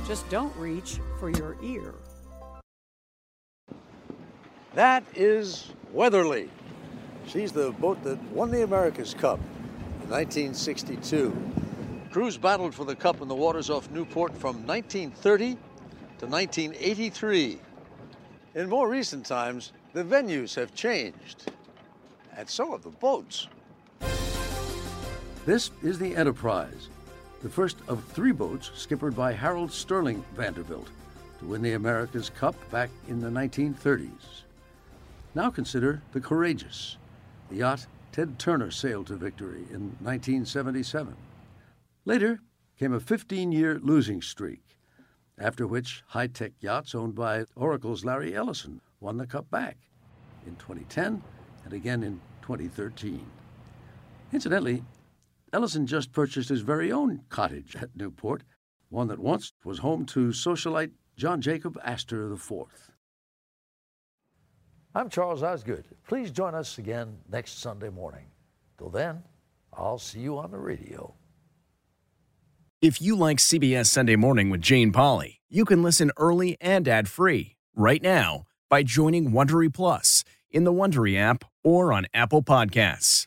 just 0.06 0.28
don't 0.28 0.54
reach 0.56 1.00
for 1.18 1.30
your 1.30 1.56
ear. 1.62 1.94
That 4.74 5.04
is 5.14 5.72
Weatherly. 5.92 6.50
She's 7.26 7.50
the 7.50 7.72
boat 7.72 8.02
that 8.04 8.22
won 8.30 8.50
the 8.50 8.62
America's 8.62 9.14
Cup 9.14 9.40
in 10.02 10.10
1962. 10.10 11.36
Crews 12.12 12.36
battled 12.36 12.74
for 12.74 12.84
the 12.84 12.94
cup 12.94 13.20
in 13.20 13.28
the 13.28 13.34
waters 13.34 13.68
off 13.68 13.90
Newport 13.90 14.32
from 14.36 14.66
1930 14.66 15.56
to 16.18 16.26
1983. 16.26 17.58
In 18.54 18.68
more 18.68 18.88
recent 18.88 19.26
times, 19.26 19.72
the 19.92 20.04
venues 20.04 20.54
have 20.54 20.74
changed, 20.74 21.50
and 22.36 22.48
so 22.48 22.72
have 22.72 22.82
the 22.82 22.90
boats. 22.90 23.48
This 25.44 25.70
is 25.82 25.98
the 25.98 26.14
Enterprise, 26.14 26.88
the 27.42 27.48
first 27.48 27.78
of 27.88 28.02
three 28.04 28.32
boats 28.32 28.70
skippered 28.74 29.14
by 29.14 29.32
Harold 29.32 29.72
Sterling 29.72 30.24
Vanderbilt 30.34 30.88
to 31.38 31.44
win 31.44 31.62
the 31.62 31.74
America's 31.74 32.30
Cup 32.30 32.54
back 32.70 32.90
in 33.08 33.20
the 33.20 33.28
1930s. 33.28 34.42
Now 35.34 35.50
consider 35.50 36.02
the 36.12 36.20
Courageous, 36.20 36.96
the 37.50 37.56
yacht 37.56 37.86
Ted 38.12 38.38
Turner 38.38 38.70
sailed 38.70 39.08
to 39.08 39.16
victory 39.16 39.66
in 39.70 39.92
1977. 40.00 41.14
Later 42.06 42.40
came 42.78 42.94
a 42.94 43.00
15 43.00 43.52
year 43.52 43.78
losing 43.82 44.22
streak. 44.22 44.62
after 45.38 45.66
which 45.66 46.02
high 46.08 46.26
tech 46.26 46.52
yachts 46.60 46.94
owned 46.94 47.14
by 47.14 47.44
Oracle's 47.54 48.06
Larry 48.06 48.34
Ellison 48.34 48.80
won 49.00 49.18
the 49.18 49.26
Cup 49.26 49.50
back 49.50 49.76
in 50.46 50.56
2010 50.56 51.22
and 51.64 51.72
again 51.74 52.02
in 52.02 52.20
2013. 52.40 53.26
Incidentally, 54.32 54.82
Ellison 55.56 55.86
just 55.86 56.12
purchased 56.12 56.50
his 56.50 56.60
very 56.60 56.92
own 56.92 57.22
cottage 57.30 57.76
at 57.76 57.96
Newport, 57.96 58.42
one 58.90 59.08
that 59.08 59.18
once 59.18 59.54
was 59.64 59.78
home 59.78 60.04
to 60.04 60.28
socialite 60.28 60.90
John 61.16 61.40
Jacob 61.40 61.78
Astor 61.82 62.30
IV. 62.34 62.92
I'm 64.94 65.08
Charles 65.08 65.42
Osgood. 65.42 65.86
Please 66.06 66.30
join 66.30 66.54
us 66.54 66.76
again 66.76 67.16
next 67.30 67.58
Sunday 67.58 67.88
morning. 67.88 68.26
Till 68.76 68.90
then, 68.90 69.22
I'll 69.72 69.96
see 69.96 70.18
you 70.18 70.36
on 70.36 70.50
the 70.50 70.58
radio. 70.58 71.14
If 72.82 73.00
you 73.00 73.16
like 73.16 73.38
CBS 73.38 73.86
Sunday 73.86 74.16
Morning 74.16 74.50
with 74.50 74.60
Jane 74.60 74.92
Pauley, 74.92 75.38
you 75.48 75.64
can 75.64 75.82
listen 75.82 76.10
early 76.18 76.58
and 76.60 76.86
ad-free 76.86 77.56
right 77.74 78.02
now 78.02 78.44
by 78.68 78.82
joining 78.82 79.30
Wondery 79.30 79.72
Plus 79.72 80.22
in 80.50 80.64
the 80.64 80.72
Wondery 80.72 81.16
app 81.18 81.44
or 81.64 81.94
on 81.94 82.06
Apple 82.12 82.42
Podcasts. 82.42 83.26